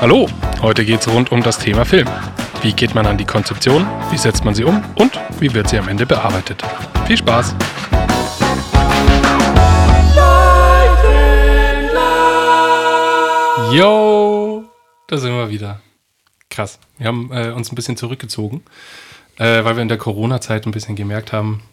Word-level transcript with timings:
Hallo, 0.00 0.28
heute 0.62 0.84
geht 0.84 1.00
es 1.00 1.08
rund 1.08 1.32
um 1.32 1.42
das 1.42 1.58
Thema 1.58 1.84
Film. 1.84 2.06
Wie 2.62 2.72
geht 2.72 2.94
man 2.94 3.04
an 3.04 3.18
die 3.18 3.24
Konzeption, 3.24 3.84
wie 4.12 4.16
setzt 4.16 4.44
man 4.44 4.54
sie 4.54 4.62
um 4.62 4.80
und 4.94 5.18
wie 5.40 5.52
wird 5.52 5.68
sie 5.68 5.76
am 5.76 5.88
Ende 5.88 6.06
bearbeitet? 6.06 6.62
Viel 7.08 7.16
Spaß! 7.16 7.56
Yo, 13.72 14.62
da 15.08 15.16
sind 15.16 15.32
wir 15.32 15.50
wieder. 15.50 15.80
Krass. 16.48 16.78
Wir 16.98 17.08
haben 17.08 17.32
äh, 17.32 17.50
uns 17.50 17.72
ein 17.72 17.74
bisschen 17.74 17.96
zurückgezogen, 17.96 18.62
äh, 19.36 19.64
weil 19.64 19.74
wir 19.74 19.82
in 19.82 19.88
der 19.88 19.98
Corona-Zeit 19.98 20.64
ein 20.66 20.70
bisschen 20.70 20.94
gemerkt 20.94 21.32
haben, 21.32 21.64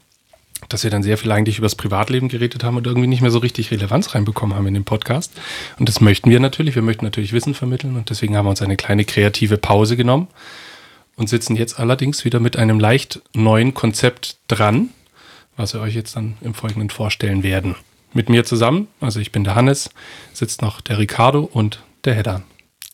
dass 0.70 0.84
wir 0.84 0.92
dann 0.92 1.04
sehr 1.04 1.18
viel 1.18 1.32
eigentlich 1.32 1.58
über 1.58 1.66
das 1.66 1.76
Privatleben 1.76 2.30
geredet 2.30 2.64
haben 2.64 2.78
und 2.78 2.88
irgendwie 2.88 3.08
nicht 3.08 3.22
mehr 3.22 3.32
so 3.32 3.40
richtig 3.40 3.72
Relevanz 3.72 4.16
reinbekommen 4.16 4.56
haben 4.56 4.68
in 4.68 4.74
dem 4.74 4.86
Podcast. 4.86 5.32
Und 5.80 5.90
das 5.90 6.02
möchten 6.02 6.30
wir 6.30 6.40
natürlich. 6.40 6.76
Wir 6.76 6.82
möchten 6.82 7.06
natürlich 7.06 7.34
Wissen 7.34 7.54
vermitteln 7.54 7.96
und 7.96 8.10
deswegen 8.10 8.36
haben 8.36 8.46
wir 8.46 8.52
uns 8.52 8.62
eine 8.62 8.78
kleine 8.78 9.06
kreative 9.06 9.58
Pause 9.58 9.98
genommen 9.98 10.28
und 11.16 11.30
sitzen 11.30 11.56
jetzt 11.56 11.80
allerdings 11.80 12.26
wieder 12.26 12.40
mit 12.40 12.58
einem 12.58 12.80
leicht 12.80 13.22
neuen 13.34 13.74
Konzept 13.74 14.38
dran, 14.48 14.90
was 15.56 15.74
wir 15.74 15.82
euch 15.82 15.96
jetzt 15.96 16.16
dann 16.16 16.38
im 16.42 16.54
Folgenden 16.54 16.90
vorstellen 16.90 17.44
werden. 17.44 17.76
Mit 18.14 18.30
mir 18.30 18.46
zusammen, 18.46 18.88
also 19.02 19.20
ich 19.20 19.32
bin 19.32 19.44
der 19.44 19.56
Hannes, 19.56 19.90
sitzt 20.34 20.62
noch 20.62 20.82
der 20.82 21.00
Ricardo 21.00 21.42
und 21.42 21.84
der 22.06 22.16
Heddan. 22.16 22.44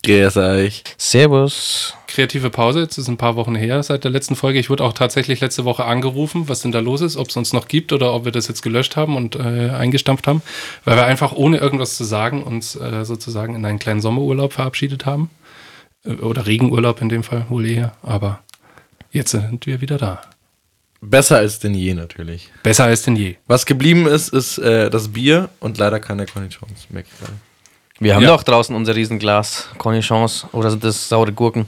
Grüß 0.04 0.36
euch. 0.36 0.82
Servus. 0.98 1.94
Kreative 2.08 2.50
Pause, 2.50 2.80
jetzt 2.80 2.98
ist 2.98 3.06
ein 3.06 3.16
paar 3.16 3.36
Wochen 3.36 3.54
her 3.54 3.82
seit 3.84 4.02
der 4.02 4.10
letzten 4.10 4.34
Folge. 4.34 4.58
Ich 4.58 4.68
wurde 4.68 4.82
auch 4.82 4.94
tatsächlich 4.94 5.40
letzte 5.40 5.64
Woche 5.64 5.84
angerufen, 5.84 6.48
was 6.48 6.60
denn 6.60 6.72
da 6.72 6.80
los 6.80 7.00
ist, 7.00 7.16
ob 7.16 7.28
es 7.28 7.36
uns 7.36 7.52
noch 7.52 7.68
gibt 7.68 7.92
oder 7.92 8.12
ob 8.12 8.24
wir 8.24 8.32
das 8.32 8.48
jetzt 8.48 8.62
gelöscht 8.62 8.96
haben 8.96 9.16
und 9.16 9.36
äh, 9.36 9.70
eingestampft 9.70 10.26
haben, 10.26 10.42
weil 10.84 10.96
wir 10.96 11.06
einfach 11.06 11.32
ohne 11.32 11.58
irgendwas 11.58 11.96
zu 11.96 12.02
sagen 12.02 12.42
uns 12.42 12.74
äh, 12.74 13.04
sozusagen 13.04 13.54
in 13.54 13.64
einen 13.64 13.78
kleinen 13.78 14.00
Sommerurlaub 14.00 14.52
verabschiedet 14.52 15.06
haben. 15.06 15.30
Äh, 16.04 16.14
oder 16.14 16.46
Regenurlaub 16.46 17.00
in 17.00 17.08
dem 17.08 17.22
Fall 17.22 17.46
wohl 17.48 17.64
eher, 17.64 17.92
aber 18.02 18.42
jetzt 19.12 19.30
sind 19.30 19.66
wir 19.66 19.80
wieder 19.80 19.98
da. 19.98 20.20
Besser 21.00 21.38
als 21.38 21.60
denn 21.60 21.74
je 21.74 21.94
natürlich. 21.94 22.50
Besser 22.62 22.84
als 22.84 23.02
denn 23.02 23.16
je. 23.16 23.36
Was 23.46 23.66
geblieben 23.66 24.06
ist, 24.06 24.28
ist 24.30 24.58
äh, 24.58 24.90
das 24.90 25.12
Bier 25.12 25.48
und 25.60 25.78
leider 25.78 26.00
keine 26.00 26.26
Cornichons. 26.26 26.88
Merke 26.90 27.08
ich 27.12 27.18
gerade. 27.20 27.51
Wir 28.02 28.16
haben 28.16 28.22
Ja. 28.24 28.30
doch 28.30 28.42
draußen 28.42 28.74
unser 28.74 28.96
Riesenglas 28.96 29.68
Cornichons 29.78 30.46
oder 30.52 30.70
sind 30.70 30.82
das 30.82 31.08
saure 31.08 31.32
Gurken. 31.32 31.66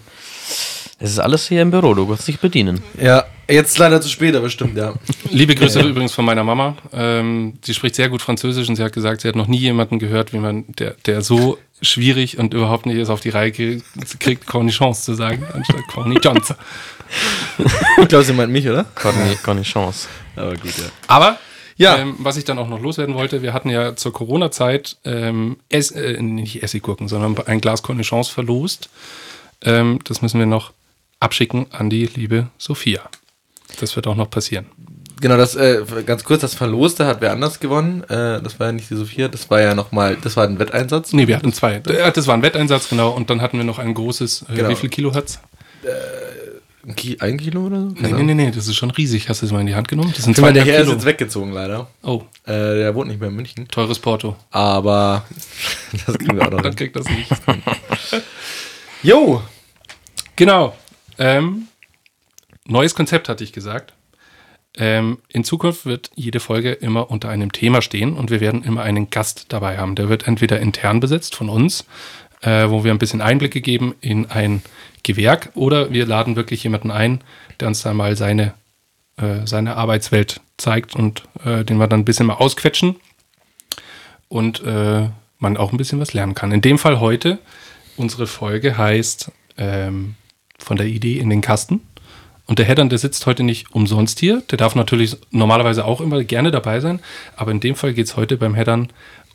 Es 0.98 1.10
ist 1.10 1.18
alles 1.20 1.46
hier 1.46 1.62
im 1.62 1.70
Büro, 1.70 1.94
du 1.94 2.06
kannst 2.08 2.26
dich 2.26 2.40
bedienen. 2.40 2.82
Ja, 3.00 3.24
jetzt 3.48 3.78
leider 3.78 4.00
zu 4.00 4.08
spät, 4.08 4.34
aber 4.34 4.48
stimmt, 4.50 4.76
ja. 4.76 4.94
Liebe 5.30 5.54
Grüße 5.54 5.80
übrigens 5.80 6.12
von 6.12 6.24
meiner 6.24 6.42
Mama. 6.42 6.76
Ähm, 6.92 7.54
sie 7.64 7.74
spricht 7.74 7.94
sehr 7.94 8.08
gut 8.08 8.20
Französisch 8.22 8.68
und 8.68 8.76
sie 8.76 8.82
hat 8.82 8.92
gesagt, 8.92 9.20
sie 9.20 9.28
hat 9.28 9.36
noch 9.36 9.46
nie 9.46 9.58
jemanden 9.58 9.98
gehört, 9.98 10.32
wie 10.32 10.38
man, 10.38 10.64
der, 10.78 10.94
der 11.06 11.22
so 11.22 11.58
schwierig 11.82 12.38
und 12.38 12.52
überhaupt 12.54 12.86
nicht 12.86 12.96
es 12.96 13.10
auf 13.10 13.20
die 13.20 13.28
Reihe 13.30 13.52
kriegt, 13.52 14.46
Cornichons 14.46 15.04
zu 15.04 15.14
sagen, 15.14 15.44
anstatt 15.52 15.86
Cornichons. 15.92 16.54
Ich 18.00 18.08
glaube, 18.08 18.24
sie 18.24 18.32
meint 18.32 18.50
mich, 18.50 18.68
oder? 18.68 18.84
Corni 18.94 19.36
Cornichons. 19.42 20.08
Aber 20.36 20.52
gut, 20.54 20.76
ja. 20.78 20.84
Aber 21.06 21.38
Ja. 21.76 21.96
ähm, 21.96 22.14
was 22.18 22.36
ich 22.36 22.44
dann 22.44 22.58
auch 22.58 22.68
noch 22.68 22.80
loswerden 22.80 23.14
wollte, 23.14 23.42
wir 23.42 23.52
hatten 23.52 23.68
ja 23.70 23.96
zur 23.96 24.12
Corona-Zeit 24.12 24.96
ähm, 25.04 25.56
Ess, 25.68 25.90
äh, 25.90 26.20
nicht 26.22 26.62
Essiggurken, 26.62 27.08
sondern 27.08 27.36
ein 27.46 27.60
Glas 27.60 27.82
Cornichons 27.82 28.28
verlost. 28.28 28.88
Ähm, 29.62 29.98
das 30.04 30.22
müssen 30.22 30.38
wir 30.38 30.46
noch 30.46 30.72
abschicken 31.20 31.66
an 31.72 31.90
die 31.90 32.06
liebe 32.06 32.48
Sophia. 32.58 33.00
Das 33.80 33.96
wird 33.96 34.06
auch 34.06 34.14
noch 34.16 34.30
passieren. 34.30 34.66
Genau, 35.20 35.36
das, 35.36 35.54
äh, 35.54 35.82
ganz 36.04 36.24
kurz, 36.24 36.42
das 36.42 36.54
Verloste 36.54 37.06
hat 37.06 37.20
wer 37.20 37.32
anders 37.32 37.60
gewonnen. 37.60 38.02
Äh, 38.04 38.42
das 38.42 38.58
war 38.60 38.66
ja 38.66 38.72
nicht 38.72 38.90
die 38.90 38.96
Sophia, 38.96 39.28
das 39.28 39.48
war 39.50 39.60
ja 39.60 39.74
nochmal, 39.74 40.16
das 40.20 40.36
war 40.36 40.44
ein 40.46 40.58
Wetteinsatz. 40.58 41.12
Nee, 41.12 41.28
wir 41.28 41.36
hatten 41.36 41.52
zwei. 41.52 41.76
Äh, 41.76 42.12
Das 42.12 42.26
war 42.26 42.34
ein 42.34 42.42
Wetteinsatz, 42.42 42.88
genau. 42.88 43.10
Und 43.10 43.30
dann 43.30 43.40
hatten 43.40 43.56
wir 43.56 43.64
noch 43.64 43.78
ein 43.78 43.94
großes, 43.94 44.44
äh, 44.50 44.54
Genau. 44.56 44.68
wie 44.68 44.74
viel 44.76 44.90
Kilo 44.90 45.14
hat's? 45.14 45.40
Ki 45.82 45.88
ein 46.86 47.38
Kilo 47.38 47.66
oder 47.66 47.80
so? 47.80 47.94
Nee, 47.98 48.12
nee, 48.12 48.22
nee, 48.22 48.34
nee, 48.34 48.50
das 48.50 48.66
ist 48.68 48.76
schon 48.76 48.90
riesig. 48.90 49.28
Hast 49.28 49.42
du 49.42 49.46
es 49.46 49.52
mal 49.52 49.60
in 49.60 49.66
die 49.66 49.74
Hand 49.74 49.88
genommen? 49.88 50.12
Das 50.14 50.24
sind 50.24 50.38
meine, 50.38 50.52
der 50.54 50.64
Herr 50.64 50.80
ist 50.82 50.88
jetzt 50.90 51.04
weggezogen, 51.06 51.52
leider. 51.52 51.88
Oh, 52.02 52.22
Äh, 52.44 52.52
der 52.52 52.94
wohnt 52.94 53.08
nicht 53.08 53.20
mehr 53.20 53.30
in 53.30 53.36
München. 53.36 53.66
teures 53.68 53.98
Porto. 53.98 54.36
Aber 54.50 55.24
das 56.06 56.18
kriegen 56.18 56.36
wir 56.36 56.46
auch 56.46 56.50
noch. 56.50 56.60
Dann 56.62 56.76
kriegt 56.76 56.94
das 56.96 57.06
nicht. 57.08 57.30
Jo! 59.02 59.42
Genau. 60.36 60.74
Ähm, 61.18 61.68
neues 62.66 62.94
Konzept 62.94 63.28
hatte 63.28 63.44
ich 63.44 63.52
gesagt. 63.52 63.92
Ähm, 64.76 65.18
in 65.28 65.44
Zukunft 65.44 65.86
wird 65.86 66.10
jede 66.16 66.40
Folge 66.40 66.72
immer 66.72 67.10
unter 67.10 67.28
einem 67.28 67.52
Thema 67.52 67.80
stehen 67.80 68.14
und 68.16 68.30
wir 68.30 68.40
werden 68.40 68.64
immer 68.64 68.82
einen 68.82 69.08
Gast 69.10 69.46
dabei 69.50 69.78
haben. 69.78 69.94
Der 69.94 70.08
wird 70.08 70.26
entweder 70.26 70.58
intern 70.58 70.98
besetzt 70.98 71.36
von 71.36 71.48
uns, 71.48 71.84
äh, 72.44 72.68
wo 72.68 72.84
wir 72.84 72.92
ein 72.92 72.98
bisschen 72.98 73.20
Einblicke 73.20 73.60
geben 73.60 73.94
in 74.00 74.30
ein 74.30 74.62
Gewerk, 75.02 75.50
oder 75.54 75.92
wir 75.92 76.06
laden 76.06 76.36
wirklich 76.36 76.64
jemanden 76.64 76.90
ein, 76.90 77.20
der 77.60 77.68
uns 77.68 77.82
da 77.82 77.92
mal 77.94 78.16
seine, 78.16 78.54
äh, 79.16 79.46
seine 79.46 79.76
Arbeitswelt 79.76 80.40
zeigt 80.56 80.94
und 80.94 81.24
äh, 81.44 81.64
den 81.64 81.78
wir 81.78 81.86
dann 81.86 82.00
ein 82.00 82.04
bisschen 82.04 82.26
mal 82.26 82.34
ausquetschen 82.34 82.96
und 84.28 84.62
äh, 84.64 85.08
man 85.38 85.56
auch 85.56 85.72
ein 85.72 85.76
bisschen 85.76 86.00
was 86.00 86.14
lernen 86.14 86.34
kann. 86.34 86.52
In 86.52 86.60
dem 86.60 86.78
Fall 86.78 87.00
heute, 87.00 87.38
unsere 87.96 88.26
Folge 88.26 88.78
heißt 88.78 89.30
ähm, 89.58 90.14
von 90.58 90.76
der 90.76 90.86
Idee 90.86 91.18
in 91.18 91.30
den 91.30 91.40
Kasten. 91.40 91.80
Und 92.46 92.58
der 92.58 92.66
Heddern, 92.66 92.90
der 92.90 92.98
sitzt 92.98 93.24
heute 93.26 93.42
nicht 93.42 93.74
umsonst 93.74 94.20
hier. 94.20 94.42
Der 94.50 94.58
darf 94.58 94.74
natürlich 94.74 95.16
normalerweise 95.30 95.84
auch 95.84 96.00
immer 96.00 96.22
gerne 96.24 96.50
dabei 96.50 96.80
sein. 96.80 97.00
Aber 97.36 97.50
in 97.50 97.60
dem 97.60 97.74
Fall 97.74 97.94
geht 97.94 98.06
es 98.06 98.16
heute 98.16 98.36
beim 98.36 98.54
Heddern 98.54 98.88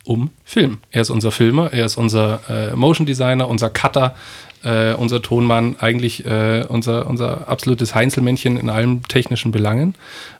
um 0.04 0.30
Film. 0.44 0.78
Er 0.90 1.02
ist 1.02 1.10
unser 1.10 1.30
Filmer, 1.30 1.72
er 1.72 1.86
ist 1.86 1.96
unser 1.96 2.40
äh, 2.48 2.76
Motion 2.76 3.06
Designer, 3.06 3.48
unser 3.48 3.70
Cutter, 3.70 4.14
äh, 4.62 4.94
unser 4.94 5.22
Tonmann, 5.22 5.76
eigentlich 5.78 6.24
äh, 6.24 6.64
unser, 6.68 7.06
unser 7.06 7.48
absolutes 7.48 7.94
Heinzelmännchen 7.94 8.56
in 8.56 8.70
allen 8.70 9.02
technischen 9.04 9.52
Belangen. 9.52 9.94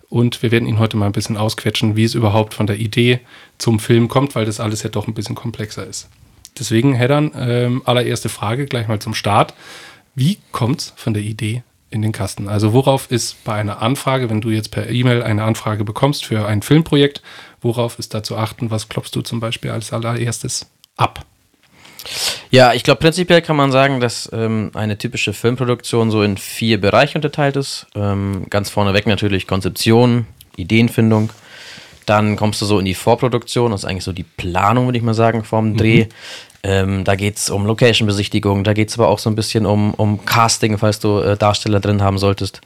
Und 0.09 0.43
wir 0.43 0.50
werden 0.50 0.69
ihn 0.69 0.78
heute 0.78 0.97
mal 0.97 1.06
ein 1.06 1.12
bisschen 1.12 1.37
ausquetschen, 1.37 1.94
wie 1.97 2.04
es 2.04 2.15
überhaupt 2.15 2.54
von 2.54 2.66
der 2.66 2.78
Idee 2.78 3.21
zum 3.59 3.78
Film 3.78 4.09
kommt, 4.09 4.34
weil 4.34 4.44
das 4.44 4.59
alles 4.59 4.82
ja 4.82 4.91
doch 4.91 5.06
ein 5.06 5.15
bisschen 5.15 5.37
komplexer 5.37 5.87
ist. 5.87 6.09
Deswegen, 6.59 6.94
Heddern, 6.94 7.31
ähm, 7.37 7.82
allererste 7.84 8.28
Frage 8.28 8.66
gleich 8.66 8.88
mal 8.88 8.98
zum 8.98 9.15
Start. 9.15 9.54
Wie 10.16 10.38
kommt's 10.50 10.92
von 10.97 11.15
der 11.15 11.22
Idee 11.22 11.62
in 11.91 12.03
den 12.03 12.10
Kasten? 12.10 12.48
Also 12.48 12.72
worauf 12.72 13.10
ist 13.10 13.42
bei 13.44 13.54
einer 13.54 13.81
Anfrage, 13.81 14.28
wenn 14.31 14.41
du 14.41 14.50
jetzt 14.50 14.72
per 14.72 14.91
E-Mail 14.91 15.22
eine 15.22 15.44
Anfrage 15.44 15.84
bekommst 15.84 16.25
für 16.25 16.47
ein 16.47 16.62
Filmprojekt, 16.62 17.22
worauf 17.60 17.98
ist 17.98 18.15
da 18.15 18.22
zu 18.22 18.37
achten? 18.37 18.71
Was 18.71 18.88
klopfst 18.88 19.12
du 19.12 19.22
zum 19.22 19.41
Beispiel 19.41 19.71
als 19.71 19.93
allererstes 19.93 20.66
ab? 20.97 21.25
Ja, 22.50 22.72
ich 22.72 22.82
glaube, 22.82 23.00
prinzipiell 23.00 23.43
kann 23.43 23.56
man 23.56 23.71
sagen, 23.71 24.00
dass 24.00 24.28
ähm, 24.32 24.71
eine 24.75 24.98
typische 24.98 25.32
Filmproduktion 25.32 26.10
so 26.10 26.22
in 26.22 26.37
vier 26.37 26.81
Bereiche 26.81 27.16
unterteilt 27.16 27.56
ist. 27.56 27.87
Ähm, 27.94 28.47
ganz 28.50 28.71
vorneweg 28.71 29.06
natürlich 29.06 29.47
Konzeption, 29.47 30.26
Ideenfindung. 30.56 31.31
Dann 32.06 32.37
kommst 32.37 32.60
du 32.60 32.66
so 32.66 32.78
in 32.78 32.87
die 32.87 32.94
Vorproduktion, 32.94 33.71
das 33.71 33.82
ist 33.82 33.88
eigentlich 33.88 34.04
so 34.04 34.12
die 34.12 34.25
Planung, 34.25 34.87
würde 34.87 34.98
ich 34.98 35.04
mal 35.04 35.15
sagen, 35.15 35.44
vorm 35.44 35.77
Dreh. 35.77 36.06
Ähm, 36.62 37.04
da 37.04 37.15
geht 37.15 37.37
es 37.37 37.48
um 37.48 37.65
Location-Besichtigung, 37.65 38.65
da 38.65 38.75
geht 38.75 38.91
es 38.91 38.98
aber 38.98 39.09
auch 39.09 39.19
so 39.19 39.31
ein 39.31 39.37
bisschen 39.37 39.65
um, 39.65 39.94
um 39.94 40.25
Casting, 40.27 40.77
falls 40.77 40.98
du 40.98 41.21
äh, 41.21 41.37
Darsteller 41.37 41.81
drin 41.81 42.03
haben 42.03 42.19
solltest. 42.19 42.60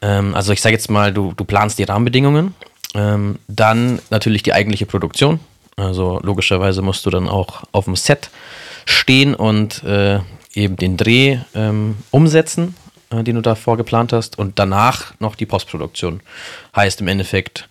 Ähm, 0.00 0.34
also 0.34 0.52
ich 0.52 0.60
sage 0.60 0.74
jetzt 0.74 0.90
mal, 0.90 1.12
du, 1.12 1.32
du 1.36 1.44
planst 1.44 1.78
die 1.78 1.84
Rahmenbedingungen. 1.84 2.54
Ähm, 2.94 3.38
dann 3.48 4.00
natürlich 4.10 4.42
die 4.42 4.52
eigentliche 4.52 4.86
Produktion. 4.86 5.40
Also 5.76 6.20
logischerweise 6.22 6.82
musst 6.82 7.06
du 7.06 7.10
dann 7.10 7.28
auch 7.28 7.62
auf 7.72 7.86
dem 7.86 7.96
Set 7.96 8.30
stehen 8.84 9.34
und 9.34 9.82
äh, 9.84 10.20
eben 10.54 10.76
den 10.76 10.96
Dreh 10.96 11.38
ähm, 11.54 11.96
umsetzen, 12.10 12.74
äh, 13.10 13.22
den 13.22 13.36
du 13.36 13.42
davor 13.42 13.76
geplant 13.76 14.12
hast. 14.12 14.38
Und 14.38 14.58
danach 14.58 15.14
noch 15.20 15.34
die 15.34 15.46
Postproduktion. 15.46 16.20
Heißt 16.76 17.00
im 17.00 17.08
Endeffekt 17.08 17.68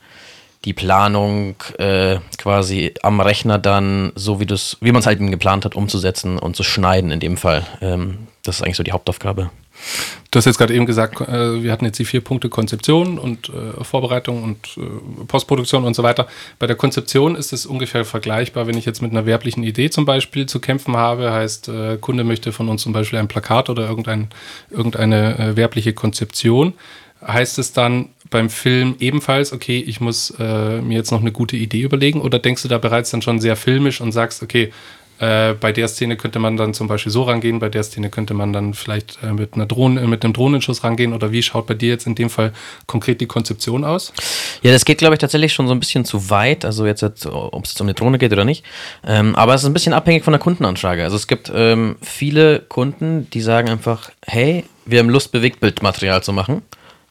die 0.66 0.74
Planung 0.74 1.56
äh, 1.80 2.18
quasi 2.38 2.94
am 3.02 3.20
Rechner 3.20 3.58
dann, 3.58 4.12
so 4.16 4.40
wie, 4.40 4.48
wie 4.48 4.92
man 4.92 5.00
es 5.00 5.06
halt 5.08 5.20
geplant 5.20 5.66
hat, 5.66 5.76
umzusetzen 5.76 6.38
und 6.38 6.56
zu 6.56 6.64
schneiden 6.64 7.12
in 7.12 7.20
dem 7.20 7.38
Fall. 7.38 7.66
Ähm, 7.82 8.28
das 8.44 8.58
ist 8.58 8.62
eigentlich 8.64 8.78
so 8.78 8.84
die 8.84 8.92
Hauptaufgabe. 8.92 9.50
Du 10.32 10.38
hast 10.38 10.46
jetzt 10.46 10.58
gerade 10.58 10.74
eben 10.74 10.86
gesagt, 10.86 11.20
äh, 11.20 11.62
wir 11.62 11.74
hatten 11.74 11.84
jetzt 11.84 12.00
die 12.00 12.06
vier 12.06 12.22
Punkte 12.22 12.48
Konzeption 12.48 13.20
und 13.20 13.50
äh, 13.50 13.84
Vorbereitung 13.84 14.44
und 14.44 14.78
äh, 14.78 15.26
Postproduktion 15.28 15.84
und 15.84 15.94
so 15.94 16.04
weiter. 16.04 16.28
Bei 16.58 16.68
der 16.68 16.78
Konzeption 16.78 17.36
ist 17.36 17.52
es 17.52 17.66
ungefähr 17.66 18.06
vergleichbar, 18.06 18.66
wenn 18.66 18.78
ich 18.78 18.86
jetzt 18.86 19.02
mit 19.02 19.12
einer 19.12 19.26
werblichen 19.26 19.64
Idee 19.64 19.90
zum 19.90 20.06
Beispiel 20.06 20.46
zu 20.46 20.62
kämpfen 20.62 20.96
habe, 20.96 21.34
heißt, 21.34 21.70
Kunde 22.00 22.24
möchte 22.24 22.52
von 22.54 22.70
uns 22.70 22.82
zum 22.82 22.94
Beispiel 22.94 23.20
ein 23.20 23.28
Plakat 23.28 23.70
oder 23.70 23.88
irgendein, 23.88 24.30
irgendeine 24.70 25.56
werbliche 25.56 25.94
Konzeption. 25.94 26.74
Heißt 27.26 27.60
es 27.60 27.74
dann 27.74 28.10
beim 28.30 28.50
Film 28.50 28.96
ebenfalls, 29.00 29.54
okay, 29.54 29.80
ich 29.80 30.02
muss 30.02 30.34
mir 30.38 30.96
jetzt 30.96 31.12
noch 31.12 31.22
eine 31.22 31.32
gute 31.32 31.58
Idee 31.58 31.82
überlegen 31.82 32.22
oder 32.22 32.40
denkst 32.40 32.64
du 32.64 32.68
da 32.68 32.78
bereits 32.78 33.12
dann 33.12 33.22
schon 33.22 33.40
sehr 33.40 33.56
filmisch 33.56 34.02
und 34.02 34.12
sagst, 34.12 34.42
okay, 34.42 34.72
Äh, 35.22 35.54
bei 35.54 35.72
der 35.72 35.88
Szene 35.88 36.18
könnte 36.18 36.40
man 36.40 36.58
dann 36.58 36.74
zum 36.74 36.88
Beispiel 36.88 37.12
so 37.12 37.22
rangehen, 37.22 37.60
bei 37.60 37.70
der 37.70 37.84
Szene 37.84 38.10
könnte 38.10 38.34
man 38.34 38.54
dann 38.54 38.74
vielleicht 38.74 39.20
äh, 39.22 39.32
mit 39.34 39.54
einer 39.54 39.68
Drohne, 39.68 40.08
mit 40.08 40.26
einem 40.26 40.34
Drohnenschuss 40.34 40.84
rangehen 40.84 41.14
oder 41.14 41.32
wie 41.32 41.44
schaut 41.44 41.68
bei 41.68 41.76
dir 41.76 41.90
jetzt 41.90 42.08
in 42.08 42.16
dem 42.16 42.32
Fall 42.32 42.54
konkret 42.88 43.22
die 43.22 43.28
Konzeption 43.28 43.84
aus? 43.84 44.14
Ja, 44.64 44.72
das 44.72 44.84
geht, 44.84 44.98
glaube 44.98 45.14
ich, 45.14 45.20
tatsächlich 45.20 45.54
schon 45.54 45.68
so 45.68 45.76
ein 45.76 45.80
bisschen 45.80 46.06
zu 46.06 46.32
weit. 46.32 46.66
Also 46.66 46.88
jetzt, 46.88 47.04
jetzt 47.04 47.28
ob 47.28 47.66
es 47.66 47.80
um 47.80 47.86
eine 47.86 47.94
Drohne 47.94 48.18
geht 48.18 48.34
oder 48.34 48.46
nicht. 48.46 48.66
Ähm, 49.06 49.36
aber 49.36 49.54
es 49.54 49.62
ist 49.62 49.68
ein 49.68 49.74
bisschen 49.74 49.94
abhängig 49.94 50.24
von 50.24 50.34
der 50.34 50.40
Kundenanfrage. 50.40 51.04
Also 51.04 51.18
es 51.18 51.28
gibt 51.28 51.52
ähm, 51.54 51.98
viele 52.02 52.60
Kunden, 52.62 53.30
die 53.30 53.42
sagen 53.42 53.70
einfach, 53.70 54.10
hey, 54.26 54.66
wir 54.88 54.98
haben 54.98 55.10
Lust, 55.10 55.32
Bewegtbildmaterial 55.32 56.24
zu 56.24 56.34
machen, 56.34 56.64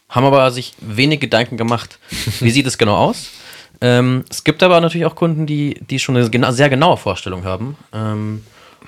haben 0.08 0.26
aber 0.26 0.50
sich 0.50 0.74
wenig 0.80 1.20
Gedanken 1.20 1.56
gemacht, 1.56 2.00
wie 2.40 2.50
sieht 2.50 2.66
es 2.66 2.76
genau 2.76 2.96
aus. 2.96 3.30
Ähm, 3.80 4.24
es 4.28 4.44
gibt 4.44 4.62
aber 4.62 4.80
natürlich 4.80 5.06
auch 5.06 5.14
Kunden, 5.14 5.46
die, 5.46 5.80
die 5.88 5.98
schon 5.98 6.16
eine 6.16 6.28
gena 6.28 6.52
sehr 6.52 6.68
genaue 6.68 6.96
Vorstellung 6.96 7.44
haben. 7.44 7.76
Ähm, 7.92 8.42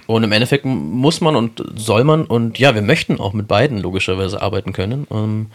und 0.06 0.24
im 0.24 0.32
Endeffekt 0.32 0.64
muss 0.64 1.20
man 1.20 1.36
und 1.36 1.62
soll 1.76 2.04
man 2.04 2.24
und 2.24 2.58
ja, 2.58 2.74
wir 2.74 2.82
möchten 2.82 3.20
auch 3.20 3.32
mit 3.32 3.48
beiden 3.48 3.78
logischerweise 3.78 4.42
arbeiten 4.42 4.72
können. 4.72 5.06
Ähm, 5.10 5.46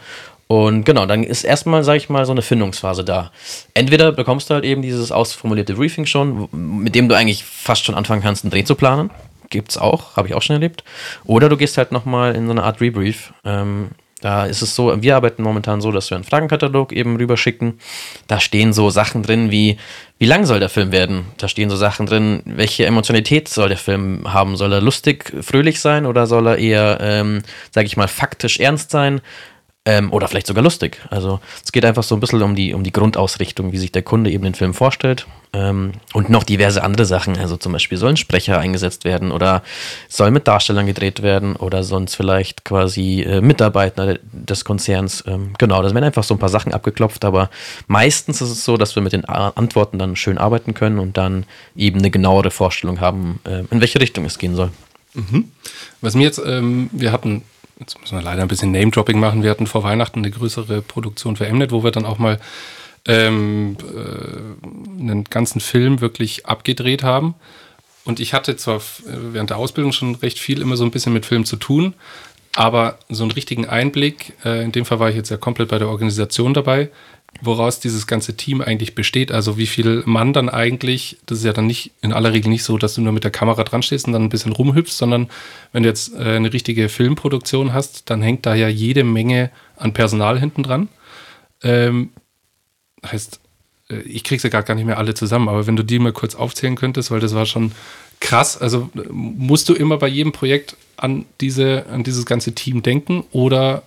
und 0.48 0.84
genau, 0.84 1.04
dann 1.04 1.24
ist 1.24 1.44
erstmal, 1.44 1.84
sage 1.84 1.98
ich 1.98 2.08
mal, 2.08 2.24
so 2.24 2.32
eine 2.32 2.40
Findungsphase 2.40 3.04
da. 3.04 3.30
Entweder 3.74 4.12
bekommst 4.12 4.48
du 4.48 4.54
halt 4.54 4.64
eben 4.64 4.80
dieses 4.80 5.12
ausformulierte 5.12 5.74
Briefing 5.74 6.06
schon, 6.06 6.48
mit 6.52 6.94
dem 6.94 7.08
du 7.08 7.14
eigentlich 7.14 7.44
fast 7.44 7.84
schon 7.84 7.94
anfangen 7.94 8.22
kannst, 8.22 8.44
einen 8.44 8.50
Dreh 8.50 8.64
zu 8.64 8.74
planen. 8.74 9.10
Gibt's 9.50 9.76
auch, 9.76 10.16
habe 10.16 10.28
ich 10.28 10.34
auch 10.34 10.42
schon 10.42 10.54
erlebt. 10.54 10.84
Oder 11.24 11.50
du 11.50 11.58
gehst 11.58 11.76
halt 11.76 11.92
nochmal 11.92 12.34
in 12.34 12.46
so 12.46 12.52
eine 12.52 12.62
Art 12.62 12.80
Rebrief. 12.80 13.34
Ähm, 13.44 13.90
da 14.20 14.46
ist 14.46 14.62
es 14.62 14.74
so, 14.74 15.00
wir 15.00 15.16
arbeiten 15.16 15.42
momentan 15.42 15.80
so, 15.80 15.92
dass 15.92 16.10
wir 16.10 16.16
einen 16.16 16.24
Fragenkatalog 16.24 16.92
eben 16.92 17.16
rüberschicken. 17.16 17.78
Da 18.26 18.40
stehen 18.40 18.72
so 18.72 18.90
Sachen 18.90 19.22
drin 19.22 19.50
wie, 19.50 19.78
wie 20.18 20.26
lang 20.26 20.44
soll 20.44 20.58
der 20.58 20.68
Film 20.68 20.90
werden? 20.90 21.26
Da 21.36 21.46
stehen 21.48 21.70
so 21.70 21.76
Sachen 21.76 22.06
drin, 22.06 22.42
welche 22.44 22.86
Emotionalität 22.86 23.48
soll 23.48 23.68
der 23.68 23.78
Film 23.78 24.32
haben? 24.32 24.56
Soll 24.56 24.72
er 24.72 24.80
lustig, 24.80 25.32
fröhlich 25.42 25.80
sein 25.80 26.06
oder 26.06 26.26
soll 26.26 26.48
er 26.48 26.58
eher, 26.58 26.98
ähm, 27.00 27.42
sage 27.70 27.86
ich 27.86 27.96
mal, 27.96 28.08
faktisch 28.08 28.58
ernst 28.58 28.90
sein? 28.90 29.20
Ähm, 29.88 30.12
oder 30.12 30.28
vielleicht 30.28 30.46
sogar 30.46 30.62
lustig. 30.62 31.00
Also 31.08 31.40
es 31.64 31.72
geht 31.72 31.82
einfach 31.82 32.02
so 32.02 32.14
ein 32.14 32.20
bisschen 32.20 32.42
um 32.42 32.54
die, 32.54 32.74
um 32.74 32.82
die 32.82 32.92
Grundausrichtung, 32.92 33.72
wie 33.72 33.78
sich 33.78 33.90
der 33.90 34.02
Kunde 34.02 34.30
eben 34.30 34.44
den 34.44 34.52
Film 34.52 34.74
vorstellt. 34.74 35.26
Ähm, 35.54 35.92
und 36.12 36.28
noch 36.28 36.44
diverse 36.44 36.84
andere 36.84 37.06
Sachen. 37.06 37.38
Also 37.38 37.56
zum 37.56 37.72
Beispiel 37.72 37.96
sollen 37.96 38.18
Sprecher 38.18 38.58
eingesetzt 38.58 39.06
werden 39.06 39.32
oder 39.32 39.62
soll 40.06 40.30
mit 40.30 40.46
Darstellern 40.46 40.84
gedreht 40.84 41.22
werden 41.22 41.56
oder 41.56 41.84
sonst 41.84 42.16
vielleicht 42.16 42.66
quasi 42.66 43.22
äh, 43.22 43.40
Mitarbeiter 43.40 44.18
des 44.30 44.66
Konzerns. 44.66 45.24
Ähm, 45.26 45.54
genau, 45.56 45.82
das 45.82 45.94
werden 45.94 46.04
einfach 46.04 46.24
so 46.24 46.34
ein 46.34 46.38
paar 46.38 46.50
Sachen 46.50 46.74
abgeklopft, 46.74 47.24
aber 47.24 47.48
meistens 47.86 48.42
ist 48.42 48.50
es 48.50 48.66
so, 48.66 48.76
dass 48.76 48.94
wir 48.94 49.02
mit 49.02 49.14
den 49.14 49.24
Antworten 49.24 49.98
dann 49.98 50.16
schön 50.16 50.36
arbeiten 50.36 50.74
können 50.74 50.98
und 50.98 51.16
dann 51.16 51.46
eben 51.74 52.00
eine 52.00 52.10
genauere 52.10 52.50
Vorstellung 52.50 53.00
haben, 53.00 53.40
äh, 53.44 53.64
in 53.70 53.80
welche 53.80 54.02
Richtung 54.02 54.26
es 54.26 54.36
gehen 54.36 54.54
soll. 54.54 54.70
Mhm. 55.14 55.50
Was 56.02 56.14
mir 56.14 56.24
jetzt, 56.24 56.42
ähm, 56.44 56.90
wir 56.92 57.10
hatten 57.10 57.42
jetzt 57.80 58.00
müssen 58.00 58.16
wir 58.18 58.22
leider 58.22 58.42
ein 58.42 58.48
bisschen 58.48 58.72
Name-Dropping 58.72 59.18
machen. 59.18 59.42
Wir 59.42 59.50
hatten 59.50 59.66
vor 59.66 59.82
Weihnachten 59.82 60.20
eine 60.20 60.30
größere 60.30 60.82
Produktion 60.82 61.36
für 61.36 61.50
Mnet, 61.52 61.72
wo 61.72 61.84
wir 61.84 61.90
dann 61.90 62.04
auch 62.04 62.18
mal 62.18 62.38
ähm, 63.06 63.76
äh, 63.94 65.00
einen 65.00 65.24
ganzen 65.24 65.60
Film 65.60 66.00
wirklich 66.00 66.46
abgedreht 66.46 67.02
haben. 67.02 67.34
Und 68.04 68.20
ich 68.20 68.32
hatte 68.32 68.56
zwar 68.56 68.80
während 69.04 69.50
der 69.50 69.58
Ausbildung 69.58 69.92
schon 69.92 70.14
recht 70.16 70.38
viel 70.38 70.62
immer 70.62 70.76
so 70.76 70.84
ein 70.84 70.90
bisschen 70.90 71.12
mit 71.12 71.26
Film 71.26 71.44
zu 71.44 71.56
tun, 71.56 71.94
aber 72.54 72.98
so 73.08 73.22
einen 73.22 73.32
richtigen 73.32 73.66
Einblick, 73.66 74.32
äh, 74.44 74.64
in 74.64 74.72
dem 74.72 74.84
Fall 74.84 74.98
war 74.98 75.10
ich 75.10 75.16
jetzt 75.16 75.28
ja 75.28 75.36
komplett 75.36 75.68
bei 75.68 75.78
der 75.78 75.88
Organisation 75.88 76.54
dabei, 76.54 76.90
woraus 77.40 77.80
dieses 77.80 78.06
ganze 78.06 78.36
Team 78.36 78.60
eigentlich 78.60 78.94
besteht. 78.94 79.30
Also 79.30 79.58
wie 79.58 79.66
viel 79.66 80.02
Mann 80.06 80.32
dann 80.32 80.48
eigentlich, 80.48 81.18
das 81.26 81.38
ist 81.38 81.44
ja 81.44 81.52
dann 81.52 81.66
nicht 81.66 81.92
in 82.00 82.12
aller 82.12 82.32
Regel 82.32 82.48
nicht 82.48 82.64
so, 82.64 82.78
dass 82.78 82.94
du 82.94 83.00
nur 83.00 83.12
mit 83.12 83.24
der 83.24 83.30
Kamera 83.30 83.62
dran 83.64 83.82
stehst 83.82 84.06
und 84.06 84.12
dann 84.12 84.24
ein 84.24 84.28
bisschen 84.28 84.52
rumhüpfst, 84.52 84.96
sondern 84.96 85.28
wenn 85.72 85.84
du 85.84 85.88
jetzt 85.88 86.14
äh, 86.14 86.36
eine 86.36 86.52
richtige 86.52 86.88
Filmproduktion 86.88 87.72
hast, 87.72 88.10
dann 88.10 88.22
hängt 88.22 88.46
da 88.46 88.54
ja 88.54 88.68
jede 88.68 89.04
Menge 89.04 89.50
an 89.76 89.92
Personal 89.92 90.38
hinten 90.38 90.62
dran. 90.62 90.88
Ähm, 91.62 92.10
heißt, 93.06 93.40
äh, 93.90 94.00
ich 94.00 94.24
kriege 94.24 94.40
sie 94.40 94.50
gar, 94.50 94.62
gar 94.62 94.74
nicht 94.74 94.86
mehr 94.86 94.98
alle 94.98 95.14
zusammen, 95.14 95.48
aber 95.48 95.66
wenn 95.66 95.76
du 95.76 95.84
die 95.84 95.98
mal 95.98 96.12
kurz 96.12 96.34
aufzählen 96.34 96.76
könntest, 96.76 97.10
weil 97.10 97.20
das 97.20 97.34
war 97.34 97.46
schon 97.46 97.72
krass. 98.20 98.60
Also 98.60 98.90
musst 99.10 99.68
du 99.68 99.74
immer 99.74 99.96
bei 99.96 100.08
jedem 100.08 100.32
Projekt 100.32 100.76
an 100.96 101.24
diese, 101.40 101.86
an 101.92 102.02
dieses 102.02 102.26
ganze 102.26 102.52
Team 102.52 102.82
denken 102.82 103.24
oder 103.30 103.84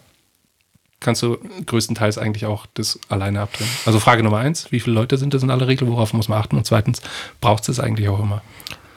kannst 1.01 1.21
du 1.21 1.37
größtenteils 1.65 2.17
eigentlich 2.17 2.45
auch 2.45 2.65
das 2.73 2.97
alleine 3.09 3.41
abdrehen. 3.41 3.69
Also 3.85 3.99
Frage 3.99 4.23
Nummer 4.23 4.37
eins, 4.37 4.71
wie 4.71 4.79
viele 4.79 4.95
Leute 4.95 5.17
sind 5.17 5.33
das 5.33 5.43
in 5.43 5.49
aller 5.49 5.67
Regel, 5.67 5.89
worauf 5.89 6.13
muss 6.13 6.29
man 6.29 6.39
achten? 6.39 6.55
Und 6.55 6.65
zweitens, 6.65 7.01
braucht 7.41 7.67
es 7.67 7.79
eigentlich 7.79 8.07
auch 8.07 8.19
immer? 8.19 8.41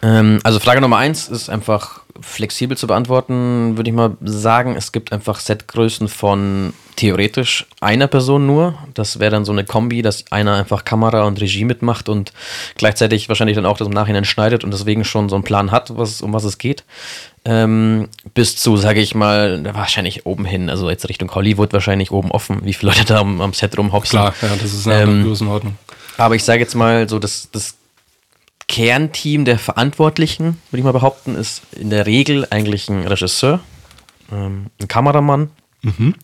Ähm, 0.04 0.38
also 0.44 0.60
Frage 0.60 0.82
Nummer 0.82 0.98
eins 0.98 1.28
ist 1.28 1.48
einfach 1.48 2.00
flexibel 2.20 2.76
zu 2.76 2.86
beantworten, 2.86 3.76
würde 3.76 3.88
ich 3.88 3.96
mal 3.96 4.16
sagen. 4.22 4.76
Es 4.76 4.92
gibt 4.92 5.12
einfach 5.12 5.40
Setgrößen 5.40 6.08
von 6.08 6.74
theoretisch 6.96 7.66
einer 7.80 8.06
Person 8.06 8.46
nur. 8.46 8.78
Das 8.92 9.18
wäre 9.18 9.30
dann 9.30 9.44
so 9.44 9.52
eine 9.52 9.64
Kombi, 9.64 10.02
dass 10.02 10.30
einer 10.30 10.54
einfach 10.56 10.84
Kamera 10.84 11.24
und 11.24 11.40
Regie 11.40 11.64
mitmacht 11.64 12.08
und 12.08 12.32
gleichzeitig 12.76 13.28
wahrscheinlich 13.28 13.56
dann 13.56 13.66
auch 13.66 13.78
das 13.78 13.88
im 13.88 13.94
Nachhinein 13.94 14.24
schneidet 14.24 14.62
und 14.62 14.72
deswegen 14.72 15.04
schon 15.04 15.28
so 15.28 15.36
einen 15.36 15.44
Plan 15.44 15.72
hat, 15.72 15.96
was, 15.96 16.20
um 16.20 16.32
was 16.34 16.44
es 16.44 16.58
geht. 16.58 16.84
Ähm, 17.46 18.08
bis 18.34 18.56
zu, 18.56 18.76
sage 18.76 19.00
ich 19.00 19.14
mal, 19.14 19.74
wahrscheinlich 19.74 20.24
oben 20.26 20.44
hin, 20.44 20.70
also 20.70 20.88
jetzt 20.88 21.08
Richtung 21.08 21.34
Hollywood 21.34 21.72
wahrscheinlich 21.72 22.10
oben 22.10 22.30
offen, 22.30 22.64
wie 22.64 22.74
viele 22.74 22.92
Leute 22.92 23.04
da 23.06 23.20
am, 23.20 23.40
am 23.40 23.52
Set 23.54 23.76
rumhopsen. 23.76 24.18
Klar, 24.18 24.34
ja, 24.40 24.48
das 24.60 24.72
ist 24.72 24.86
eine 24.86 25.02
ähm, 25.02 25.24
Größenordnung. 25.24 25.76
Aber 26.16 26.36
ich 26.36 26.44
sage 26.44 26.60
jetzt 26.60 26.74
mal 26.74 27.08
so, 27.08 27.18
das, 27.18 27.48
das 27.50 27.74
Kernteam 28.68 29.44
der 29.44 29.58
Verantwortlichen, 29.58 30.60
würde 30.70 30.78
ich 30.78 30.84
mal 30.84 30.92
behaupten, 30.92 31.36
ist 31.36 31.62
in 31.72 31.90
der 31.90 32.06
Regel 32.06 32.46
eigentlich 32.50 32.88
ein 32.88 33.06
Regisseur, 33.06 33.60
ähm, 34.32 34.66
ein 34.80 34.88
Kameramann 34.88 35.50
mhm. 35.82 36.14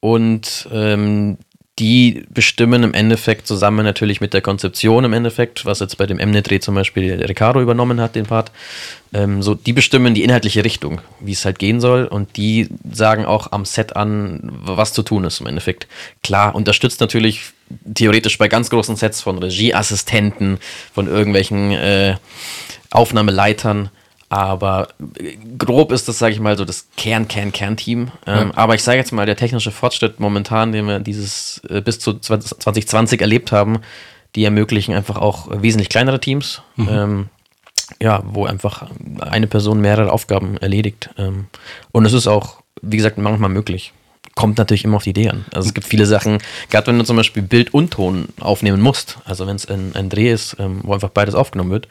und 0.00 0.68
ähm, 0.72 1.38
die 1.78 2.24
bestimmen 2.30 2.82
im 2.82 2.94
Endeffekt 2.94 3.46
zusammen 3.46 3.84
natürlich 3.84 4.20
mit 4.20 4.34
der 4.34 4.40
Konzeption 4.40 5.04
im 5.04 5.12
Endeffekt, 5.12 5.64
was 5.64 5.80
jetzt 5.80 5.96
bei 5.96 6.06
dem 6.06 6.16
Mnet-Dreh 6.16 6.58
zum 6.58 6.74
Beispiel 6.74 7.22
Ricardo 7.24 7.60
übernommen 7.60 8.00
hat, 8.00 8.16
den 8.16 8.26
Part, 8.26 8.50
ähm, 9.12 9.42
so, 9.42 9.54
die 9.54 9.72
bestimmen 9.72 10.14
die 10.14 10.24
inhaltliche 10.24 10.64
Richtung, 10.64 11.00
wie 11.20 11.32
es 11.32 11.44
halt 11.44 11.58
gehen 11.58 11.80
soll. 11.80 12.04
Und 12.04 12.36
die 12.36 12.68
sagen 12.92 13.24
auch 13.24 13.52
am 13.52 13.64
Set 13.64 13.96
an, 13.96 14.40
was 14.62 14.92
zu 14.92 15.02
tun 15.02 15.24
ist 15.24 15.40
im 15.40 15.46
Endeffekt. 15.46 15.86
Klar, 16.22 16.54
unterstützt 16.54 17.00
natürlich 17.00 17.52
theoretisch 17.94 18.38
bei 18.38 18.48
ganz 18.48 18.70
großen 18.70 18.96
Sets 18.96 19.22
von 19.22 19.38
Regieassistenten, 19.38 20.58
von 20.92 21.06
irgendwelchen 21.06 21.70
äh, 21.72 22.16
Aufnahmeleitern, 22.90 23.90
aber 24.28 24.88
grob 25.56 25.90
ist 25.90 26.08
das, 26.08 26.18
sage 26.18 26.34
ich 26.34 26.40
mal, 26.40 26.56
so 26.56 26.64
das 26.64 26.88
Kern, 26.96 27.28
Kern, 27.28 27.52
Kernteam. 27.52 28.10
Ähm, 28.26 28.48
ja. 28.48 28.56
Aber 28.56 28.74
ich 28.74 28.82
sage 28.82 28.98
jetzt 28.98 29.12
mal, 29.12 29.26
der 29.26 29.36
technische 29.36 29.70
Fortschritt 29.70 30.20
momentan, 30.20 30.72
den 30.72 30.86
wir 30.86 30.98
dieses 31.00 31.62
äh, 31.68 31.80
bis 31.80 31.98
zu 31.98 32.14
2020 32.14 33.20
erlebt 33.20 33.52
haben, 33.52 33.78
die 34.34 34.44
ermöglichen 34.44 34.94
einfach 34.94 35.16
auch 35.16 35.48
wesentlich 35.50 35.88
kleinere 35.88 36.20
Teams. 36.20 36.62
Mhm. 36.76 36.88
Ähm, 36.90 37.28
ja, 38.02 38.22
wo 38.26 38.44
einfach 38.44 38.90
eine 39.18 39.46
Person 39.46 39.80
mehrere 39.80 40.12
Aufgaben 40.12 40.58
erledigt. 40.58 41.08
Ähm, 41.16 41.46
und 41.90 42.04
es 42.04 42.12
ist 42.12 42.26
auch, 42.26 42.62
wie 42.82 42.98
gesagt, 42.98 43.16
manchmal 43.16 43.48
möglich 43.48 43.94
kommt 44.38 44.56
natürlich 44.56 44.84
immer 44.84 44.98
auf 44.98 45.02
die 45.02 45.10
Idee 45.10 45.30
an. 45.30 45.46
Also 45.52 45.66
es 45.66 45.74
gibt 45.74 45.84
viele 45.84 46.06
Sachen, 46.06 46.38
gerade 46.70 46.86
wenn 46.86 46.98
du 47.00 47.04
zum 47.04 47.16
Beispiel 47.16 47.42
Bild 47.42 47.74
und 47.74 47.90
Ton 47.90 48.28
aufnehmen 48.38 48.80
musst, 48.80 49.18
also 49.24 49.48
wenn 49.48 49.56
es 49.56 49.66
ein, 49.66 49.96
ein, 49.96 50.10
Dreh 50.10 50.30
ist, 50.30 50.54
ähm, 50.60 50.78
wo 50.84 50.94
einfach 50.94 51.08
beides 51.08 51.34
aufgenommen 51.34 51.72
wird, 51.72 51.88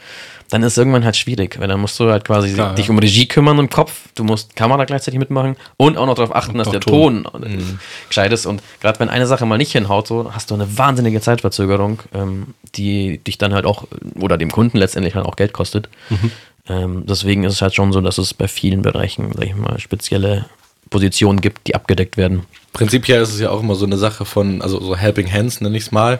dann 0.49 0.63
ist 0.63 0.71
es 0.71 0.77
irgendwann 0.77 1.03
halt 1.03 1.17
schwierig, 1.17 1.59
weil 1.59 1.67
dann 1.67 1.81
musst 1.81 1.99
du 1.99 2.09
halt 2.09 2.23
quasi 2.23 2.53
Klar, 2.53 2.73
dich 2.73 2.85
ja. 2.85 2.93
um 2.93 2.99
Regie 2.99 3.27
kümmern 3.27 3.59
im 3.59 3.69
Kopf, 3.69 3.91
du 4.15 4.23
musst 4.23 4.55
Kamera 4.55 4.85
gleichzeitig 4.85 5.19
mitmachen 5.19 5.57
und 5.75 5.97
auch 5.97 6.05
noch 6.05 6.15
darauf 6.15 6.33
achten, 6.33 6.51
und 6.51 6.59
dass 6.59 6.69
der 6.69 6.79
Ton, 6.79 7.25
Ton 7.25 7.41
mhm. 7.41 7.79
gescheit 8.07 8.31
ist. 8.31 8.45
Und 8.45 8.63
gerade 8.79 8.97
wenn 9.01 9.09
eine 9.09 9.27
Sache 9.27 9.45
mal 9.45 9.57
nicht 9.57 9.73
hinhaut, 9.73 10.07
so 10.07 10.33
hast 10.33 10.49
du 10.49 10.55
eine 10.55 10.77
wahnsinnige 10.77 11.19
Zeitverzögerung, 11.19 11.99
ähm, 12.13 12.53
die 12.75 13.17
dich 13.17 13.37
dann 13.37 13.53
halt 13.53 13.65
auch, 13.65 13.89
oder 14.17 14.37
dem 14.37 14.51
Kunden 14.51 14.77
letztendlich 14.77 15.15
halt 15.15 15.25
auch 15.25 15.35
Geld 15.35 15.51
kostet. 15.51 15.89
Mhm. 16.09 16.31
Ähm, 16.69 17.03
deswegen 17.05 17.43
ist 17.43 17.53
es 17.55 17.61
halt 17.61 17.75
schon 17.75 17.91
so, 17.91 17.99
dass 17.99 18.17
es 18.17 18.33
bei 18.33 18.47
vielen 18.47 18.83
Bereichen, 18.83 19.33
sag 19.33 19.45
ich 19.45 19.55
mal, 19.55 19.77
spezielle 19.79 20.45
Positionen 20.89 21.41
gibt, 21.41 21.67
die 21.67 21.75
abgedeckt 21.75 22.17
werden. 22.17 22.43
Prinzipiell 22.73 23.21
ist 23.21 23.33
es 23.33 23.39
ja 23.39 23.49
auch 23.49 23.61
immer 23.61 23.75
so 23.75 23.85
eine 23.85 23.97
Sache 23.97 24.25
von, 24.25 24.61
also 24.61 24.79
so 24.81 24.95
Helping 24.95 25.31
Hands 25.31 25.61
nenne 25.61 25.77
ich 25.77 25.83
es 25.83 25.91
mal. 25.91 26.19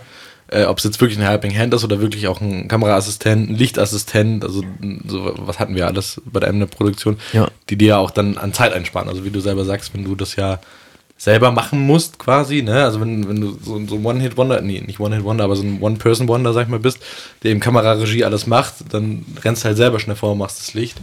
Äh, 0.50 0.64
Ob 0.64 0.78
es 0.78 0.86
jetzt 0.86 1.00
wirklich 1.02 1.20
ein 1.20 1.28
Helping 1.28 1.58
Hand 1.58 1.74
ist 1.74 1.84
oder 1.84 2.00
wirklich 2.00 2.28
auch 2.28 2.40
ein 2.40 2.68
Kameraassistent, 2.68 3.50
ein 3.50 3.56
Lichtassistent, 3.56 4.44
also 4.44 4.64
so, 5.06 5.34
was 5.38 5.60
hatten 5.60 5.76
wir 5.76 5.88
alles 5.88 6.22
bei 6.26 6.40
der 6.40 6.54
Produktion, 6.68 7.18
ja. 7.34 7.50
die 7.70 7.76
dir 7.76 7.88
ja 7.90 7.98
auch 7.98 8.12
dann 8.12 8.38
an 8.38 8.54
Zeit 8.54 8.74
einsparen. 8.74 9.10
Also 9.10 9.26
wie 9.26 9.30
du 9.30 9.42
selber 9.42 9.66
sagst, 9.66 9.94
wenn 9.94 10.06
du 10.06 10.16
das 10.16 10.36
ja 10.38 10.60
selber 11.18 11.52
machen 11.52 11.80
musst 11.82 12.20
quasi, 12.20 12.62
ne? 12.62 12.84
Also 12.84 13.02
wenn, 13.02 13.28
wenn 13.28 13.42
du 13.42 13.58
so, 13.62 13.82
so 13.88 13.96
ein 13.96 14.06
One-Hit-Wonder, 14.06 14.62
nee, 14.62 14.82
nicht 14.86 15.00
One-Hit-Wonder, 15.00 15.44
aber 15.44 15.56
so 15.56 15.64
ein 15.64 15.82
One-Person-Wonder, 15.82 16.54
sag 16.54 16.64
ich 16.64 16.70
mal, 16.70 16.80
bist, 16.80 17.00
der 17.44 17.52
eben 17.52 17.60
Kameraregie 17.60 18.24
alles 18.24 18.48
macht, 18.48 18.76
dann 18.92 19.26
rennst 19.44 19.64
du 19.64 19.68
halt 19.68 19.78
selber 19.78 20.00
schnell 20.00 20.16
vor 20.16 20.32
und 20.32 20.38
machst 20.38 20.60
das 20.60 20.74
Licht. 20.76 20.98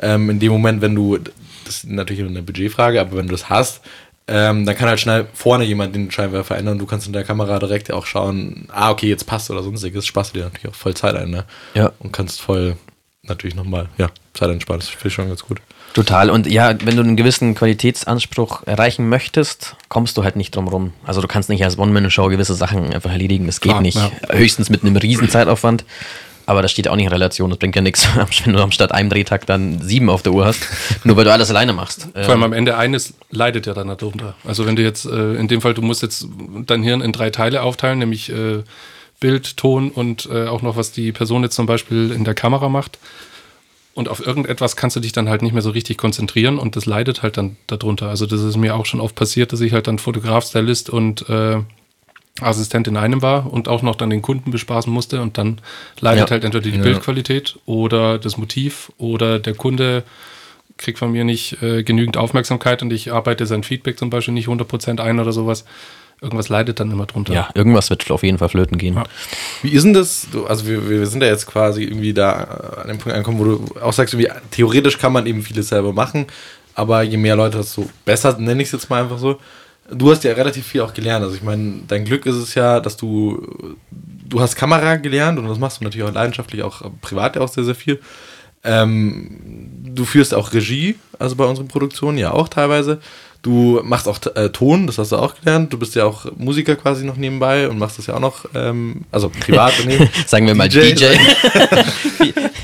Ähm, 0.00 0.30
in 0.30 0.40
dem 0.40 0.50
Moment, 0.50 0.80
wenn 0.80 0.94
du 0.94 1.18
das 1.64 1.78
ist 1.78 1.88
natürlich 1.88 2.24
eine 2.24 2.42
Budgetfrage, 2.42 3.00
aber 3.00 3.16
wenn 3.16 3.26
du 3.26 3.32
das 3.32 3.48
hast, 3.48 3.80
ähm, 4.26 4.64
dann 4.64 4.76
kann 4.76 4.88
halt 4.88 5.00
schnell 5.00 5.26
vorne 5.34 5.64
jemand 5.64 5.94
den 5.94 6.10
Scheinwerfer 6.10 6.56
ändern 6.56 6.74
und 6.74 6.78
du 6.78 6.86
kannst 6.86 7.06
in 7.06 7.12
der 7.12 7.24
Kamera 7.24 7.58
direkt 7.58 7.92
auch 7.92 8.06
schauen, 8.06 8.68
ah, 8.70 8.90
okay, 8.90 9.08
jetzt 9.08 9.26
passt 9.26 9.50
oder 9.50 9.62
sonstiges, 9.62 10.06
sparst 10.06 10.34
du 10.34 10.38
dir 10.38 10.44
natürlich 10.44 10.68
auch 10.68 10.78
voll 10.78 10.94
Zeit 10.94 11.16
ein, 11.16 11.30
ne? 11.30 11.44
Ja. 11.74 11.92
Und 11.98 12.12
kannst 12.12 12.40
voll 12.40 12.76
natürlich 13.22 13.56
nochmal, 13.56 13.88
ja, 13.98 14.08
zeitentspannt. 14.34 14.82
Das 14.82 14.88
finde 14.88 15.08
ich 15.08 15.14
schon 15.14 15.28
ganz 15.28 15.42
gut. 15.42 15.60
Total. 15.94 16.30
Und 16.30 16.46
ja, 16.46 16.74
wenn 16.84 16.96
du 16.96 17.02
einen 17.02 17.16
gewissen 17.16 17.54
Qualitätsanspruch 17.56 18.62
erreichen 18.66 19.08
möchtest, 19.08 19.74
kommst 19.88 20.16
du 20.16 20.22
halt 20.22 20.36
nicht 20.36 20.54
drum 20.54 20.68
rum. 20.68 20.92
Also 21.04 21.20
du 21.20 21.26
kannst 21.26 21.48
nicht 21.48 21.64
als 21.64 21.78
One-Man-Show 21.78 22.28
gewisse 22.28 22.54
Sachen 22.54 22.92
einfach 22.94 23.10
erledigen. 23.10 23.46
Das 23.46 23.60
geht 23.60 23.72
Klar, 23.72 23.82
nicht. 23.82 23.96
ja. 23.96 24.10
Höchstens 24.30 24.70
mit 24.70 24.84
einem 24.84 24.96
riesen 24.96 25.28
Zeitaufwand. 25.28 25.84
Aber 26.46 26.62
das 26.62 26.70
steht 26.70 26.88
auch 26.88 26.96
nicht 26.96 27.06
in 27.06 27.12
Relation. 27.12 27.50
Das 27.50 27.58
bringt 27.58 27.76
ja 27.76 27.82
nichts, 27.82 28.08
wenn 28.44 28.52
du 28.52 28.62
am 28.62 28.72
statt 28.72 28.92
einem 28.92 29.10
Drehtag 29.10 29.46
dann 29.46 29.80
sieben 29.80 30.10
auf 30.10 30.22
der 30.22 30.32
Uhr 30.32 30.46
hast. 30.46 30.60
Nur 31.04 31.16
weil 31.16 31.24
du 31.24 31.32
alles 31.32 31.50
alleine 31.50 31.72
machst. 31.72 32.08
Vor 32.12 32.30
allem 32.30 32.40
Ähm, 32.40 32.42
am 32.42 32.52
Ende 32.52 32.76
eines 32.76 33.14
leidet 33.30 33.66
ja 33.66 33.74
dann 33.74 33.88
darunter. 33.88 34.34
Also 34.44 34.66
wenn 34.66 34.76
du 34.76 34.82
jetzt, 34.82 35.06
äh, 35.06 35.34
in 35.34 35.48
dem 35.48 35.60
Fall, 35.60 35.74
du 35.74 35.82
musst 35.82 36.02
jetzt 36.02 36.26
dein 36.66 36.82
Hirn 36.82 37.00
in 37.00 37.12
drei 37.12 37.30
Teile 37.30 37.62
aufteilen, 37.62 37.98
nämlich 37.98 38.30
äh, 38.30 38.62
Bild, 39.20 39.56
Ton 39.56 39.90
und 39.90 40.28
äh, 40.32 40.46
auch 40.46 40.62
noch, 40.62 40.76
was 40.76 40.92
die 40.92 41.12
Person 41.12 41.42
jetzt 41.42 41.54
zum 41.54 41.66
Beispiel 41.66 42.10
in 42.10 42.24
der 42.24 42.34
Kamera 42.34 42.68
macht. 42.68 42.98
Und 43.92 44.08
auf 44.08 44.24
irgendetwas 44.24 44.76
kannst 44.76 44.96
du 44.96 45.00
dich 45.00 45.12
dann 45.12 45.28
halt 45.28 45.42
nicht 45.42 45.52
mehr 45.52 45.62
so 45.62 45.70
richtig 45.70 45.98
konzentrieren 45.98 46.58
und 46.58 46.76
das 46.76 46.86
leidet 46.86 47.22
halt 47.22 47.36
dann 47.36 47.56
darunter. 47.66 48.08
Also 48.08 48.24
das 48.24 48.40
ist 48.40 48.56
mir 48.56 48.74
auch 48.74 48.86
schon 48.86 49.00
oft 49.00 49.14
passiert, 49.14 49.52
dass 49.52 49.60
ich 49.60 49.72
halt 49.72 49.88
dann 49.88 49.98
Fotograf, 49.98 50.46
Stylist 50.46 50.88
und 50.90 51.28
äh, 51.28 51.58
Assistent 52.42 52.88
in 52.88 52.96
einem 52.96 53.22
war 53.22 53.52
und 53.52 53.68
auch 53.68 53.82
noch 53.82 53.94
dann 53.96 54.10
den 54.10 54.22
Kunden 54.22 54.50
bespaßen 54.50 54.92
musste 54.92 55.20
und 55.22 55.38
dann 55.38 55.60
leidet 56.00 56.28
Ja. 56.28 56.30
halt 56.32 56.44
entweder 56.44 56.62
die 56.70 56.76
Ja. 56.76 56.82
Bildqualität 56.82 57.56
oder 57.66 58.18
das 58.18 58.36
Motiv 58.36 58.90
oder 58.98 59.38
der 59.38 59.54
Kunde 59.54 60.02
kriegt 60.76 60.98
von 60.98 61.12
mir 61.12 61.24
nicht 61.24 61.62
äh, 61.62 61.82
genügend 61.82 62.16
Aufmerksamkeit 62.16 62.82
und 62.82 62.92
ich 62.92 63.12
arbeite 63.12 63.46
sein 63.46 63.62
Feedback 63.62 63.98
zum 63.98 64.08
Beispiel 64.10 64.32
nicht 64.34 64.48
100% 64.48 65.00
ein 65.00 65.20
oder 65.20 65.32
sowas. 65.32 65.64
Irgendwas 66.22 66.50
leidet 66.50 66.78
dann 66.80 66.90
immer 66.90 67.06
drunter. 67.06 67.32
ja, 67.32 67.48
irgendwas 67.54 67.88
wird 67.88 68.10
auf 68.10 68.22
jeden 68.22 68.36
Fall 68.36 68.50
flöten 68.50 68.76
gehen. 68.76 68.94
Ja. 68.94 69.04
Wie 69.62 69.70
ist 69.70 69.84
denn 69.84 69.94
das? 69.94 70.26
Also 70.48 70.66
wir, 70.66 70.88
wir 70.88 71.06
sind 71.06 71.22
ja 71.22 71.28
jetzt 71.28 71.46
quasi 71.46 71.82
irgendwie 71.84 72.12
da 72.12 72.74
äh, 72.76 72.80
an 72.82 72.88
dem 72.88 72.98
Punkt 72.98 73.12
angekommen, 73.12 73.38
wo 73.38 73.44
du 73.44 73.80
auch 73.80 73.92
sagst, 73.94 74.12
irgendwie, 74.14 74.30
theoretisch 74.50 74.98
kann 74.98 75.12
man 75.14 75.26
eben 75.26 75.42
vieles 75.42 75.68
selber 75.68 75.92
machen, 75.94 76.26
aber 76.74 77.02
je 77.02 77.16
mehr 77.16 77.36
Leute 77.36 77.56
hast, 77.58 77.72
so 77.72 77.88
besser, 78.04 78.36
nenne 78.38 78.60
ich 78.62 78.68
es 78.68 78.72
jetzt 78.72 78.90
mal 78.90 79.02
einfach 79.02 79.18
so. 79.18 79.38
Du 79.92 80.10
hast 80.10 80.24
ja 80.24 80.32
relativ 80.32 80.66
viel 80.66 80.82
auch 80.82 80.94
gelernt. 80.94 81.24
Also 81.24 81.36
ich 81.36 81.42
meine, 81.42 81.80
dein 81.88 82.04
Glück 82.04 82.26
ist 82.26 82.36
es 82.36 82.54
ja, 82.54 82.80
dass 82.80 82.96
du, 82.96 83.76
du 83.90 84.40
hast 84.40 84.56
Kamera 84.56 84.96
gelernt 84.96 85.38
und 85.38 85.48
das 85.48 85.58
machst 85.58 85.80
du 85.80 85.84
natürlich 85.84 86.06
auch 86.06 86.14
leidenschaftlich, 86.14 86.62
auch 86.62 86.82
privat 87.00 87.36
ja 87.36 87.42
auch 87.42 87.48
sehr, 87.48 87.64
sehr 87.64 87.74
viel. 87.74 88.00
Ähm, 88.62 89.38
du 89.84 90.04
führst 90.04 90.34
auch 90.34 90.52
Regie, 90.52 90.96
also 91.18 91.34
bei 91.34 91.44
unseren 91.44 91.68
Produktionen 91.68 92.18
ja 92.18 92.32
auch 92.32 92.48
teilweise. 92.48 93.00
Du 93.42 93.80
machst 93.82 94.06
auch 94.06 94.18
äh, 94.34 94.50
Ton, 94.50 94.86
das 94.86 94.98
hast 94.98 95.12
du 95.12 95.16
auch 95.16 95.34
gelernt. 95.34 95.72
Du 95.72 95.78
bist 95.78 95.94
ja 95.94 96.04
auch 96.04 96.26
Musiker 96.36 96.76
quasi 96.76 97.06
noch 97.06 97.16
nebenbei 97.16 97.70
und 97.70 97.78
machst 97.78 97.96
das 97.96 98.06
ja 98.06 98.14
auch 98.14 98.20
noch, 98.20 98.44
ähm, 98.54 99.06
also 99.10 99.30
privat. 99.30 99.72
Sagen 100.26 100.46
wir 100.46 100.54
mal 100.54 100.68
DJ. 100.68 100.92
DJ. 100.92 101.04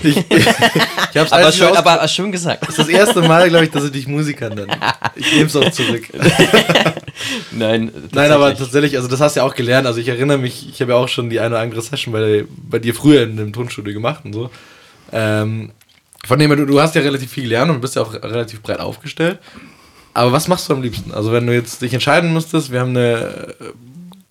ich, 0.02 0.16
ich 0.18 0.47
hab's 1.16 1.33
aber, 1.33 1.50
schön, 1.50 1.75
aber 1.75 2.06
schön 2.09 2.30
gesagt. 2.30 2.61
das 2.61 2.71
ist 2.71 2.78
das 2.78 2.88
erste 2.88 3.23
Mal, 3.23 3.49
glaube 3.49 3.64
ich, 3.64 3.71
dass 3.71 3.85
ich 3.85 3.92
dich 3.92 4.06
Musiker 4.06 4.50
nenne. 4.50 4.76
Ich 5.14 5.33
nehme 5.33 5.47
es 5.47 5.56
auch 5.56 5.71
zurück. 5.71 6.09
Nein, 7.50 7.90
Nein, 8.12 8.30
aber 8.30 8.54
tatsächlich. 8.54 8.96
also 8.96 9.08
das 9.08 9.20
hast 9.20 9.37
du 9.37 9.40
ja 9.40 9.46
auch 9.46 9.54
gelernt. 9.54 9.87
Also 9.87 10.00
ich 10.00 10.08
erinnere 10.08 10.38
mich, 10.38 10.68
ich 10.68 10.80
habe 10.80 10.92
ja 10.92 10.99
auch 10.99 11.08
schon 11.08 11.30
die 11.30 11.40
eine 11.40 11.54
oder 11.54 11.61
andere 11.61 11.82
Session 11.82 12.12
bei, 12.12 12.44
bei 12.49 12.78
dir 12.78 12.94
früher 12.94 13.23
in 13.23 13.37
dem 13.37 13.52
Tonstudio 13.52 13.94
gemacht 13.94 14.25
und 14.25 14.32
so. 14.32 14.50
Ähm, 15.12 15.73
von 16.25 16.38
dem 16.38 16.50
her, 16.50 16.56
du, 16.56 16.66
du 16.66 16.80
hast 16.80 16.94
ja 16.94 17.02
relativ 17.02 17.30
viel 17.30 17.44
gelernt 17.44 17.70
und 17.70 17.80
bist 17.80 17.96
ja 17.96 18.02
auch 18.02 18.12
relativ 18.12 18.61
breit 18.62 18.80
aufgestellt. 18.80 19.38
Aber 20.12 20.32
was 20.32 20.49
machst 20.49 20.68
du 20.68 20.73
am 20.75 20.82
liebsten? 20.82 21.12
Also 21.12 21.32
wenn 21.32 21.46
du 21.46 21.54
jetzt 21.54 21.82
dich 21.82 21.92
entscheiden 21.92 22.32
müsstest, 22.32 22.73
wir 22.73 22.80
haben 22.80 22.90
eine 22.90 23.54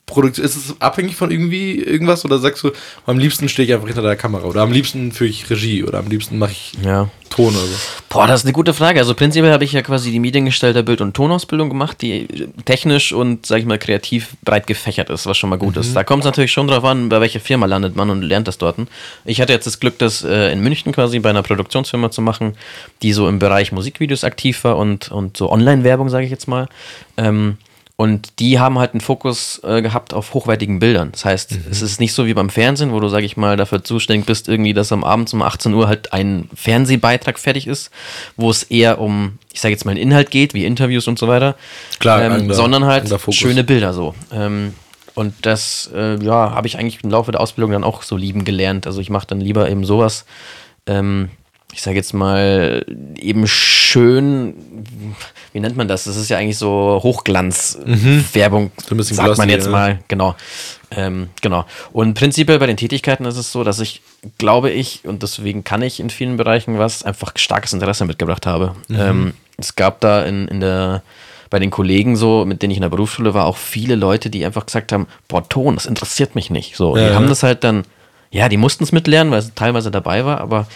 Produktion, 0.05 0.45
ist 0.45 0.55
es 0.55 0.75
abhängig 0.79 1.15
von 1.15 1.31
irgendwie 1.31 1.79
irgendwas 1.79 2.25
oder 2.25 2.37
sagst 2.37 2.63
du, 2.63 2.71
am 3.07 3.17
liebsten 3.17 3.49
stehe 3.49 3.67
ich 3.67 3.73
einfach 3.73 3.87
hinter 3.87 4.03
der 4.03 4.15
Kamera 4.15 4.45
oder 4.45 4.61
am 4.61 4.71
liebsten 4.71 5.11
führe 5.11 5.29
ich 5.29 5.49
Regie 5.49 5.83
oder 5.83 5.97
am 5.97 6.07
liebsten 6.07 6.37
mache 6.37 6.51
ich 6.51 6.73
Ja. 6.83 7.09
Ton 7.31 7.47
oder 7.55 7.65
so? 7.65 7.75
Boah, 8.09 8.27
das 8.27 8.41
ist 8.41 8.45
eine 8.45 8.53
gute 8.53 8.73
Frage. 8.75 8.99
Also 8.99 9.15
prinzipiell 9.15 9.51
habe 9.51 9.63
ich 9.63 9.73
ja 9.73 9.81
quasi 9.81 10.11
die 10.11 10.19
Mediengestalter 10.19 10.83
Bild- 10.83 11.01
und 11.01 11.15
Tonausbildung 11.15 11.69
gemacht, 11.69 12.01
die 12.03 12.27
technisch 12.65 13.13
und, 13.13 13.47
sag 13.47 13.59
ich 13.59 13.65
mal, 13.65 13.79
kreativ 13.79 14.35
breit 14.45 14.67
gefächert 14.67 15.09
ist, 15.09 15.25
was 15.25 15.37
schon 15.37 15.49
mal 15.49 15.57
gut 15.57 15.75
ist. 15.75 15.95
Da 15.95 16.03
kommt 16.03 16.21
es 16.21 16.25
natürlich 16.25 16.51
schon 16.51 16.67
drauf 16.67 16.83
an, 16.83 17.09
bei 17.09 17.19
welcher 17.19 17.39
Firma 17.39 17.65
landet 17.65 17.95
man 17.95 18.11
und 18.11 18.21
lernt 18.21 18.47
das 18.47 18.59
dort. 18.59 18.77
Ich 19.25 19.41
hatte 19.41 19.53
jetzt 19.53 19.65
das 19.65 19.79
Glück, 19.79 19.97
das 19.97 20.23
äh, 20.23 20.51
in 20.51 20.61
München 20.61 20.91
quasi 20.91 21.17
bei 21.19 21.31
einer 21.31 21.43
Produktionsfirma 21.43 22.11
zu 22.11 22.21
machen, 22.21 22.55
die 23.01 23.11
so 23.11 23.27
im 23.27 23.39
Bereich 23.39 23.71
Musikvideos 23.71 24.23
aktiv 24.23 24.63
war 24.63 24.77
und, 24.77 25.11
und 25.11 25.35
so 25.35 25.51
Online-Werbung, 25.51 26.09
sage 26.09 26.25
ich 26.25 26.31
jetzt 26.31 26.47
mal. 26.47 26.67
Ähm, 27.17 27.57
und 27.97 28.39
die 28.39 28.59
haben 28.59 28.77
halt 28.77 28.91
einen 28.93 28.99
Fokus 29.01 29.61
äh, 29.63 29.81
gehabt 29.81 30.13
auf 30.13 30.33
hochwertigen 30.33 30.79
Bildern. 30.79 31.13
Das 31.13 31.23
heißt, 31.23 31.57
es 31.71 31.81
ist 31.81 31.99
nicht 32.01 32.11
so 32.13 32.25
wie 32.25 32.33
beim 32.33 32.49
Fernsehen, 32.49 32.91
wo 32.91 32.99
du, 32.99 33.07
sag 33.07 33.23
ich 33.23 33.37
mal, 33.37 33.55
dafür 33.55 33.83
zuständig 33.85 34.25
bist, 34.25 34.49
irgendwie, 34.49 34.73
dass 34.73 34.91
am 34.91 35.03
Abend 35.05 35.33
um 35.33 35.41
18 35.41 35.73
Uhr 35.73 35.87
halt 35.87 36.11
ein 36.11 36.49
Fernsehbeitrag 36.53 37.39
fertig 37.39 37.67
ist, 37.67 37.91
wo 38.35 38.49
es 38.49 38.63
eher 38.63 38.99
um, 38.99 39.39
ich 39.53 39.61
sage 39.61 39.71
jetzt 39.73 39.85
mal, 39.85 39.91
einen 39.91 40.01
Inhalt 40.01 40.29
geht, 40.29 40.53
wie 40.53 40.65
Interviews 40.65 41.07
und 41.07 41.17
so 41.17 41.27
weiter. 41.29 41.55
Klar, 41.99 42.21
ähm, 42.21 42.31
anderer- 42.33 42.55
sondern 42.55 42.83
halt 42.85 43.03
schöne 43.33 43.63
Bilder 43.63 43.93
so. 43.93 44.13
Ähm, 44.33 44.73
und 45.13 45.33
das, 45.43 45.89
äh, 45.95 46.21
ja, 46.21 46.51
habe 46.51 46.67
ich 46.67 46.77
eigentlich 46.77 47.01
im 47.01 47.09
Laufe 47.11 47.31
der 47.31 47.39
Ausbildung 47.39 47.71
dann 47.71 47.85
auch 47.85 48.03
so 48.03 48.17
lieben 48.17 48.43
gelernt. 48.43 48.85
Also 48.87 48.99
ich 48.99 49.09
mache 49.09 49.27
dann 49.27 49.39
lieber 49.39 49.69
eben 49.69 49.85
sowas, 49.85 50.25
ähm, 50.85 51.29
ich 51.75 51.81
sage 51.81 51.97
jetzt 51.97 52.13
mal, 52.13 52.85
eben 53.17 53.47
schön, 53.47 54.53
wie 55.51 55.59
nennt 55.59 55.75
man 55.75 55.89
das? 55.89 56.05
Das 56.05 56.15
ist 56.15 56.29
ja 56.29 56.37
eigentlich 56.37 56.57
so 56.57 57.01
Hochglanz-Werbung, 57.03 58.71
So 58.87 58.95
ein 58.95 58.97
bisschen 58.97 59.17
sagt 59.17 59.37
man 59.37 59.49
jetzt 59.49 59.65
ja. 59.65 59.71
mal, 59.71 59.99
genau. 60.07 60.35
Ähm, 60.91 61.27
genau. 61.41 61.65
Und 61.91 62.13
prinzipiell 62.13 62.59
bei 62.59 62.67
den 62.67 62.77
Tätigkeiten 62.77 63.25
ist 63.25 63.35
es 63.35 63.51
so, 63.51 63.65
dass 63.65 63.81
ich, 63.81 64.01
glaube 64.37 64.71
ich, 64.71 65.01
und 65.03 65.21
deswegen 65.21 65.65
kann 65.65 65.81
ich 65.81 65.99
in 65.99 66.09
vielen 66.09 66.37
Bereichen 66.37 66.79
was, 66.79 67.03
einfach 67.03 67.33
starkes 67.35 67.73
Interesse 67.73 68.05
mitgebracht 68.05 68.45
habe. 68.45 68.73
Mhm. 68.87 68.95
Ähm, 68.97 69.33
es 69.57 69.75
gab 69.75 69.99
da 69.99 70.23
in, 70.23 70.47
in 70.47 70.61
der 70.61 71.03
bei 71.49 71.59
den 71.59 71.71
Kollegen 71.71 72.15
so, 72.15 72.45
mit 72.45 72.61
denen 72.61 72.71
ich 72.71 72.77
in 72.77 72.83
der 72.83 72.89
Berufsschule 72.89 73.33
war, 73.33 73.45
auch 73.45 73.57
viele 73.57 73.95
Leute, 73.95 74.29
die 74.29 74.45
einfach 74.45 74.65
gesagt 74.65 74.93
haben, 74.93 75.07
boah, 75.27 75.47
Ton, 75.47 75.75
das 75.75 75.85
interessiert 75.85 76.35
mich 76.35 76.49
nicht. 76.49 76.77
So, 76.77 76.95
Ja, 76.95 77.09
die 77.09 77.15
haben 77.15 77.23
ja. 77.23 77.29
das 77.29 77.43
halt 77.43 77.65
dann, 77.65 77.83
ja, 78.31 78.47
die 78.47 78.57
mussten 78.57 78.85
es 78.85 78.93
mitlernen, 78.93 79.31
weil 79.31 79.39
es 79.39 79.53
teilweise 79.55 79.91
dabei 79.91 80.23
war, 80.25 80.39
aber 80.39 80.67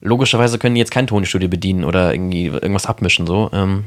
logischerweise 0.00 0.58
können 0.58 0.74
die 0.74 0.80
jetzt 0.80 0.90
kein 0.92 1.06
Tonstudio 1.06 1.48
bedienen 1.48 1.84
oder 1.84 2.12
irgendwie 2.14 2.46
irgendwas 2.46 2.86
abmischen, 2.86 3.26
so. 3.26 3.50
Ähm, 3.52 3.84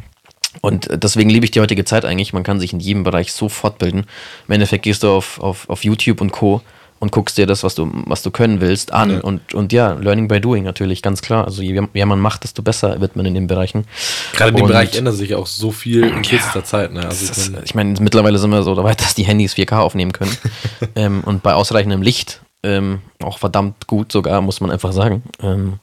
und 0.62 0.88
deswegen 0.92 1.30
liebe 1.30 1.46
ich 1.46 1.52
die 1.52 1.62
heutige 1.62 1.84
Zeit 1.84 2.06
eigentlich. 2.06 2.32
Man 2.34 2.44
kann 2.44 2.60
sich 2.60 2.74
in 2.74 2.80
jedem 2.80 3.04
Bereich 3.04 3.34
so 3.34 3.50
fortbilden. 3.50 4.06
Im 4.48 4.54
Endeffekt 4.54 4.84
gehst 4.84 5.04
du 5.04 5.10
auf, 5.10 5.40
auf, 5.40 5.68
auf 5.68 5.84
YouTube 5.84 6.22
und 6.22 6.32
Co. 6.32 6.62
und 7.00 7.12
guckst 7.12 7.40
dir 7.40 7.48
das, 7.48 7.64
was 7.64 7.74
du, 7.74 7.92
was 8.06 8.22
du 8.22 8.30
können 8.30 8.62
willst, 8.62 8.94
an. 8.94 9.10
Ja. 9.10 9.20
Und, 9.22 9.56
und 9.56 9.74
ja, 9.74 9.94
Learning 9.94 10.28
by 10.28 10.40
Doing 10.40 10.64
natürlich, 10.64 11.02
ganz 11.02 11.24
klar. 11.24 11.46
Also 11.46 11.64
je 11.64 11.82
mehr 11.92 12.06
man 12.06 12.20
macht, 12.20 12.44
desto 12.44 12.62
besser 12.62 13.02
wird 13.02 13.16
man 13.16 13.26
in 13.26 13.34
den 13.34 13.48
Bereichen. 13.48 13.86
Gerade 14.34 14.52
in 14.52 14.58
dem 14.58 14.64
Und- 14.66 14.70
Bereich 14.70 14.96
ändert 14.96 15.16
sich 15.16 15.34
auch 15.34 15.48
so 15.48 15.72
viel 15.72 16.04
in 16.04 16.22
kürzester 16.22 16.64
Zeit. 16.64 16.94
Ne? 16.94 17.04
Also 17.04 17.34
ich 17.34 17.50
mein, 17.52 17.64
ich 17.64 17.76
meine, 17.76 17.96
mittlerweile 18.00 18.38
sind 18.38 18.52
wir 18.52 18.62
so 18.62 18.78
weit, 18.84 19.02
dass 19.02 19.16
die 19.16 19.24
Handys 19.24 19.56
4K 19.56 19.80
aufnehmen 19.80 20.12
können. 20.12 20.38
ähm, 20.96 21.24
und 21.26 21.42
bei 21.42 21.56
ausreichendem 21.56 22.04
Licht 22.04 22.43
ähm, 22.64 23.02
auch 23.22 23.38
verdammt 23.38 23.88
gut 23.88 24.12
sogar, 24.12 24.42
muss 24.42 24.62
man 24.62 24.72
einfach 24.72 24.94
sagen. 24.94 25.24
Ähm, 25.42 25.80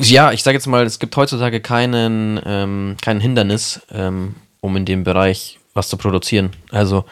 ja, 0.00 0.32
ich 0.32 0.42
sage 0.42 0.56
jetzt 0.56 0.66
mal, 0.66 0.84
es 0.84 0.98
gibt 0.98 1.16
heutzutage 1.16 1.60
keinen, 1.60 2.40
ähm, 2.44 2.96
kein 3.00 3.20
Hindernis, 3.20 3.80
ähm, 3.92 4.34
um 4.60 4.76
in 4.76 4.84
dem 4.84 5.04
Bereich 5.04 5.58
was 5.74 5.88
zu 5.88 5.96
produzieren. 5.96 6.50
Also 6.70 7.04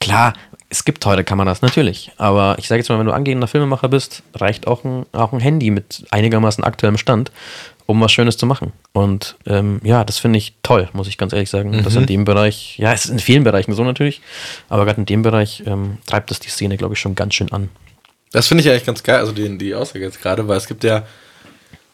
klar, 0.00 0.34
es 0.68 0.84
gibt 0.84 1.02
teure 1.02 1.22
Kameras, 1.22 1.60
natürlich. 1.60 2.12
Aber 2.16 2.56
ich 2.58 2.66
sage 2.66 2.80
jetzt 2.80 2.88
mal, 2.88 2.98
wenn 2.98 3.06
du 3.06 3.12
angehender 3.12 3.46
Filmemacher 3.46 3.88
bist, 3.88 4.22
reicht 4.34 4.66
auch 4.66 4.84
ein, 4.84 5.04
auch 5.12 5.32
ein 5.32 5.40
Handy 5.40 5.70
mit 5.70 6.04
einigermaßen 6.10 6.64
aktuellem 6.64 6.96
Stand, 6.96 7.30
um 7.86 8.00
was 8.00 8.12
Schönes 8.12 8.36
zu 8.36 8.46
machen. 8.46 8.72
Und 8.92 9.36
ähm, 9.46 9.80
ja, 9.82 10.04
das 10.04 10.18
finde 10.18 10.38
ich 10.38 10.54
toll, 10.62 10.88
muss 10.92 11.08
ich 11.08 11.18
ganz 11.18 11.32
ehrlich 11.32 11.50
sagen. 11.50 11.82
Das 11.82 11.94
in 11.96 12.06
dem 12.06 12.24
Bereich, 12.24 12.78
ja, 12.78 12.92
es 12.92 13.04
ist 13.04 13.10
in 13.10 13.18
vielen 13.18 13.44
Bereichen 13.44 13.72
so 13.72 13.84
natürlich, 13.84 14.20
aber 14.68 14.84
gerade 14.84 15.00
in 15.00 15.06
dem 15.06 15.22
Bereich 15.22 15.62
ähm, 15.66 15.98
treibt 16.06 16.30
das 16.30 16.40
die 16.40 16.50
Szene, 16.50 16.76
glaube 16.76 16.94
ich, 16.94 17.00
schon 17.00 17.14
ganz 17.14 17.34
schön 17.34 17.52
an. 17.52 17.68
Das 18.32 18.48
finde 18.48 18.62
ich 18.62 18.70
eigentlich 18.70 18.86
ganz 18.86 19.02
geil, 19.02 19.18
also 19.18 19.32
die, 19.32 19.58
die 19.58 19.74
Aussage 19.74 20.04
jetzt 20.04 20.22
gerade, 20.22 20.48
weil 20.48 20.56
es 20.56 20.66
gibt 20.66 20.84
ja 20.84 21.04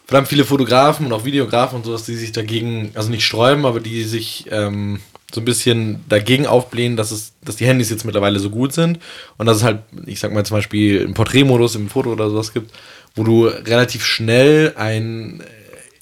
verdammt 0.07 0.29
viele 0.29 0.45
Fotografen 0.45 1.07
und 1.07 1.13
auch 1.13 1.25
Videografen 1.25 1.77
und 1.77 1.85
sowas, 1.85 2.05
die 2.05 2.15
sich 2.15 2.33
dagegen, 2.33 2.93
also 2.95 3.11
nicht 3.11 3.27
sträuben, 3.27 3.67
aber 3.67 3.81
die 3.81 4.05
sich 4.05 4.47
ähm, 4.51 5.01
so 5.33 5.41
ein 5.41 5.45
bisschen 5.45 6.05
dagegen 6.09 6.47
aufblähen, 6.47 6.97
dass 6.97 7.11
es, 7.11 7.35
dass 7.43 7.57
die 7.57 7.67
Handys 7.67 7.91
jetzt 7.91 8.07
mittlerweile 8.07 8.39
so 8.39 8.49
gut 8.49 8.73
sind 8.73 8.99
und 9.37 9.47
dass 9.47 9.59
es 9.59 9.63
halt, 9.63 9.81
ich 10.07 10.21
sag 10.21 10.33
mal 10.33 10.47
zum 10.47 10.57
Beispiel 10.57 11.05
einen 11.05 11.15
Porträtmodus 11.15 11.75
im 11.75 11.91
Foto 11.91 12.13
oder 12.13 12.31
sowas 12.31 12.55
gibt, 12.55 12.73
wo 13.15 13.25
du 13.25 13.47
relativ 13.47 14.05
schnell 14.05 14.73
ein, 14.77 15.43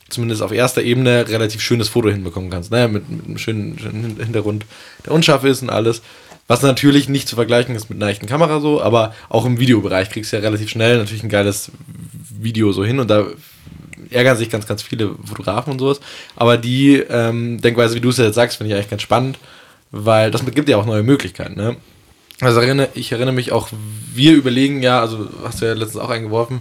zumindest 0.09 0.43
auf 0.43 0.53
erster 0.53 0.83
Ebene, 0.83 1.29
relativ 1.29 1.61
schönes 1.61 1.89
Foto 1.89 2.11
hinbekommen 2.11 2.51
kannst, 2.51 2.71
ne? 2.71 2.89
mit, 2.89 3.09
mit 3.09 3.25
einem 3.25 3.39
schönen, 3.39 3.79
schönen 3.79 4.17
Hintergrund, 4.19 4.65
der 5.05 5.13
unscharf 5.13 5.45
ist 5.45 5.63
und 5.63 5.71
alles. 5.71 6.03
Was 6.49 6.63
natürlich 6.63 7.09
nicht 7.09 7.27
zu 7.27 7.35
vergleichen 7.35 7.75
ist 7.75 7.91
mit 7.91 8.01
einer 8.01 8.11
echten 8.11 8.27
Kamera 8.27 8.61
so, 8.61 8.81
aber 8.81 9.15
auch 9.29 9.45
im 9.45 9.59
Videobereich 9.59 10.11
kriegst 10.11 10.33
du 10.33 10.37
ja 10.37 10.43
relativ 10.43 10.71
schnell 10.71 10.99
natürlich 10.99 11.25
ein 11.25 11.29
geiles 11.29 11.73
Video 12.39 12.71
so 12.71 12.85
hin 12.85 13.01
und 13.01 13.11
da 13.11 13.27
ärgern 14.11 14.37
sich 14.37 14.49
ganz, 14.49 14.67
ganz 14.67 14.83
viele 14.83 15.17
Fotografen 15.25 15.73
und 15.73 15.81
sowas. 15.81 16.01
Aber 16.37 16.57
die 16.57 16.99
ähm, 16.99 17.61
Denkweise, 17.61 17.97
wie 17.97 18.01
du 18.01 18.11
es 18.11 18.19
ja 18.19 18.27
jetzt 18.27 18.37
sagst, 18.37 18.59
finde 18.59 18.71
ich 18.71 18.77
eigentlich 18.77 18.91
ganz 18.91 19.03
spannend, 19.03 19.39
weil 19.91 20.31
das 20.31 20.45
gibt 20.47 20.69
ja 20.69 20.77
auch 20.77 20.87
neue 20.87 21.03
Möglichkeiten. 21.03 21.57
Ne? 21.57 21.77
Also 22.41 22.61
ich 22.95 23.13
erinnere 23.13 23.35
mich 23.35 23.51
auch, 23.51 23.69
wir 24.15 24.35
überlegen 24.35 24.83
ja, 24.83 25.01
also 25.01 25.29
hast 25.43 25.63
du 25.63 25.67
ja 25.67 25.73
letztens 25.73 26.03
auch 26.03 26.11
eingeworfen, 26.11 26.61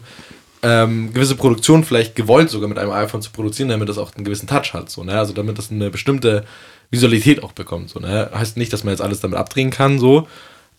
ähm, 0.66 1.14
gewisse 1.14 1.36
Produktion 1.36 1.84
vielleicht 1.84 2.16
gewollt 2.16 2.50
sogar 2.50 2.68
mit 2.68 2.80
einem 2.80 2.90
iPhone 2.92 3.22
zu 3.22 3.30
produzieren, 3.30 3.70
damit 3.70 3.88
das 3.88 4.00
auch 4.00 4.16
einen 4.16 4.26
gewissen 4.26 4.48
Touch 4.48 4.74
hat, 4.74 4.90
so, 4.90 5.04
ne? 5.04 5.18
Also 5.18 5.32
damit 5.32 5.60
das 5.60 5.72
eine 5.72 5.92
bestimmte 5.92 6.44
Visualität 6.90 7.44
auch 7.44 7.52
bekommt, 7.52 7.92
so, 7.92 8.00
ne? 8.00 8.32
Heißt 8.34 8.58
nicht, 8.58 8.74
dass 8.74 8.84
man 8.84 8.92
jetzt 8.92 9.02
alles 9.02 9.20
damit 9.20 9.38
abdrehen 9.38 9.70
kann, 9.70 10.00
so, 10.00 10.28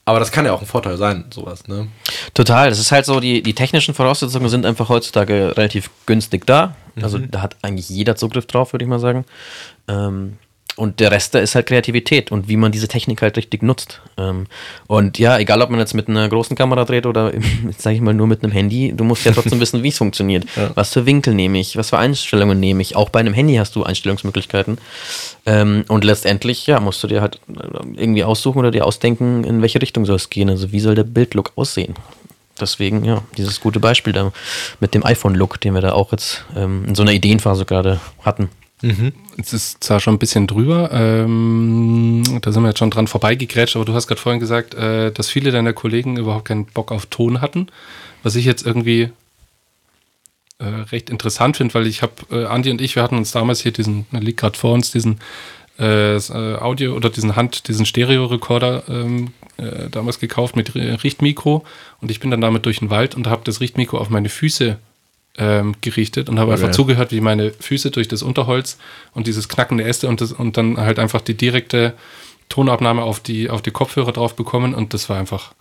aber 0.04 0.18
das 0.18 0.32
kann 0.32 0.44
ja 0.44 0.52
auch 0.52 0.60
ein 0.60 0.66
Vorteil 0.66 0.96
sein, 0.96 1.26
sowas, 1.32 1.68
ne? 1.68 1.86
Total, 2.34 2.68
das 2.68 2.80
ist 2.80 2.90
halt 2.90 3.06
so, 3.06 3.20
die, 3.20 3.42
die 3.42 3.54
technischen 3.54 3.94
Voraussetzungen 3.94 4.48
sind 4.48 4.66
einfach 4.66 4.88
heutzutage 4.88 5.56
relativ 5.56 5.88
günstig 6.06 6.46
da. 6.46 6.74
Also 7.00 7.18
da 7.18 7.42
hat 7.42 7.56
eigentlich 7.62 7.90
jeder 7.90 8.16
Zugriff 8.16 8.46
drauf, 8.46 8.72
würde 8.72 8.84
ich 8.84 8.88
mal 8.88 8.98
sagen. 8.98 9.24
Ähm, 9.86 10.38
und 10.76 11.00
der 11.00 11.10
Rest 11.10 11.34
da 11.34 11.38
ist 11.38 11.54
halt 11.54 11.66
Kreativität 11.66 12.30
und 12.30 12.48
wie 12.48 12.56
man 12.56 12.70
diese 12.70 12.86
Technik 12.86 13.22
halt 13.22 13.36
richtig 13.36 13.62
nutzt. 13.62 14.02
Ähm, 14.18 14.46
und 14.86 15.18
ja, 15.18 15.38
egal 15.38 15.62
ob 15.62 15.70
man 15.70 15.80
jetzt 15.80 15.94
mit 15.94 16.08
einer 16.08 16.28
großen 16.28 16.54
Kamera 16.54 16.84
dreht 16.84 17.06
oder, 17.06 17.32
jetzt 17.66 17.82
sage 17.82 17.96
ich 17.96 18.02
mal, 18.02 18.12
nur 18.14 18.26
mit 18.26 18.42
einem 18.42 18.52
Handy, 18.52 18.92
du 18.94 19.02
musst 19.02 19.24
ja 19.24 19.32
trotzdem 19.32 19.58
wissen, 19.60 19.82
wie 19.82 19.88
es 19.88 19.98
funktioniert. 19.98 20.44
Was 20.74 20.92
für 20.92 21.06
Winkel 21.06 21.34
nehme 21.34 21.58
ich, 21.58 21.76
was 21.76 21.90
für 21.90 21.98
Einstellungen 21.98 22.60
nehme 22.60 22.82
ich. 22.82 22.94
Auch 22.94 23.08
bei 23.08 23.20
einem 23.20 23.34
Handy 23.34 23.54
hast 23.56 23.74
du 23.74 23.84
Einstellungsmöglichkeiten. 23.84 24.78
Ähm, 25.46 25.84
und 25.88 26.04
letztendlich, 26.04 26.66
ja, 26.66 26.78
musst 26.78 27.02
du 27.02 27.06
dir 27.06 27.22
halt 27.22 27.40
irgendwie 27.94 28.24
aussuchen 28.24 28.58
oder 28.58 28.70
dir 28.70 28.84
ausdenken, 28.84 29.44
in 29.44 29.62
welche 29.62 29.80
Richtung 29.80 30.04
soll 30.04 30.16
es 30.16 30.28
gehen. 30.28 30.50
Also 30.50 30.72
wie 30.72 30.80
soll 30.80 30.94
der 30.94 31.04
Bildlook 31.04 31.52
aussehen. 31.56 31.94
Deswegen, 32.60 33.04
ja, 33.04 33.22
dieses 33.36 33.60
gute 33.60 33.80
Beispiel 33.80 34.12
da 34.12 34.32
mit 34.80 34.94
dem 34.94 35.04
iPhone-Look, 35.04 35.60
den 35.60 35.74
wir 35.74 35.80
da 35.80 35.92
auch 35.92 36.12
jetzt 36.12 36.44
ähm, 36.56 36.84
in 36.86 36.94
so 36.94 37.02
einer 37.02 37.12
Ideenphase 37.12 37.64
gerade 37.64 38.00
hatten. 38.22 38.48
Es 39.40 39.52
ist 39.54 39.82
zwar 39.82 40.00
schon 40.00 40.14
ein 40.14 40.18
bisschen 40.18 40.46
drüber, 40.46 40.90
ähm, 40.92 42.22
da 42.42 42.52
sind 42.52 42.62
wir 42.62 42.68
jetzt 42.68 42.78
schon 42.78 42.90
dran 42.90 43.06
vorbeigegrätscht, 43.06 43.74
aber 43.76 43.86
du 43.86 43.94
hast 43.94 44.06
gerade 44.06 44.20
vorhin 44.20 44.40
gesagt, 44.40 44.74
äh, 44.74 45.10
dass 45.12 45.30
viele 45.30 45.50
deiner 45.50 45.72
Kollegen 45.72 46.18
überhaupt 46.18 46.46
keinen 46.46 46.66
Bock 46.66 46.92
auf 46.92 47.06
Ton 47.06 47.40
hatten, 47.40 47.68
was 48.22 48.36
ich 48.36 48.44
jetzt 48.44 48.66
irgendwie 48.66 49.10
äh, 50.58 50.64
recht 50.64 51.08
interessant 51.10 51.56
finde, 51.56 51.72
weil 51.74 51.86
ich 51.86 52.02
habe, 52.02 52.12
äh, 52.30 52.44
Andi 52.44 52.70
und 52.70 52.80
ich, 52.80 52.96
wir 52.96 53.02
hatten 53.02 53.16
uns 53.16 53.32
damals 53.32 53.60
hier 53.60 53.72
diesen, 53.72 54.06
da 54.12 54.18
liegt 54.18 54.40
gerade 54.40 54.58
vor 54.58 54.72
uns, 54.74 54.90
diesen 54.90 55.20
äh, 55.78 56.16
äh, 56.16 56.56
Audio 56.56 56.94
oder 56.94 57.08
diesen 57.10 57.34
Hand, 57.36 57.68
diesen 57.68 57.86
Stereo-Rekorder 57.86 58.84
ähm, 58.88 59.32
äh, 59.56 59.88
damals 59.90 60.18
gekauft 60.18 60.54
mit 60.54 60.72
Ri- 60.72 61.02
Richtmikro 61.02 61.64
und 62.00 62.10
ich 62.10 62.20
bin 62.20 62.30
dann 62.30 62.40
damit 62.42 62.66
durch 62.66 62.80
den 62.80 62.90
Wald 62.90 63.14
und 63.14 63.26
habe 63.26 63.42
das 63.44 63.60
Richtmikro 63.60 63.98
auf 63.98 64.10
meine 64.10 64.28
Füße 64.28 64.78
ähm, 65.38 65.74
gerichtet 65.80 66.28
und 66.28 66.38
habe 66.38 66.52
einfach 66.52 66.68
Okay. 66.68 66.76
zugehört, 66.76 67.12
wie 67.12 67.20
meine 67.20 67.50
Füße 67.52 67.90
durch 67.90 68.08
das 68.08 68.22
Unterholz 68.22 68.78
und 69.12 69.26
dieses 69.26 69.48
knackende 69.48 69.84
Äste 69.84 70.08
und, 70.08 70.20
das, 70.20 70.32
und 70.32 70.56
dann 70.56 70.78
halt 70.78 70.98
einfach 70.98 71.20
die 71.20 71.34
direkte 71.34 71.94
Tonabnahme 72.48 73.02
auf 73.02 73.20
die, 73.20 73.50
auf 73.50 73.62
die 73.62 73.70
Kopfhörer 73.70 74.12
drauf 74.12 74.36
bekommen 74.36 74.74
und 74.74 74.94
das 74.94 75.08
war 75.08 75.18
einfach 75.18 75.52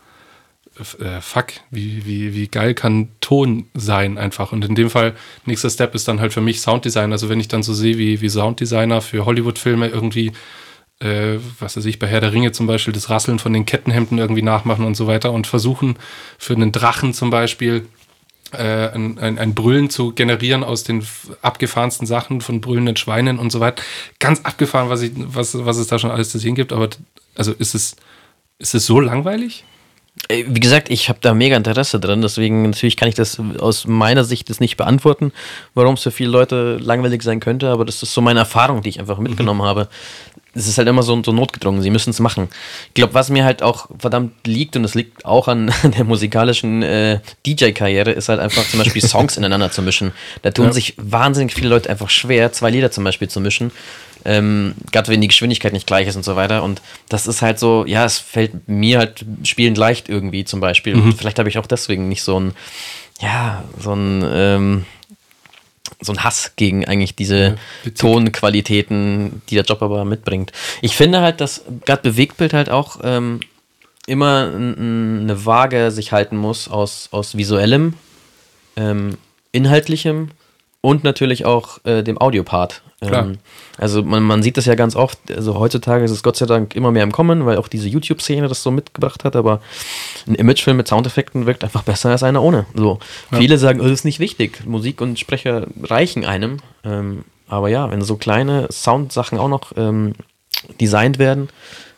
äh, 0.99 1.21
fuck, 1.21 1.47
wie, 1.71 2.05
wie, 2.05 2.33
wie 2.33 2.47
geil 2.47 2.73
kann 2.73 3.09
Ton 3.21 3.67
sein 3.73 4.17
einfach. 4.17 4.51
Und 4.51 4.65
in 4.65 4.75
dem 4.75 4.89
Fall, 4.89 5.13
nächster 5.45 5.69
Step 5.69 5.95
ist 5.95 6.07
dann 6.07 6.19
halt 6.19 6.33
für 6.33 6.41
mich 6.41 6.59
Sounddesign. 6.61 7.11
Also 7.11 7.29
wenn 7.29 7.39
ich 7.39 7.47
dann 7.47 7.63
so 7.63 7.73
sehe, 7.73 7.97
wie, 7.97 8.19
wie 8.21 8.29
Sounddesigner 8.29 9.01
für 9.01 9.25
Hollywood-Filme 9.25 9.87
irgendwie, 9.87 10.33
äh, 10.99 11.37
was 11.59 11.77
weiß 11.77 11.85
ich, 11.85 11.97
bei 11.97 12.07
Herr 12.07 12.19
der 12.19 12.33
Ringe 12.33 12.51
zum 12.51 12.67
Beispiel, 12.67 12.93
das 12.93 13.09
Rasseln 13.09 13.39
von 13.39 13.53
den 13.53 13.65
Kettenhemden 13.65 14.17
irgendwie 14.17 14.41
nachmachen 14.41 14.85
und 14.85 14.95
so 14.95 15.07
weiter 15.07 15.31
und 15.31 15.47
versuchen 15.47 15.95
für 16.37 16.53
einen 16.55 16.73
Drachen 16.73 17.13
zum 17.13 17.29
Beispiel 17.29 17.87
äh, 18.51 18.89
ein, 18.89 19.17
ein, 19.19 19.39
ein 19.39 19.55
Brüllen 19.55 19.89
zu 19.89 20.13
generieren 20.13 20.63
aus 20.63 20.83
den 20.83 21.05
abgefahrensten 21.41 22.07
Sachen 22.07 22.41
von 22.41 22.61
brüllenden 22.61 22.95
Schweinen 22.95 23.39
und 23.39 23.51
so 23.51 23.59
weiter. 23.59 23.83
Ganz 24.19 24.41
abgefahren, 24.41 24.89
was, 24.89 25.01
ich, 25.01 25.11
was, 25.15 25.65
was 25.65 25.77
es 25.77 25.87
da 25.87 25.99
schon 25.99 26.11
alles 26.11 26.29
zu 26.29 26.39
sehen 26.39 26.55
gibt. 26.55 26.71
Aber 26.71 26.89
also 27.35 27.51
ist 27.53 27.75
es, 27.75 27.95
ist 28.59 28.75
es 28.75 28.85
so 28.85 28.99
langweilig? 28.99 29.65
Äh, 30.29 30.45
Wie 30.47 30.59
gesagt, 30.59 30.89
ich 30.89 31.09
habe 31.09 31.19
da 31.21 31.33
mega 31.33 31.57
Interesse 31.57 31.99
dran, 31.99 32.21
deswegen 32.21 32.63
natürlich 32.63 32.97
kann 32.97 33.09
ich 33.09 33.15
das 33.15 33.39
aus 33.59 33.87
meiner 33.87 34.23
Sicht 34.23 34.49
das 34.49 34.59
nicht 34.59 34.77
beantworten, 34.77 35.31
warum 35.73 35.95
es 35.95 36.03
für 36.03 36.11
viele 36.11 36.29
Leute 36.29 36.77
langweilig 36.77 37.23
sein 37.23 37.39
könnte, 37.39 37.69
aber 37.69 37.85
das 37.85 38.01
ist 38.01 38.13
so 38.13 38.21
meine 38.21 38.39
Erfahrung, 38.39 38.81
die 38.81 38.89
ich 38.89 38.99
einfach 38.99 39.17
mitgenommen 39.17 39.63
habe. 39.63 39.89
Es 40.55 40.67
ist 40.67 40.77
halt 40.77 40.87
immer 40.87 41.03
so, 41.03 41.21
so 41.23 41.31
notgedrungen, 41.31 41.81
sie 41.81 41.89
müssen 41.89 42.09
es 42.09 42.19
machen. 42.19 42.49
Ich 42.87 42.93
glaube, 42.95 43.13
was 43.13 43.29
mir 43.29 43.43
halt 43.43 43.61
auch 43.61 43.87
verdammt 43.99 44.47
liegt, 44.47 44.75
und 44.75 44.83
das 44.83 44.95
liegt 44.95 45.25
auch 45.25 45.47
an 45.47 45.71
der 45.83 46.05
musikalischen 46.05 46.81
äh, 46.81 47.19
DJ-Karriere, 47.45 48.11
ist 48.11 48.29
halt 48.29 48.39
einfach 48.39 48.67
zum 48.67 48.79
Beispiel 48.79 49.01
Songs 49.01 49.37
ineinander 49.37 49.71
zu 49.71 49.81
mischen. 49.81 50.11
Da 50.41 50.51
tun 50.51 50.71
sich 50.71 50.95
wahnsinnig 50.97 51.53
viele 51.53 51.69
Leute 51.69 51.89
einfach 51.89 52.09
schwer, 52.09 52.51
zwei 52.51 52.69
Lieder 52.69 52.91
zum 52.91 53.03
Beispiel 53.03 53.27
zu 53.27 53.39
mischen. 53.39 53.71
Ähm, 54.23 54.73
gerade 54.91 55.09
wenn 55.09 55.21
die 55.21 55.27
Geschwindigkeit 55.27 55.71
nicht 55.71 55.85
gleich 55.85 56.07
ist 56.07 56.15
und 56.15 56.25
so 56.25 56.35
weiter. 56.35 56.63
Und 56.63 56.81
das 57.09 57.27
ist 57.27 57.43
halt 57.43 57.59
so, 57.59 57.85
ja, 57.85 58.05
es 58.05 58.17
fällt 58.17 58.67
mir 58.67 58.97
halt 58.97 59.23
spielend 59.43 59.77
leicht 59.77 60.09
irgendwie 60.09 60.45
zum 60.45 60.59
Beispiel. 60.61 60.95
Und 60.95 61.13
vielleicht 61.13 61.37
habe 61.37 61.47
ich 61.47 61.59
auch 61.59 61.67
deswegen 61.67 62.09
nicht 62.09 62.23
so 62.23 62.39
ein, 62.39 62.53
ja, 63.21 63.63
so 63.79 63.93
ein, 63.93 64.23
ähm, 64.27 64.85
so 66.01 66.13
ein 66.13 66.23
Hass 66.23 66.53
gegen 66.55 66.85
eigentlich 66.85 67.15
diese 67.15 67.57
witzig. 67.83 67.99
Tonqualitäten, 67.99 69.41
die 69.49 69.55
der 69.55 69.63
Job 69.63 69.81
aber 69.81 70.05
mitbringt. 70.05 70.51
Ich 70.81 70.95
finde 70.95 71.21
halt, 71.21 71.41
dass 71.41 71.63
gerade 71.85 72.01
Bewegtbild 72.01 72.53
halt 72.53 72.69
auch 72.69 72.99
ähm, 73.03 73.39
immer 74.07 74.51
eine 74.53 75.45
Waage 75.45 75.91
sich 75.91 76.11
halten 76.11 76.37
muss 76.37 76.67
aus, 76.67 77.09
aus 77.11 77.37
visuellem, 77.37 77.93
ähm, 78.75 79.17
inhaltlichem 79.51 80.31
und 80.81 81.03
natürlich 81.03 81.45
auch 81.45 81.83
äh, 81.85 82.03
dem 82.03 82.19
Audiopart. 82.19 82.81
Klar. 83.07 83.25
Ähm, 83.25 83.37
also 83.77 84.03
man, 84.03 84.23
man 84.23 84.41
sieht 84.43 84.57
das 84.57 84.65
ja 84.65 84.75
ganz 84.75 84.95
oft, 84.95 85.19
also 85.35 85.59
heutzutage 85.59 86.03
ist 86.05 86.11
es 86.11 86.23
Gott 86.23 86.37
sei 86.37 86.45
Dank 86.45 86.75
immer 86.75 86.91
mehr 86.91 87.03
im 87.03 87.11
Kommen, 87.11 87.45
weil 87.45 87.57
auch 87.57 87.67
diese 87.67 87.87
YouTube-Szene 87.89 88.47
das 88.47 88.63
so 88.63 88.71
mitgebracht 88.71 89.23
hat, 89.23 89.35
aber 89.35 89.61
ein 90.27 90.35
Imagefilm 90.35 90.77
mit 90.77 90.87
Soundeffekten 90.87 91.45
wirkt 91.45 91.63
einfach 91.63 91.83
besser 91.83 92.09
als 92.09 92.23
einer 92.23 92.41
ohne. 92.41 92.65
So. 92.73 92.99
Viele 93.33 93.57
sagen, 93.57 93.79
oh, 93.81 93.83
das 93.83 93.91
ist 93.91 94.05
nicht 94.05 94.19
wichtig, 94.19 94.65
Musik 94.65 95.01
und 95.01 95.19
Sprecher 95.19 95.67
reichen 95.83 96.25
einem. 96.25 96.57
Ähm, 96.83 97.25
aber 97.47 97.69
ja, 97.69 97.91
wenn 97.91 98.01
so 98.01 98.15
kleine 98.15 98.67
Soundsachen 98.71 99.37
auch 99.37 99.49
noch 99.49 99.73
ähm, 99.77 100.13
designt 100.79 101.19
werden, 101.19 101.49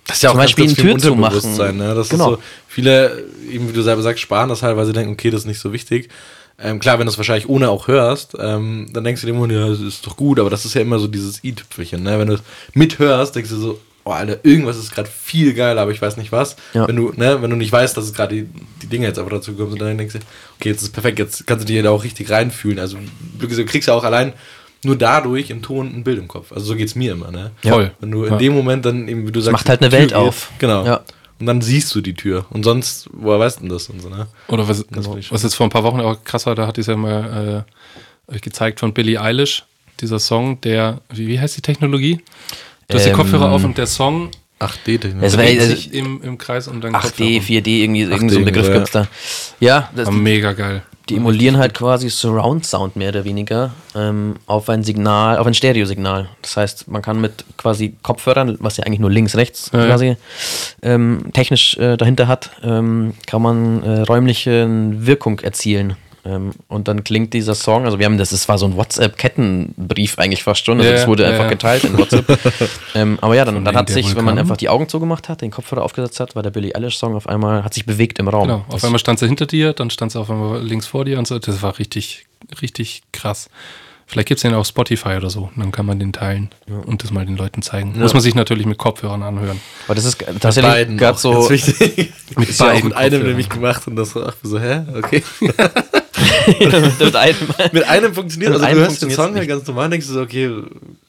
Das 0.07 0.17
ist 0.17 0.23
ja 0.23 0.29
auch 0.29 0.33
Zum 0.33 0.39
ganz, 0.39 0.49
Beispiel 0.51 0.65
ganz 0.65 0.75
viel 0.79 0.91
Tür 0.91 0.97
zu 0.99 1.15
machen. 1.15 1.77
Ne? 1.77 1.93
Das 1.95 2.09
Genau. 2.09 2.31
ist 2.33 2.37
so, 2.37 2.43
viele, 2.67 3.23
eben 3.51 3.69
wie 3.69 3.73
du 3.73 3.81
selber 3.81 4.01
sagst, 4.01 4.21
sparen 4.21 4.49
das 4.49 4.63
halt, 4.63 4.77
weil 4.77 4.85
sie 4.85 4.93
denken, 4.93 5.13
okay, 5.13 5.29
das 5.29 5.41
ist 5.41 5.47
nicht 5.47 5.59
so 5.59 5.71
wichtig. 5.73 6.09
Ähm, 6.59 6.79
klar, 6.79 6.97
wenn 6.97 7.05
du 7.05 7.11
es 7.11 7.17
wahrscheinlich 7.17 7.47
ohne 7.47 7.69
auch 7.69 7.87
hörst, 7.87 8.35
ähm, 8.39 8.87
dann 8.91 9.03
denkst 9.03 9.21
du 9.21 9.27
dir 9.27 9.33
immer, 9.33 9.49
ja, 9.51 9.67
das 9.69 9.79
ist 9.79 10.05
doch 10.07 10.17
gut, 10.17 10.39
aber 10.39 10.49
das 10.49 10.65
ist 10.65 10.73
ja 10.73 10.81
immer 10.81 10.97
so 10.97 11.07
dieses 11.07 11.43
i-Tüpfelchen. 11.43 12.01
Ne? 12.01 12.17
Wenn 12.17 12.27
du 12.27 12.33
es 12.33 12.41
mithörst, 12.73 13.35
denkst 13.35 13.51
du 13.51 13.57
so, 13.57 13.79
oh 14.05 14.11
Alter, 14.11 14.39
irgendwas 14.43 14.77
ist 14.77 14.91
gerade 14.91 15.07
viel 15.09 15.53
geiler, 15.53 15.81
aber 15.81 15.91
ich 15.91 16.01
weiß 16.01 16.17
nicht 16.17 16.31
was. 16.31 16.55
Ja. 16.73 16.87
Wenn 16.87 16.95
du, 16.95 17.13
ne, 17.15 17.41
wenn 17.41 17.49
du 17.51 17.55
nicht 17.57 17.71
weißt, 17.71 17.95
dass 17.95 18.05
es 18.05 18.13
gerade 18.13 18.33
die, 18.35 18.49
die 18.81 18.87
Dinge 18.87 19.05
jetzt 19.05 19.19
einfach 19.19 19.31
dazu 19.31 19.53
kommen, 19.53 19.73
und 19.73 19.81
dann 19.81 19.97
denkst 19.97 20.13
du, 20.13 20.19
okay, 20.59 20.69
jetzt 20.69 20.77
ist 20.81 20.87
es 20.87 20.89
perfekt, 20.93 21.19
jetzt 21.19 21.45
kannst 21.45 21.67
du 21.67 21.71
dir 21.71 21.83
da 21.83 21.91
auch 21.91 22.03
richtig 22.03 22.29
reinfühlen. 22.31 22.79
Also 22.79 22.97
du 23.37 23.47
kriegst 23.65 23.87
ja 23.87 23.93
auch 23.93 24.03
allein 24.03 24.33
nur 24.83 24.95
dadurch 24.95 25.49
im 25.49 25.61
Ton 25.61 25.87
ein 25.93 26.03
Bild 26.03 26.17
im 26.19 26.27
Kopf. 26.27 26.51
Also 26.51 26.67
so 26.67 26.75
geht's 26.75 26.95
mir 26.95 27.11
immer, 27.11 27.31
ne? 27.31 27.51
Voll. 27.61 27.91
Wenn 27.99 28.11
du 28.11 28.23
in 28.23 28.33
Ja. 28.33 28.37
dem 28.37 28.53
Moment 28.53 28.85
dann 28.85 29.07
eben, 29.07 29.27
wie 29.27 29.31
du 29.31 29.41
sagst, 29.41 29.53
macht 29.53 29.69
halt 29.69 29.81
eine 29.81 29.89
Tür 29.89 29.99
Welt 29.99 30.09
geht, 30.09 30.17
auf. 30.17 30.51
Genau. 30.59 30.85
Ja. 30.85 31.01
Und 31.39 31.45
dann 31.45 31.61
siehst 31.61 31.93
du 31.93 32.01
die 32.01 32.13
Tür. 32.15 32.45
Und 32.49 32.63
sonst, 32.63 33.09
woher 33.13 33.39
weißt 33.39 33.57
du 33.57 33.61
denn 33.61 33.69
das 33.69 33.89
und 33.89 34.01
so, 34.01 34.09
ne? 34.09 34.27
Oder 34.47 34.67
was, 34.67 34.85
schon. 34.91 35.23
was 35.29 35.43
jetzt 35.43 35.55
vor 35.55 35.67
ein 35.67 35.69
paar 35.69 35.83
Wochen 35.83 35.99
auch 35.99 36.23
krass 36.23 36.45
war, 36.45 36.55
da 36.55 36.67
ich 36.69 36.77
es 36.79 36.87
ja 36.87 36.95
mal 36.95 37.65
äh, 38.29 38.33
euch 38.33 38.41
gezeigt 38.41 38.79
von 38.79 38.93
Billie 38.93 39.21
Eilish, 39.21 39.63
dieser 39.99 40.19
Song, 40.19 40.59
der, 40.61 41.01
wie, 41.09 41.27
wie 41.27 41.39
heißt 41.39 41.57
die 41.57 41.61
Technologie? 41.61 42.21
Du 42.87 42.95
hast 42.95 43.05
die 43.05 43.09
Ähm, 43.09 43.15
Kopfhörer 43.15 43.51
auf 43.51 43.63
und 43.63 43.77
der 43.77 43.87
Song 43.87 44.31
8D-Technik. 44.59 45.21
Es 45.21 45.37
war- 45.37 45.43
dreht 45.43 45.59
also- 45.59 45.75
sich 45.75 45.93
im, 45.93 46.21
im 46.23 46.37
Kreis 46.37 46.67
um 46.67 46.81
deinen 46.81 46.95
8D, 46.95 47.01
Kopfhörer. 47.01 47.61
4D, 47.61 47.67
irgendwie, 47.83 48.01
irgend 48.01 48.31
so 48.31 48.37
8D, 48.37 48.39
ein 48.39 48.45
Begriff 48.45 48.67
ja. 48.67 48.73
gibt's 48.73 48.91
da. 48.91 49.07
Ja, 49.59 49.89
das, 49.95 50.07
War 50.07 50.13
mega 50.13 50.53
geil. 50.53 50.83
Die 51.09 51.15
emulieren 51.15 51.57
halt 51.57 51.73
quasi 51.73 52.09
Surround 52.09 52.65
Sound 52.65 52.95
mehr 52.95 53.09
oder 53.09 53.23
weniger 53.23 53.71
ähm, 53.95 54.35
auf 54.45 54.69
ein 54.69 54.83
Signal, 54.83 55.37
auf 55.37 55.47
ein 55.47 55.53
Stereosignal. 55.53 56.29
Das 56.41 56.57
heißt, 56.57 56.87
man 56.87 57.01
kann 57.01 57.21
mit 57.21 57.45
quasi 57.57 57.95
Kopfhörern, 58.03 58.57
was 58.59 58.77
ja 58.77 58.83
eigentlich 58.83 58.99
nur 58.99 59.11
links, 59.11 59.35
rechts 59.35 59.71
Ja, 59.73 59.79
ja. 59.79 59.87
quasi 59.87 60.17
ähm, 60.81 61.31
technisch 61.33 61.77
äh, 61.77 61.97
dahinter 61.97 62.27
hat, 62.27 62.51
ähm, 62.63 63.13
kann 63.25 63.41
man 63.41 63.83
äh, 63.83 64.01
räumliche 64.01 64.67
Wirkung 64.69 65.39
erzielen. 65.39 65.95
Ähm, 66.27 66.51
und 66.67 66.87
dann 66.89 67.03
klingt 67.05 67.33
dieser 67.33 67.55
Song, 67.55 67.85
also 67.85 67.99
wir 67.99 68.05
haben 68.05 68.17
das, 68.17 68.33
es 68.33 68.49
war 68.49 68.57
so 68.57 68.65
ein 68.65 68.75
WhatsApp-Kettenbrief 68.75 70.19
eigentlich 70.19 70.43
fast 70.43 70.65
schon, 70.65 70.79
also 70.79 70.89
Ja, 70.89 70.95
das 70.97 71.07
wurde 71.07 71.23
ja, 71.23 71.29
einfach 71.29 71.45
ja. 71.45 71.49
geteilt 71.51 71.83
in 71.85 71.97
WhatsApp. 71.97 72.37
ähm, 72.95 73.17
aber 73.21 73.35
ja, 73.35 73.45
dann, 73.45 73.63
dann 73.63 73.75
hat 73.77 73.89
sich, 73.89 74.13
wenn 74.15 74.25
man 74.25 74.37
einfach 74.37 74.57
die 74.57 74.67
Augen 74.67 74.89
zugemacht 74.89 75.29
hat, 75.29 75.41
den 75.41 75.51
Kopfhörer 75.51 75.83
aufgesetzt 75.83 76.19
hat, 76.19 76.35
war 76.35 76.43
der 76.43 76.49
Billie 76.51 76.75
Eilish-Song 76.75 77.15
auf 77.15 77.27
einmal, 77.29 77.63
hat 77.63 77.73
sich 77.73 77.85
bewegt 77.85 78.19
im 78.19 78.27
Raum. 78.27 78.47
Genau. 78.47 78.57
Auf 78.67 78.75
Das- 78.75 78.83
einmal 78.83 78.99
stand 78.99 79.19
sie 79.19 79.27
hinter 79.27 79.45
dir, 79.45 79.73
dann 79.73 79.89
stand 79.89 80.11
sie 80.11 80.19
auf 80.19 80.29
einmal 80.29 80.61
links 80.61 80.87
vor 80.87 81.05
dir 81.05 81.17
und 81.17 81.27
so. 81.27 81.39
Das 81.39 81.61
war 81.61 81.79
richtig, 81.79 82.25
richtig 82.61 83.03
krass. 83.13 83.49
Vielleicht 84.09 84.29
gibt 84.29 84.37
es 84.37 84.43
den 84.43 84.53
auf 84.53 84.65
Spotify 84.65 85.17
oder 85.17 85.29
so. 85.29 85.49
Und 85.53 85.57
dann 85.61 85.73
kann 85.73 85.85
man 85.85 85.99
den 85.99 86.13
teilen 86.13 86.49
und 86.85 87.03
das 87.03 87.11
mal 87.11 87.25
den 87.25 87.35
Leuten 87.35 87.61
zeigen. 87.61 87.93
Muss 87.99 88.13
man 88.13 88.21
sich 88.21 88.35
natürlich 88.35 88.65
mit 88.65 88.77
Kopfhörern 88.77 89.21
anhören. 89.21 89.59
Aber 89.85 89.95
das 89.95 90.05
ist 90.05 90.25
Mit 90.25 90.41
tatsächlich 90.41 90.71
beiden 90.73 90.97
gerade 90.97 91.15
auch, 91.15 91.19
so. 91.19 91.31
ganz 91.33 91.49
wichtig. 91.49 92.13
Mit 92.37 92.49
Ich 92.49 92.59
habe 92.61 92.71
beiden 92.71 92.87
mit 92.89 92.97
einem 92.97 93.23
nämlich 93.23 93.49
gemacht 93.49 93.85
und 93.85 93.97
das 93.97 94.15
war 94.15 94.27
auch 94.29 94.33
so, 94.43 94.59
hä? 94.59 94.83
Okay. 94.97 95.23
mit 96.99 97.15
einem, 97.15 97.35
mit 97.71 97.83
einem 97.87 98.13
funktioniert, 98.13 98.51
Mit 98.51 98.55
also 98.55 98.65
einem 98.65 98.79
du 98.79 98.85
hörst 98.85 99.01
den 99.01 99.11
Song 99.11 99.35
halt 99.35 99.47
ganz 99.47 99.67
normal, 99.67 99.89
denkst 99.89 100.07
du 100.07 100.13
so, 100.13 100.21
okay. 100.21 100.51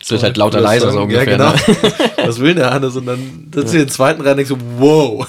Es 0.01 0.11
wird 0.11 0.23
halt 0.23 0.37
lauter, 0.37 0.61
leiser, 0.61 0.93
so 0.93 1.01
ungefähr, 1.01 1.39
ne? 1.39 1.45
Ja, 1.45 1.55
genau. 1.55 1.95
Was 2.27 2.41
will 2.41 2.55
der 2.55 2.71
Hannes? 2.71 2.97
Und 2.97 3.07
dann 3.07 3.49
setzt 3.55 3.75
du 3.75 3.79
den 3.79 3.89
zweiten 3.89 4.21
rein 4.21 4.33
und 4.33 4.37
denkst 4.39 4.51
so, 4.51 4.59
wow. 4.79 5.27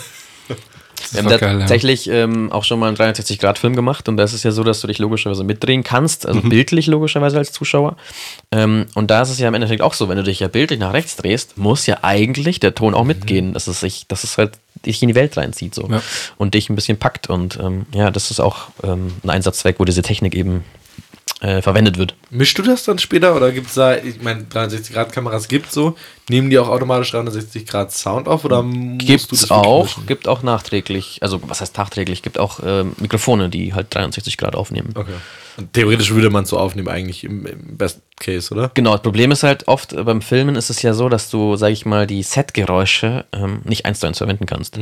Wir 1.12 1.20
haben 1.24 1.30
geil, 1.30 1.54
ja. 1.54 1.60
tatsächlich 1.60 2.10
ähm, 2.10 2.52
auch 2.52 2.64
schon 2.64 2.80
mal 2.80 2.88
einen 2.88 2.98
360-Grad-Film 2.98 3.76
gemacht 3.76 4.08
und 4.10 4.18
da 4.18 4.24
ist 4.24 4.34
es 4.34 4.44
ja 4.44 4.52
so, 4.52 4.64
dass 4.64 4.82
du 4.82 4.88
dich 4.88 5.00
logischerweise 5.00 5.44
mitdrehen 5.44 5.84
kannst, 5.84 6.26
also 6.26 6.40
Mhm. 6.42 6.50
bildlich 6.50 6.88
logischerweise 6.88 7.38
als 7.38 7.52
Zuschauer. 7.52 7.96
Ähm, 8.52 8.86
und 8.96 9.10
da 9.12 9.22
ist 9.22 9.30
es 9.30 9.40
ja 9.40 9.48
im 9.48 9.54
Endeffekt 9.54 9.82
auch 9.82 9.94
so, 9.94 10.10
wenn 10.10 10.18
du 10.18 10.24
dich 10.24 10.40
ja 10.40 10.48
bildlich 10.48 10.80
nach 10.80 10.94
rechts 10.94 11.16
drehst, 11.16 11.58
muss 11.58 11.86
ja 11.86 12.00
eigentlich 12.04 12.60
der 12.60 12.76
Ton 12.76 12.94
auch 12.94 13.04
mitgehen, 13.06 13.54
dass 13.54 13.68
es 13.68 13.80
sich, 13.80 14.06
dass 14.08 14.24
es 14.24 14.38
halt 14.38 14.52
dich 14.86 15.02
in 15.02 15.10
die 15.10 15.16
Welt 15.16 15.36
reinzieht 15.36 15.76
so 15.76 15.84
Mhm. 15.88 15.94
Ja. 15.96 16.02
und 16.38 16.54
dich 16.54 16.70
ein 16.70 16.76
bisschen 16.76 16.98
packt. 16.98 17.30
Und 17.30 17.58
ähm, 17.62 17.86
ja, 17.94 18.12
das 18.12 18.32
ist 18.32 18.40
auch 18.40 18.68
ähm, 18.84 19.14
ein 19.24 19.30
Einsatzzweck, 19.30 19.76
wo 19.80 19.86
diese 19.86 20.02
Technik 20.02 20.36
eben 20.36 20.64
äh, 21.41 21.62
verwendet 21.62 21.97
wird. 21.97 22.15
Mischst 22.32 22.58
du 22.58 22.63
das 22.63 22.84
dann 22.84 22.99
später 22.99 23.36
oder 23.36 23.52
gibt 23.52 23.67
es 23.67 23.75
da, 23.75 23.95
ich 23.95 24.21
meine, 24.21 24.43
360-Grad-Kameras 24.43 25.47
gibt 25.47 25.71
so, 25.71 25.95
nehmen 26.30 26.49
die 26.49 26.60
auch 26.60 26.67
automatisch 26.67 27.12
360 27.12 27.65
Grad 27.65 27.91
Sound 27.93 28.28
auf 28.28 28.43
oder 28.43 28.62
das 29.32 29.49
wirklich 29.49 29.52
auch, 29.52 29.84
mischen? 29.84 30.06
gibt 30.06 30.28
auch 30.28 30.43
nachträglich, 30.43 31.19
also 31.21 31.39
was 31.47 31.62
heißt 31.62 31.78
nachträglich, 31.78 32.21
gibt 32.23 32.39
auch 32.39 32.60
ähm, 32.65 32.93
Mikrofone, 32.99 33.49
die 33.49 33.73
halt 33.73 33.93
63 33.95 34.38
Grad 34.38 34.56
aufnehmen. 34.56 34.89
Okay. 34.95 35.13
Und 35.58 35.73
theoretisch 35.73 36.12
würde 36.12 36.30
man 36.30 36.43
es 36.43 36.49
so 36.49 36.60
aufnehmen, 36.60 36.88
eigentlich 36.89 37.23
im, 37.23 37.45
im 37.45 37.78
Best 37.78 38.02
Case, 38.19 38.54
oder? 38.54 38.71
Genau, 38.73 38.91
das 38.93 39.02
Problem 39.02 39.32
ist 39.32 39.43
halt 39.43 39.67
oft 39.67 39.93
äh, 39.93 40.04
beim 40.04 40.21
Filmen 40.21 40.56
ist 40.56 40.69
es 40.69 40.82
ja 40.82 40.93
so, 40.93 41.08
dass 41.08 41.30
du, 41.30 41.56
sag 41.56 41.71
ich 41.71 41.86
mal, 41.86 42.06
die 42.06 42.23
Set-Geräusche 42.23 43.25
ähm, 43.32 43.62
nicht 43.63 43.86
eins 43.86 44.02
zu 44.02 44.08
eins 44.08 44.17
verwenden 44.17 44.45
kannst. 44.45 44.78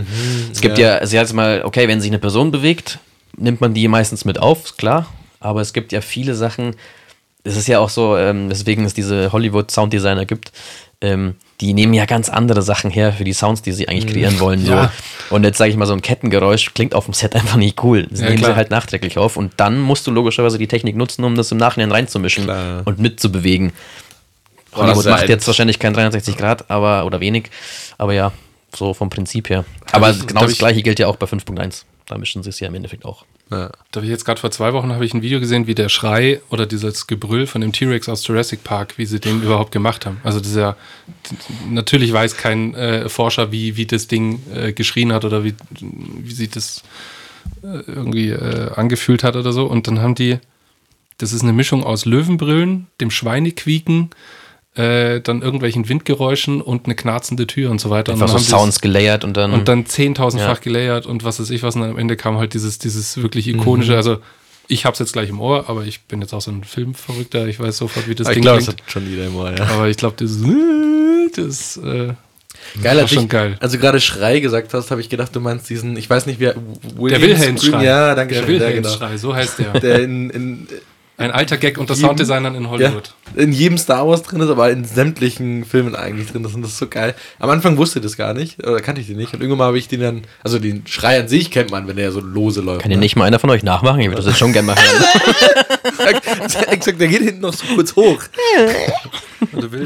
es 0.51 0.61
gibt 0.61 0.79
ja, 0.79 1.03
ja 1.03 1.21
jetzt 1.21 1.33
mal, 1.33 1.61
okay, 1.63 1.87
wenn 1.87 2.01
sich 2.01 2.09
eine 2.09 2.19
Person 2.19 2.49
bewegt, 2.49 2.99
nimmt 3.37 3.61
man 3.61 3.75
die 3.75 3.87
meistens 3.87 4.25
mit 4.25 4.39
auf, 4.39 4.65
ist 4.65 4.77
klar. 4.77 5.05
Aber 5.39 5.62
es 5.62 5.73
gibt 5.73 5.91
ja 5.91 6.02
viele 6.02 6.36
Sachen, 6.36 6.76
es 7.43 7.56
ist 7.56 7.67
ja 7.67 7.80
auch 7.80 7.89
so, 7.89 8.17
ähm, 8.17 8.50
weswegen 8.50 8.84
es 8.86 8.93
diese 8.93 9.32
Hollywood-Sounddesigner 9.32 10.26
gibt, 10.26 10.52
ähm, 11.00 11.36
die 11.62 11.73
nehmen 11.73 11.93
ja 11.93 12.06
ganz 12.06 12.28
andere 12.30 12.62
Sachen 12.62 12.89
her 12.91 13.13
für 13.13 13.23
die 13.23 13.34
Sounds, 13.34 13.62
die 13.62 13.71
sie 13.71 13.88
eigentlich 13.88 14.08
kreieren 14.08 14.39
wollen. 14.39 14.65
Ja. 14.65 14.91
So. 15.30 15.36
Und 15.36 15.43
jetzt 15.43 15.58
sage 15.58 15.71
ich 15.71 15.78
mal, 15.78 15.86
so 15.86 15.93
ein 15.93 16.02
Kettengeräusch 16.02 16.73
klingt 16.73 16.93
auf 16.95 17.06
dem 17.06 17.13
Set 17.13 17.36
einfach 17.36 17.56
nicht 17.58 17.84
cool. 17.84 18.08
Das 18.10 18.19
Ja, 18.19 18.26
nehmen 18.26 18.39
klar. 18.39 18.52
sie 18.52 18.56
halt 18.58 18.71
nachträglich 18.71 19.17
auf 19.17 19.38
und 19.38 19.54
dann 19.58 19.80
musst 19.80 20.06
du 20.08 20.12
logischerweise 20.12 20.58
die 20.58 20.67
Technik 20.67 20.95
nutzen, 20.95 21.23
um 21.23 21.36
das 21.36 21.52
im 21.52 21.58
Nachhinein 21.58 21.91
reinzumischen 21.91 22.45
Klar. 22.45 22.82
und 22.86 23.00
mitzubewegen. 23.00 23.73
Das 24.71 24.80
Hollywood 24.82 25.06
ja 25.06 25.12
macht 25.12 25.23
ein- 25.23 25.30
jetzt 25.30 25.47
wahrscheinlich 25.47 25.80
kein 25.80 25.93
360 25.93 26.38
Grad, 26.38 26.69
aber 26.69 27.06
oder 27.06 27.19
wenig. 27.19 27.50
Aber 27.97 28.13
ja, 28.13 28.32
so 28.76 28.93
vom 28.93 29.10
Prinzip 29.10 29.50
her. 29.50 29.65
Aber 29.91 30.10
ich- 30.12 30.19
genau 30.28 30.34
darf 30.41 30.43
das 30.43 30.52
ich- 30.54 30.60
gleiche 30.60 30.84
gilt 30.84 31.00
ja 31.00 31.08
auch 31.08 31.15
bei 31.15 31.26
5.1. 31.28 31.86
Da 32.06 32.17
mischen 32.17 32.43
sie 32.43 32.50
es 32.50 32.60
ja 32.60 32.67
im 32.67 32.76
Endeffekt 32.76 33.06
auch. 33.06 33.26
Ja. 33.49 33.69
Da 33.91 33.97
habe 33.99 34.05
ich 34.05 34.12
jetzt 34.12 34.25
gerade 34.25 34.41
vor 34.41 34.51
zwei 34.51 34.73
Wochen 34.73 34.91
habe 34.91 35.05
ich 35.05 35.13
ein 35.13 35.21
Video 35.21 35.39
gesehen, 35.39 35.67
wie 35.67 35.75
der 35.75 35.88
Schrei 35.88 36.41
oder 36.49 36.65
dieses 36.65 37.07
Gebrüll 37.07 37.47
von 37.47 37.62
dem 37.62 37.71
T-Rex 37.71 38.10
aus 38.10 38.27
Jurassic 38.27 38.63
Park, 38.63 38.97
wie 38.97 39.05
sie 39.05 39.19
den 39.19 39.41
überhaupt 39.41 39.71
gemacht 39.71 40.05
haben. 40.05 40.19
Also 40.23 40.41
ja, 40.60 40.75
natürlich 41.69 42.12
weiß 42.12 42.36
kein 42.36 42.73
äh, 42.75 43.07
Forscher, 43.07 43.51
wie, 43.51 43.77
wie 43.77 43.86
das 43.86 44.07
Ding 44.07 44.41
äh, 44.53 44.73
geschrien 44.73 45.13
hat 45.13 45.23
oder 45.23 45.45
wie, 45.45 45.53
wie 45.79 46.33
sich 46.33 46.49
das 46.49 46.83
äh, 47.63 47.79
irgendwie 47.88 48.29
äh, 48.31 48.71
angefühlt 48.75 49.23
hat 49.23 49.38
oder 49.38 49.53
so. 49.53 49.65
Und 49.65 49.88
dann 49.88 50.01
haben 50.01 50.15
die, 50.15 50.39
das 51.17 51.31
ist 51.31 51.43
eine 51.43 51.53
Mischung 51.53 51.83
aus 51.83 52.05
Löwenbrillen, 52.05 52.88
dem 52.99 53.12
Schweinequieken, 53.12 54.10
äh, 54.77 55.19
dann 55.21 55.41
irgendwelchen 55.41 55.89
Windgeräuschen 55.89 56.61
und 56.61 56.85
eine 56.85 56.95
knarzende 56.95 57.47
Tür 57.47 57.71
und 57.71 57.81
so 57.81 57.89
weiter. 57.89 58.13
Einfach 58.13 58.25
und 58.25 58.27
so 58.29 58.33
dann 58.33 58.33
haben 58.35 58.39
sie 58.39 58.43
es- 58.45 58.49
Sounds 58.75 58.81
gelayert 58.81 59.23
und 59.23 59.35
dann. 59.37 59.51
und 59.53 59.67
dann 59.67 59.85
10.000-fach 59.85 60.39
Ja. 60.57 60.63
gelayert 60.63 61.05
und 61.05 61.23
was 61.23 61.39
weiß 61.39 61.49
ich 61.49 61.63
was. 61.63 61.75
Und 61.75 61.83
am 61.83 61.97
Ende 61.97 62.15
kam 62.15 62.37
halt 62.37 62.53
dieses, 62.53 62.77
dieses 62.79 63.17
wirklich 63.21 63.47
ikonische. 63.47 63.91
Mhm. 63.91 63.97
Also, 63.97 64.17
ich 64.69 64.85
hab's 64.85 64.99
jetzt 64.99 65.13
gleich 65.13 65.29
im 65.29 65.39
Ohr, 65.39 65.69
aber 65.69 65.85
ich 65.85 66.01
bin 66.03 66.21
jetzt 66.21 66.33
auch 66.33 66.41
so 66.41 66.51
ein 66.51 66.63
Filmverrückter. 66.63 67.47
Ich 67.47 67.59
weiß 67.59 67.77
sofort, 67.77 68.07
wie 68.09 68.15
das 68.15 68.27
ich 68.27 68.33
Ding 68.35 68.41
glaube, 68.43 68.57
das 68.57 68.65
klingt. 68.67 68.81
hat 68.81 68.91
schon 68.91 69.09
jeder 69.09 69.27
immer, 69.27 69.57
ja. 69.57 69.65
Aber 69.67 69.87
ich 69.87 69.97
glaube, 69.97 70.15
das, 70.17 70.31
das 71.35 71.77
äh, 71.77 72.13
Geil, 72.81 72.95
war 72.95 73.03
als 73.03 73.11
schon 73.13 73.23
ich, 73.23 73.29
geil. 73.29 73.55
Also 73.61 73.77
gerade 73.77 73.99
Schrei 74.01 74.39
gesagt 74.39 74.73
hast, 74.73 74.91
habe 74.91 74.99
ich 74.99 75.09
gedacht, 75.09 75.33
du 75.35 75.39
meinst 75.39 75.69
diesen, 75.69 75.95
ich 75.95 76.09
weiß 76.09 76.25
nicht, 76.25 76.39
wer. 76.39 76.53
Der 76.53 77.21
Wilhelmsschrei. 77.21 77.83
Ja, 77.83 78.13
danke 78.15 78.33
Der 78.33 78.41
schön. 78.43 78.57
genau. 78.59 78.65
Wilhelmsschrei, 78.67 79.17
so 79.17 79.33
heißt 79.33 79.59
der. 79.59 79.79
Der 79.79 80.03
in, 80.03 80.29
in, 80.31 80.67
Ein 81.19 81.32
alter 81.32 81.58
Gag 81.58 81.80
unter 81.80 81.95
Jedem- 81.95 82.10
Sounddesignern 82.10 82.53
in 82.53 82.63
ja, 82.65 82.69
Hollywood. 82.69 83.13
in 83.36 83.51
jedem 83.51 83.80
Star 83.80 84.08
Wars 84.08 84.21
drin 84.21 84.39
ist, 84.39 84.49
aber 84.49 84.69
in 84.69 84.86
sämtlichen 84.86 85.65
Filmen 85.65 85.95
eigentlich 85.95 86.32
drin 86.32 86.45
ist. 86.45 86.53
Und 86.53 86.62
das 86.62 86.71
ist 86.73 86.77
so 86.77 86.88
geil. 86.88 87.15
Am 87.39 87.49
Anfang 87.49 87.75
wusste 87.77 87.97
ich 87.97 88.03
das 88.03 88.17
gar 88.17 88.36
nicht, 88.36 88.60
oder 88.63 88.82
kannte 88.82 89.01
ich 89.01 89.08
den 89.08 89.17
nicht. 89.17 89.34
Und 89.34 89.39
irgendwann 89.41 89.58
mal 89.58 89.65
habe 89.65 89.80
ich 89.80 89.88
den 89.88 89.99
dann, 90.01 90.21
also 90.43 90.60
den 90.60 90.86
Schrei 90.86 91.19
an 91.19 91.27
sich 91.27 91.49
kennt 91.49 91.71
man, 91.71 91.88
wenn 91.88 91.95
der 91.95 92.12
so 92.12 92.19
lose 92.19 92.62
läuft. 92.62 92.82
kann 92.82 92.91
den 92.91 92.99
ne? 92.99 93.06
nicht 93.06 93.15
mal 93.15 93.25
einer 93.25 93.39
von 93.39 93.49
euch 93.49 93.63
nachmachen? 93.63 93.99
Ich 93.99 94.06
würde 94.08 94.17
das 94.17 94.27
jetzt 94.27 94.38
schon 94.38 94.53
gerne 94.53 94.67
mal 94.67 94.75
hören. 94.75 95.03
Exakt, 96.69 97.01
der 97.01 97.08
geht 97.08 97.23
hinten 97.23 97.41
noch 97.41 97.53
so 97.53 97.65
kurz 97.73 97.95
hoch. 97.95 98.21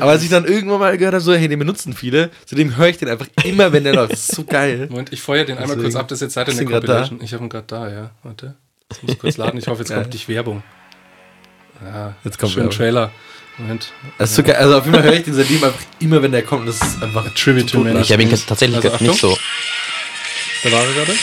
Aber 0.02 0.12
als 0.12 0.24
ich 0.24 0.30
dann 0.30 0.44
irgendwann 0.44 0.80
mal 0.80 0.98
gehört 0.98 1.14
habe, 1.14 1.24
so, 1.24 1.34
hey, 1.34 1.48
den 1.48 1.60
benutzen 1.60 1.94
viele, 1.94 2.30
seitdem 2.46 2.76
höre 2.76 2.88
ich 2.90 2.98
den 2.98 3.08
einfach 3.08 3.28
immer, 3.46 3.72
wenn 3.72 3.86
der 3.86 3.94
läuft. 3.96 4.12
Das 4.12 4.28
ist 4.30 4.36
so 4.36 4.44
geil. 4.44 4.88
Moment, 4.90 5.14
ich 5.14 5.22
feuer 5.22 5.46
den 5.46 5.58
einmal 5.58 5.78
Deswegen- 5.78 5.84
kurz 5.84 5.96
ab. 5.96 6.08
Das 6.10 6.18
ist 6.18 6.22
jetzt 6.24 6.34
Zeit 6.34 6.50
in 6.50 6.56
der 6.58 6.66
den 6.66 6.72
grad 6.72 6.82
Compilation. 6.82 7.22
Ich 7.24 7.34
habe 7.34 7.44
ihn 7.46 7.50
gerade 7.50 7.68
da, 7.68 7.90
ja. 7.90 8.12
Warte. 8.24 8.56
Das 8.90 9.02
muss 9.04 9.18
kurz 9.18 9.38
laden. 9.38 9.58
Ich 9.58 9.68
hoffe, 9.68 9.80
jetzt 9.80 9.90
Geil. 9.90 10.02
kommt 10.02 10.14
nicht 10.14 10.28
Werbung. 10.28 10.64
Ja, 11.84 12.14
Jetzt 12.24 12.38
kommt 12.38 12.52
schön 12.54 12.64
Werbung. 12.64 12.78
Trailer. 12.78 13.12
Moment. 13.58 13.92
Das 14.18 14.30
ist 14.30 14.36
so 14.36 14.44
geil. 14.44 14.56
Also 14.56 14.78
auf 14.78 14.86
jeden 14.86 14.96
Fall 14.96 15.04
höre 15.04 15.14
ich 15.14 15.24
den 15.24 15.34
seitdem 15.34 15.64
einfach 15.64 15.82
immer, 16.00 16.22
wenn 16.22 16.32
der 16.32 16.44
kommt. 16.44 16.68
Das 16.68 16.76
ist 16.82 17.02
einfach 17.04 17.26
A 17.26 17.30
tribute 17.30 17.70
to 17.70 17.80
man. 17.80 18.02
Ich 18.02 18.12
habe 18.12 18.22
ihn 18.24 18.30
tatsächlich 18.30 18.78
Also, 18.78 19.04
nicht 19.04 19.20
so. 19.20 19.38
Da 20.64 20.72
war 20.72 20.80
er 20.84 20.94
gerade. 20.94 21.16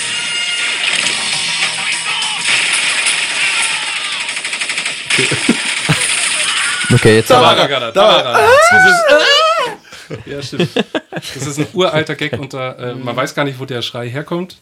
Okay, 6.93 7.15
jetzt 7.17 7.31
Da 7.31 7.41
war 7.41 7.57
er 7.57 7.69
gerade. 7.69 7.93
Da 7.93 8.03
war 8.03 8.25
er. 8.25 8.49
Das 8.71 8.91
ist, 8.91 10.27
ja, 10.27 10.43
stimmt. 10.43 10.71
Das 11.11 11.47
ist 11.47 11.59
ein 11.59 11.67
uralter 11.73 12.15
Gag 12.15 12.39
unter, 12.39 12.79
äh, 12.79 12.95
man 12.95 13.15
weiß 13.15 13.35
gar 13.35 13.45
nicht, 13.45 13.59
wo 13.59 13.65
der 13.65 13.83
Schrei 13.83 14.09
herkommt. 14.09 14.59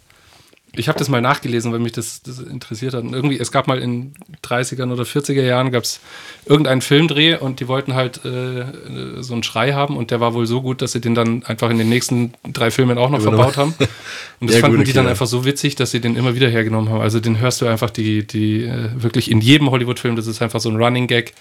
Ich 0.75 0.89
habe 0.89 0.99
das 0.99 1.09
mal 1.09 1.23
nachgelesen, 1.23 1.73
weil 1.73 1.79
mich 1.79 1.93
das, 1.93 2.23
das 2.23 2.39
interessiert 2.39 2.93
hat. 2.93 3.03
Und 3.03 3.15
irgendwie, 3.15 3.39
es 3.39 3.51
gab 3.51 3.67
mal 3.67 3.79
in 3.79 4.13
30ern 4.45 4.93
oder 4.93 5.05
40er 5.05 5.41
Jahren 5.43 5.71
gab 5.73 5.85
es 5.85 6.01
irgendeinen 6.45 6.83
Filmdreh 6.83 7.37
und 7.37 7.61
die 7.61 7.69
wollten 7.69 7.95
halt 7.95 8.23
äh, 8.27 8.61
äh, 8.61 9.23
so 9.23 9.33
einen 9.33 9.43
Schrei 9.43 9.73
haben 9.73 9.97
und 9.97 10.11
der 10.11 10.21
war 10.21 10.35
wohl 10.35 10.47
so 10.47 10.61
gut, 10.61 10.83
dass 10.83 10.93
sie 10.93 11.01
den 11.01 11.15
dann 11.15 11.45
einfach 11.45 11.71
in 11.71 11.79
den 11.79 11.89
nächsten 11.89 12.35
drei 12.53 12.71
Filmen 12.71 12.99
auch 12.99 13.09
noch 13.09 13.21
Übernommen. 13.21 13.53
verbaut 13.53 13.57
haben. 13.57 13.75
Und 14.41 14.51
das 14.51 14.57
Ja, 14.57 14.61
fanden 14.61 14.81
die 14.85 14.93
dann 14.93 15.05
Killer. 15.05 15.11
einfach 15.11 15.27
so 15.27 15.47
witzig, 15.47 15.77
dass 15.77 15.93
sie 15.93 16.01
den 16.03 16.15
immer 16.15 16.35
wieder 16.35 16.51
hergenommen 16.51 16.91
haben. 16.91 17.01
Also 17.01 17.21
den 17.21 17.39
hörst 17.39 17.63
du 17.63 17.67
einfach 17.67 17.89
die, 17.89 18.27
die 18.27 18.65
äh, 18.65 18.91
wirklich 18.97 19.31
in 19.31 19.41
jedem 19.41 19.71
Hollywood-Film, 19.71 20.15
das 20.15 20.27
ist 20.27 20.43
einfach 20.43 20.61
so 20.61 20.69
ein 20.69 20.77
Running 20.77 21.07
Gag, 21.07 21.33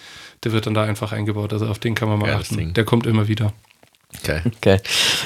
der 0.45 0.53
wird 0.53 0.65
dann 0.65 0.73
da 0.73 0.83
einfach 0.83 1.11
eingebaut. 1.11 1.51
Also 1.51 1.67
auf 1.67 1.77
den 1.79 1.93
kann 1.93 2.07
man 2.07 2.19
mal 2.19 2.27
Geiles 2.31 2.51
achten. 2.51 2.73
Der 2.73 2.85
kommt 2.85 3.05
immer 3.05 3.27
wieder. 3.27 3.51
Geil. 4.23 4.41
Okay. 4.57 4.79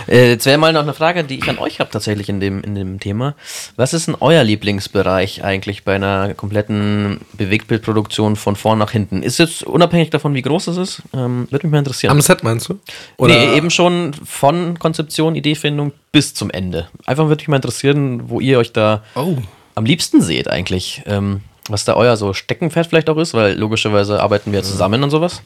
Äh, 0.08 0.32
jetzt 0.32 0.46
wäre 0.46 0.58
mal 0.58 0.74
noch 0.74 0.82
eine 0.82 0.94
Frage, 0.94 1.24
die 1.24 1.38
ich 1.38 1.48
an 1.48 1.58
euch 1.60 1.80
habe 1.80 1.90
tatsächlich 1.92 2.28
in 2.28 2.40
dem, 2.40 2.62
in 2.64 2.76
dem 2.76 3.00
Thema. 3.00 3.36
Was 3.76 3.94
ist 3.94 4.08
denn 4.08 4.16
euer 4.20 4.44
Lieblingsbereich 4.44 5.44
eigentlich 5.44 5.84
bei 5.84 5.96
einer 5.96 6.34
kompletten 6.34 7.22
Bewegtbildproduktion 7.34 8.36
von 8.36 8.56
vorn 8.56 8.80
nach 8.80 8.92
hinten? 8.92 9.22
Ist 9.24 9.38
jetzt 9.40 9.64
unabhängig 9.64 10.10
davon, 10.10 10.34
wie 10.34 10.42
groß 10.42 10.68
es 10.68 10.78
ist? 10.78 11.02
Ähm, 11.14 11.48
Würde 11.52 11.68
mich 11.68 11.72
mal 11.72 11.80
interessieren. 11.80 12.12
Am 12.12 12.22
Set 12.22 12.44
meinst 12.44 12.70
du? 12.70 12.80
nee, 13.20 13.56
eben 13.56 13.70
schon 13.70 14.14
von 14.26 14.80
Konzeption, 14.80 15.36
Ideefindung 15.36 15.92
bis 16.12 16.34
zum 16.34 16.50
Ende. 16.50 16.88
Einfach 17.06 17.28
würde 17.28 17.42
mich 17.42 17.48
mal 17.48 17.58
interessieren, 17.58 18.30
wo 18.30 18.40
ihr 18.40 18.58
euch 18.58 18.74
da 18.74 19.04
Oh. 19.16 19.38
am 19.76 19.86
liebsten 19.86 20.22
seht 20.22 20.50
eigentlich. 20.50 21.04
Ähm, 21.06 21.42
was 21.70 21.86
da 21.86 21.94
euer 21.96 22.18
so 22.18 22.34
Steckenpferd 22.34 22.88
vielleicht 22.88 23.10
auch 23.12 23.18
ist, 23.18 23.36
weil 23.36 23.56
logischerweise 23.56 24.20
arbeiten 24.22 24.52
wir 24.52 24.64
zusammen 24.64 25.04
an 25.04 25.12
sowas. 25.12 25.44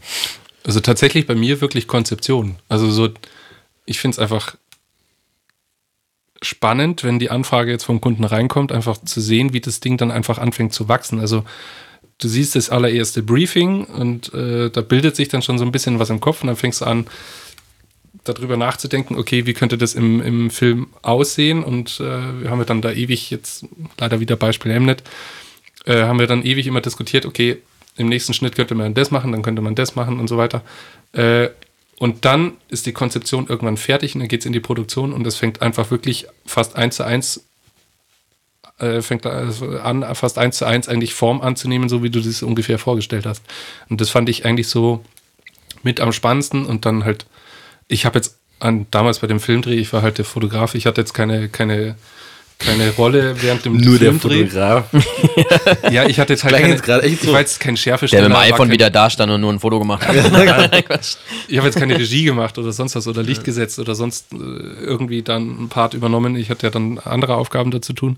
Also 0.63 0.79
tatsächlich 0.79 1.27
bei 1.27 1.35
mir 1.35 1.61
wirklich 1.61 1.87
Konzeption. 1.87 2.55
Also 2.69 2.89
so, 2.89 3.09
ich 3.85 3.99
finde 3.99 4.15
es 4.15 4.19
einfach 4.19 4.55
spannend, 6.41 7.03
wenn 7.03 7.19
die 7.19 7.29
Anfrage 7.29 7.71
jetzt 7.71 7.83
vom 7.83 8.01
Kunden 8.01 8.23
reinkommt, 8.23 8.71
einfach 8.71 8.97
zu 8.97 9.21
sehen, 9.21 9.53
wie 9.53 9.61
das 9.61 9.79
Ding 9.79 9.97
dann 9.97 10.11
einfach 10.11 10.37
anfängt 10.37 10.73
zu 10.73 10.87
wachsen. 10.89 11.19
Also 11.19 11.43
du 12.17 12.27
siehst 12.27 12.55
das 12.55 12.69
allererste 12.69 13.23
Briefing 13.23 13.85
und 13.85 14.33
äh, 14.33 14.69
da 14.69 14.81
bildet 14.81 15.15
sich 15.15 15.29
dann 15.29 15.41
schon 15.41 15.57
so 15.57 15.65
ein 15.65 15.71
bisschen 15.71 15.99
was 15.99 16.09
im 16.09 16.19
Kopf 16.19 16.41
und 16.41 16.47
dann 16.47 16.55
fängst 16.55 16.81
du 16.81 16.85
an, 16.85 17.07
darüber 18.23 18.57
nachzudenken, 18.57 19.17
okay, 19.17 19.45
wie 19.45 19.53
könnte 19.53 19.77
das 19.77 19.95
im, 19.95 20.21
im 20.21 20.49
Film 20.49 20.87
aussehen? 21.01 21.63
Und 21.63 21.99
äh, 21.99 22.41
wir 22.41 22.49
haben 22.49 22.59
ja 22.59 22.65
dann 22.65 22.81
da 22.81 22.91
ewig, 22.91 23.29
jetzt 23.31 23.65
leider 23.97 24.19
wieder 24.19 24.35
Beispiel 24.35 24.79
Mnet, 24.79 25.03
äh, 25.85 26.03
haben 26.03 26.19
wir 26.19 26.27
dann 26.27 26.45
ewig 26.45 26.67
immer 26.67 26.81
diskutiert, 26.81 27.25
okay, 27.25 27.57
im 27.95 28.09
nächsten 28.09 28.33
Schnitt 28.33 28.55
könnte 28.55 28.75
man 28.75 28.93
das 28.93 29.11
machen, 29.11 29.31
dann 29.31 29.41
könnte 29.41 29.61
man 29.61 29.75
das 29.75 29.95
machen 29.95 30.19
und 30.19 30.27
so 30.27 30.37
weiter. 30.37 30.61
Äh, 31.13 31.49
und 31.99 32.25
dann 32.25 32.53
ist 32.69 32.85
die 32.85 32.91
Konzeption 32.91 33.47
irgendwann 33.47 33.77
fertig 33.77 34.15
und 34.15 34.21
dann 34.21 34.27
geht 34.27 34.41
es 34.41 34.45
in 34.45 34.53
die 34.53 34.59
Produktion 34.59 35.13
und 35.13 35.25
es 35.27 35.35
fängt 35.35 35.61
einfach 35.61 35.91
wirklich 35.91 36.27
fast 36.45 36.75
eins 36.75 36.97
zu 36.97 37.05
eins 37.05 37.45
äh, 38.79 39.01
fängt 39.01 39.25
also 39.25 39.77
an, 39.79 40.03
fast 40.15 40.37
eins 40.37 40.57
zu 40.57 40.65
eins 40.65 40.89
eigentlich 40.89 41.13
Form 41.13 41.41
anzunehmen, 41.41 41.89
so 41.89 42.03
wie 42.03 42.09
du 42.09 42.19
das 42.19 42.41
ungefähr 42.41 42.79
vorgestellt 42.79 43.25
hast. 43.25 43.43
Und 43.89 44.01
das 44.01 44.09
fand 44.09 44.29
ich 44.29 44.45
eigentlich 44.45 44.67
so 44.67 45.03
mit 45.83 45.99
am 45.99 46.11
spannendsten 46.11 46.65
und 46.65 46.85
dann 46.85 47.05
halt, 47.05 47.25
ich 47.87 48.05
habe 48.05 48.17
jetzt 48.17 48.39
an, 48.59 48.87
damals 48.91 49.19
bei 49.19 49.27
dem 49.27 49.39
Filmdreh, 49.39 49.75
ich 49.75 49.93
war 49.93 50.01
halt 50.01 50.17
der 50.17 50.25
Fotograf, 50.25 50.75
ich 50.75 50.85
hatte 50.85 51.01
jetzt 51.01 51.13
keine, 51.13 51.49
keine 51.49 51.95
keine 52.59 52.91
Rolle 52.91 53.35
während 53.41 53.65
dem 53.65 53.77
Nur 53.77 53.99
der. 53.99 54.13
Fotograf. 54.13 54.85
Ja, 55.91 56.05
ich 56.07 56.19
hatte 56.19 56.33
jetzt 56.33 56.43
halt 56.43 56.55
keine, 56.55 56.69
jetzt 56.75 56.87
echt 56.87 57.13
ich 57.13 57.19
so. 57.21 57.33
war 57.33 57.39
jetzt 57.41 57.59
kein 57.59 57.75
Der 57.75 57.81
Schärfesteller. 57.81 58.29
mit 58.29 58.37
dem 58.37 58.41
iPhone 58.41 58.57
kein- 58.67 58.71
wieder 58.71 58.89
da 58.89 59.09
stand 59.09 59.31
und 59.31 59.41
nur 59.41 59.51
ein 59.51 59.59
Foto 59.59 59.79
gemacht 59.79 60.07
hat. 60.07 60.15
Ich 61.47 61.57
habe 61.57 61.67
jetzt 61.67 61.77
keine 61.77 61.97
Regie 61.97 62.23
gemacht 62.23 62.57
oder 62.57 62.71
sonst 62.71 62.95
was 62.95 63.07
oder 63.07 63.21
Licht 63.23 63.43
gesetzt 63.43 63.79
oder 63.79 63.95
sonst 63.95 64.31
äh, 64.33 64.35
irgendwie 64.35 65.21
dann 65.21 65.63
ein 65.63 65.69
Part 65.69 65.93
übernommen. 65.93 66.35
Ich 66.35 66.49
hatte 66.49 66.67
ja 66.67 66.71
dann 66.71 66.99
andere 66.99 67.35
Aufgaben 67.35 67.71
dazu 67.71 67.93
tun. 67.93 68.17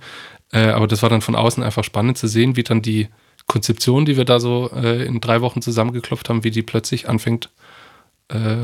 Äh, 0.52 0.67
aber 0.67 0.88
das 0.88 1.02
war 1.02 1.10
dann 1.10 1.21
von 1.21 1.36
außen 1.36 1.63
einfach 1.63 1.84
spannend 1.84 2.17
zu 2.17 2.28
sehen, 2.28 2.56
wie 2.56 2.63
dann 2.63 2.82
die 2.82 3.08
Konzeption, 3.48 4.06
die 4.06 4.15
wir 4.17 4.26
da 4.26 4.39
so 4.39 4.69
äh, 4.76 5.06
in 5.06 5.21
drei 5.21 5.41
Wochen 5.41 5.62
zusammengeklopft 5.62 6.30
haben, 6.30 6.43
wie 6.43 6.52
die 6.52 6.62
plötzlich 6.62 7.10
anfängt 7.10 7.50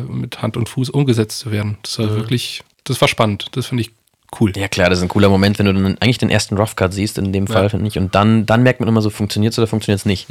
mit 0.09 0.41
Hand 0.41 0.57
und 0.57 0.69
Fuß 0.69 0.89
umgesetzt 0.89 1.37
zu 1.37 1.51
werden. 1.51 1.77
Das 1.83 1.99
war 1.99 2.15
wirklich, 2.15 2.63
das 2.83 2.99
war 2.99 3.07
spannend. 3.07 3.45
Das 3.51 3.67
finde 3.67 3.81
ich 3.83 3.91
cool. 4.39 4.51
Ja 4.55 4.67
klar, 4.67 4.89
das 4.89 4.99
ist 4.99 5.03
ein 5.03 5.09
cooler 5.09 5.29
Moment, 5.29 5.59
wenn 5.59 5.65
du 5.65 5.73
dann 5.73 5.97
eigentlich 5.99 6.17
den 6.17 6.29
ersten 6.29 6.57
Rough 6.57 6.75
Cut 6.75 6.93
siehst, 6.93 7.17
in 7.17 7.33
dem 7.33 7.47
Fall, 7.47 7.69
finde 7.69 7.87
ich. 7.87 7.97
Und 7.97 8.15
dann, 8.15 8.45
dann 8.45 8.63
merkt 8.63 8.79
man 8.79 8.89
immer 8.89 9.01
so, 9.01 9.09
funktioniert 9.09 9.53
es 9.53 9.59
oder 9.59 9.67
funktioniert 9.67 9.99
es 9.99 10.05
nicht. 10.05 10.27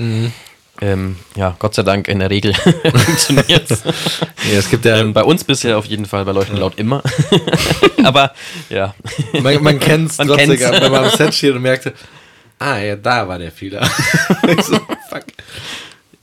Ähm, 0.82 1.16
ja, 1.36 1.56
Gott 1.58 1.74
sei 1.74 1.82
Dank 1.82 2.08
in 2.08 2.20
der 2.20 2.30
Regel 2.30 2.54
funktioniert 2.94 3.70
es. 3.70 3.84
Ja, 3.84 4.58
es 4.58 4.70
gibt 4.70 4.84
ja, 4.84 4.98
Ähm, 4.98 5.12
bei 5.12 5.22
uns 5.22 5.44
bisher 5.44 5.76
auf 5.76 5.84
jeden 5.84 6.06
Fall, 6.06 6.24
bei 6.24 6.32
Leuchten 6.32 6.56
laut 6.56 6.78
immer. 6.78 7.02
Aber 8.04 8.32
ja. 8.70 8.94
man, 9.42 9.62
man 9.62 9.78
kennt 9.78 10.10
es 10.10 10.16
trotzdem, 10.16 10.56
kennt's. 10.56 10.80
wenn 10.80 10.92
man 10.92 11.04
am 11.04 11.10
Set 11.10 11.34
steht 11.34 11.54
und 11.54 11.62
merkte, 11.62 11.92
ah 12.58 12.78
ja, 12.78 12.96
da 12.96 13.28
war 13.28 13.38
der 13.38 13.52
Fehler. 13.52 13.88
So, 14.62 14.76
fuck. 15.08 15.24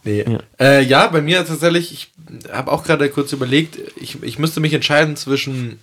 Nee. 0.04 0.26
Ja. 0.28 0.40
Äh, 0.60 0.84
ja, 0.84 1.08
bei 1.08 1.22
mir 1.22 1.46
tatsächlich, 1.46 1.92
ich 1.92 2.12
habe 2.52 2.72
auch 2.72 2.84
gerade 2.84 3.10
kurz 3.10 3.32
überlegt, 3.34 3.78
ich, 3.96 4.22
ich 4.24 4.40
müsste 4.40 4.60
mich 4.60 4.74
entscheiden 4.74 5.16
zwischen 5.16 5.80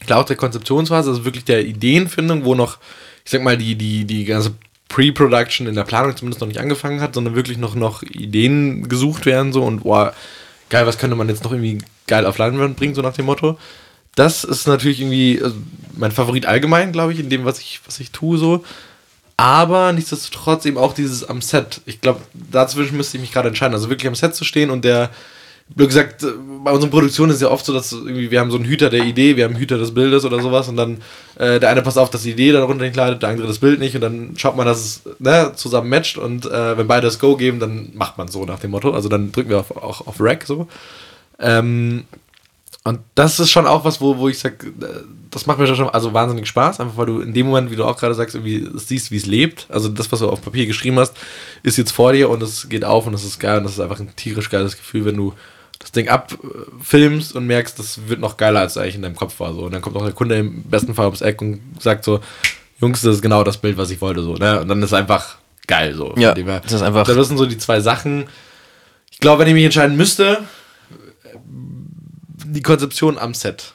klar 0.00 0.20
auch 0.20 0.24
der 0.24 0.36
Konzeptionsphase, 0.36 1.10
also 1.10 1.24
wirklich 1.24 1.44
der 1.44 1.64
Ideenfindung, 1.64 2.44
wo 2.44 2.54
noch, 2.54 2.78
ich 3.24 3.30
sag 3.30 3.42
mal, 3.42 3.56
die, 3.56 3.76
die, 3.76 4.04
die 4.04 4.24
ganze 4.24 4.54
Pre-Production 4.88 5.66
in 5.66 5.76
der 5.76 5.84
Planung 5.84 6.16
zumindest 6.16 6.40
noch 6.40 6.48
nicht 6.48 6.60
angefangen 6.60 7.00
hat, 7.00 7.14
sondern 7.14 7.36
wirklich 7.36 7.58
noch, 7.58 7.74
noch 7.74 8.02
Ideen 8.02 8.88
gesucht 8.88 9.24
werden 9.24 9.52
so 9.52 9.62
und 9.62 9.84
boah, 9.84 10.14
geil, 10.68 10.86
was 10.86 10.98
könnte 10.98 11.16
man 11.16 11.28
jetzt 11.28 11.44
noch 11.44 11.52
irgendwie 11.52 11.78
geil 12.06 12.26
auf 12.26 12.38
Leinwand 12.38 12.76
bringen, 12.76 12.94
so 12.94 13.02
nach 13.02 13.14
dem 13.14 13.26
Motto. 13.26 13.58
Das 14.16 14.42
ist 14.42 14.66
natürlich 14.66 15.00
irgendwie 15.00 15.40
also 15.42 15.56
mein 15.96 16.10
Favorit 16.10 16.46
allgemein, 16.46 16.92
glaube 16.92 17.12
ich, 17.12 17.20
in 17.20 17.30
dem, 17.30 17.44
was 17.44 17.60
ich, 17.60 17.80
was 17.86 18.00
ich 18.00 18.10
tue, 18.10 18.38
so. 18.38 18.64
Aber 19.36 19.92
nichtsdestotrotz 19.92 20.66
eben 20.66 20.76
auch 20.76 20.92
dieses 20.92 21.24
am 21.24 21.40
Set. 21.40 21.80
Ich 21.86 22.00
glaube, 22.00 22.20
dazwischen 22.34 22.96
müsste 22.96 23.16
ich 23.16 23.22
mich 23.22 23.32
gerade 23.32 23.48
entscheiden. 23.48 23.72
Also 23.72 23.88
wirklich 23.88 24.08
am 24.08 24.14
Set 24.14 24.34
zu 24.34 24.44
stehen 24.44 24.70
und 24.70 24.84
der, 24.84 25.10
blöd 25.74 25.88
gesagt, 25.88 26.22
äh, 26.22 26.28
bei 26.64 26.72
unseren 26.72 26.90
Produktionen 26.90 27.32
ist 27.32 27.40
ja 27.40 27.50
oft 27.50 27.64
so, 27.64 27.72
dass 27.72 27.92
irgendwie 27.92 28.30
wir 28.30 28.40
haben 28.40 28.50
so 28.50 28.56
einen 28.56 28.66
Hüter 28.66 28.90
der 28.90 29.04
Idee, 29.04 29.36
wir 29.36 29.44
haben 29.44 29.52
einen 29.52 29.60
Hüter 29.60 29.78
des 29.78 29.94
Bildes 29.94 30.24
oder 30.24 30.40
sowas 30.40 30.68
und 30.68 30.76
dann 30.76 30.98
äh, 31.38 31.60
der 31.60 31.70
eine 31.70 31.82
passt 31.82 31.98
auf, 31.98 32.10
dass 32.10 32.22
die 32.22 32.32
Idee 32.32 32.52
darunter 32.52 32.84
nicht 32.84 32.96
leidet, 32.96 33.22
der 33.22 33.30
andere 33.30 33.46
das 33.46 33.58
Bild 33.58 33.80
nicht 33.80 33.94
und 33.94 34.00
dann 34.00 34.34
schaut 34.36 34.56
man, 34.56 34.66
dass 34.66 34.78
es 34.78 35.02
ne, 35.18 35.52
zusammen 35.54 35.88
matcht 35.88 36.18
und 36.18 36.46
äh, 36.46 36.76
wenn 36.76 36.86
beide 36.86 37.06
das 37.06 37.18
Go 37.18 37.36
geben, 37.36 37.60
dann 37.60 37.90
macht 37.94 38.18
man 38.18 38.28
so 38.28 38.44
nach 38.44 38.58
dem 38.58 38.72
Motto. 38.72 38.92
Also 38.92 39.08
dann 39.08 39.32
drücken 39.32 39.50
wir 39.50 39.58
auf, 39.58 39.76
auch 39.76 40.06
auf 40.06 40.16
Rack 40.18 40.44
so. 40.46 40.68
Ähm, 41.38 42.04
und 42.82 43.00
das 43.14 43.38
ist 43.38 43.50
schon 43.50 43.66
auch 43.66 43.84
was, 43.84 44.00
wo, 44.00 44.16
wo 44.16 44.28
ich 44.28 44.38
sage, 44.38 44.72
das 45.30 45.46
macht 45.46 45.58
mir 45.58 45.66
schon 45.66 45.90
also 45.90 46.14
wahnsinnig 46.14 46.48
Spaß, 46.48 46.80
einfach 46.80 46.96
weil 46.96 47.06
du 47.06 47.20
in 47.20 47.34
dem 47.34 47.46
Moment, 47.46 47.70
wie 47.70 47.76
du 47.76 47.84
auch 47.84 47.98
gerade 47.98 48.14
sagst, 48.14 48.34
irgendwie 48.34 48.66
siehst, 48.74 49.10
wie 49.10 49.18
es 49.18 49.26
lebt. 49.26 49.66
Also 49.68 49.88
das, 49.88 50.10
was 50.10 50.20
du 50.20 50.28
auf 50.30 50.40
Papier 50.40 50.66
geschrieben 50.66 50.98
hast, 50.98 51.14
ist 51.62 51.76
jetzt 51.76 51.92
vor 51.92 52.12
dir 52.14 52.30
und 52.30 52.42
es 52.42 52.70
geht 52.70 52.84
auf 52.84 53.06
und 53.06 53.12
es 53.12 53.24
ist 53.24 53.38
geil 53.38 53.58
und 53.58 53.64
das 53.64 53.72
ist 53.72 53.80
einfach 53.80 54.00
ein 54.00 54.16
tierisch 54.16 54.48
geiles 54.48 54.78
Gefühl, 54.78 55.04
wenn 55.04 55.16
du 55.16 55.34
das 55.80 55.90
Ding 55.92 56.08
abfilmst 56.08 57.34
und 57.34 57.46
merkst, 57.46 57.78
das 57.78 58.06
wird 58.08 58.20
noch 58.20 58.36
geiler, 58.36 58.60
als 58.60 58.72
es 58.72 58.78
eigentlich 58.78 58.94
in 58.96 59.02
deinem 59.02 59.16
Kopf 59.16 59.40
war. 59.40 59.52
So. 59.54 59.62
Und 59.62 59.72
dann 59.72 59.82
kommt 59.82 59.96
auch 59.96 60.04
der 60.04 60.12
Kunde 60.12 60.36
im 60.36 60.62
besten 60.62 60.94
Fall 60.94 61.06
ums 61.06 61.20
Eck 61.22 61.40
und 61.42 61.60
sagt 61.80 62.04
so, 62.04 62.20
Jungs, 62.80 63.00
das 63.02 63.16
ist 63.16 63.22
genau 63.22 63.42
das 63.44 63.56
Bild, 63.58 63.76
was 63.76 63.90
ich 63.90 64.00
wollte. 64.00 64.22
So, 64.22 64.34
ne? 64.34 64.60
Und 64.60 64.68
dann 64.68 64.78
ist 64.82 64.86
es 64.90 64.92
einfach 64.94 65.36
geil. 65.66 65.94
So. 65.94 66.14
Ja, 66.16 66.34
das 66.34 66.72
ist 66.72 66.82
einfach- 66.82 67.06
Das 67.06 67.26
sind 67.28 67.36
so 67.38 67.46
die 67.46 67.58
zwei 67.58 67.80
Sachen. 67.80 68.26
Ich 69.10 69.18
glaube, 69.18 69.40
wenn 69.40 69.48
ich 69.48 69.54
mich 69.54 69.64
entscheiden 69.64 69.96
müsste, 69.96 70.38
die 71.44 72.62
Konzeption 72.62 73.18
am 73.18 73.34
Set. 73.34 73.74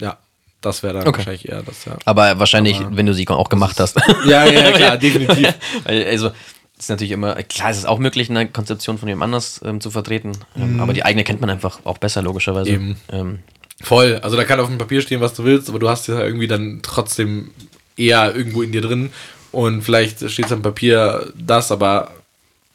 Ja, 0.00 0.18
das 0.60 0.82
wäre 0.82 0.94
dann 0.94 1.06
Okay. 1.08 1.18
wahrscheinlich 1.18 1.48
eher 1.48 1.62
das, 1.62 1.84
ja. 1.84 1.96
Aber 2.04 2.38
wahrscheinlich, 2.38 2.78
Aber 2.80 2.96
wenn 2.96 3.06
du 3.06 3.14
sie 3.14 3.26
auch 3.28 3.48
gemacht 3.48 3.78
hast. 3.80 3.96
Ja, 4.26 4.44
ja, 4.46 4.70
klar, 4.72 4.96
definitiv. 4.98 5.54
Also, 5.84 6.30
ist 6.78 6.90
natürlich 6.90 7.12
immer, 7.12 7.34
klar, 7.42 7.70
es 7.70 7.78
ist 7.78 7.86
auch 7.86 7.98
möglich, 7.98 8.30
eine 8.30 8.48
Konzeption 8.48 8.98
von 8.98 9.08
jemand 9.08 9.24
anders 9.24 9.60
ähm, 9.64 9.80
zu 9.80 9.90
vertreten. 9.90 10.32
Ähm, 10.56 10.80
aber 10.80 10.92
die 10.92 11.04
eigene 11.04 11.24
kennt 11.24 11.40
man 11.40 11.50
einfach 11.50 11.80
auch 11.84 11.98
besser, 11.98 12.22
logischerweise. 12.22 12.70
Ähm, 13.10 13.40
Voll. 13.80 14.16
Also 14.22 14.36
da 14.36 14.44
kann 14.44 14.60
auf 14.60 14.68
dem 14.68 14.78
Papier 14.78 15.00
stehen, 15.02 15.20
was 15.20 15.34
du 15.34 15.44
willst, 15.44 15.68
aber 15.68 15.78
du 15.78 15.88
hast 15.88 16.08
ja 16.08 16.20
irgendwie 16.20 16.48
dann 16.48 16.80
trotzdem 16.82 17.50
eher 17.96 18.34
irgendwo 18.34 18.62
in 18.62 18.72
dir 18.72 18.80
drin. 18.80 19.10
Und 19.52 19.82
vielleicht 19.82 20.28
steht 20.30 20.46
es 20.46 20.52
am 20.52 20.62
Papier 20.62 21.32
das, 21.36 21.70
aber 21.72 22.12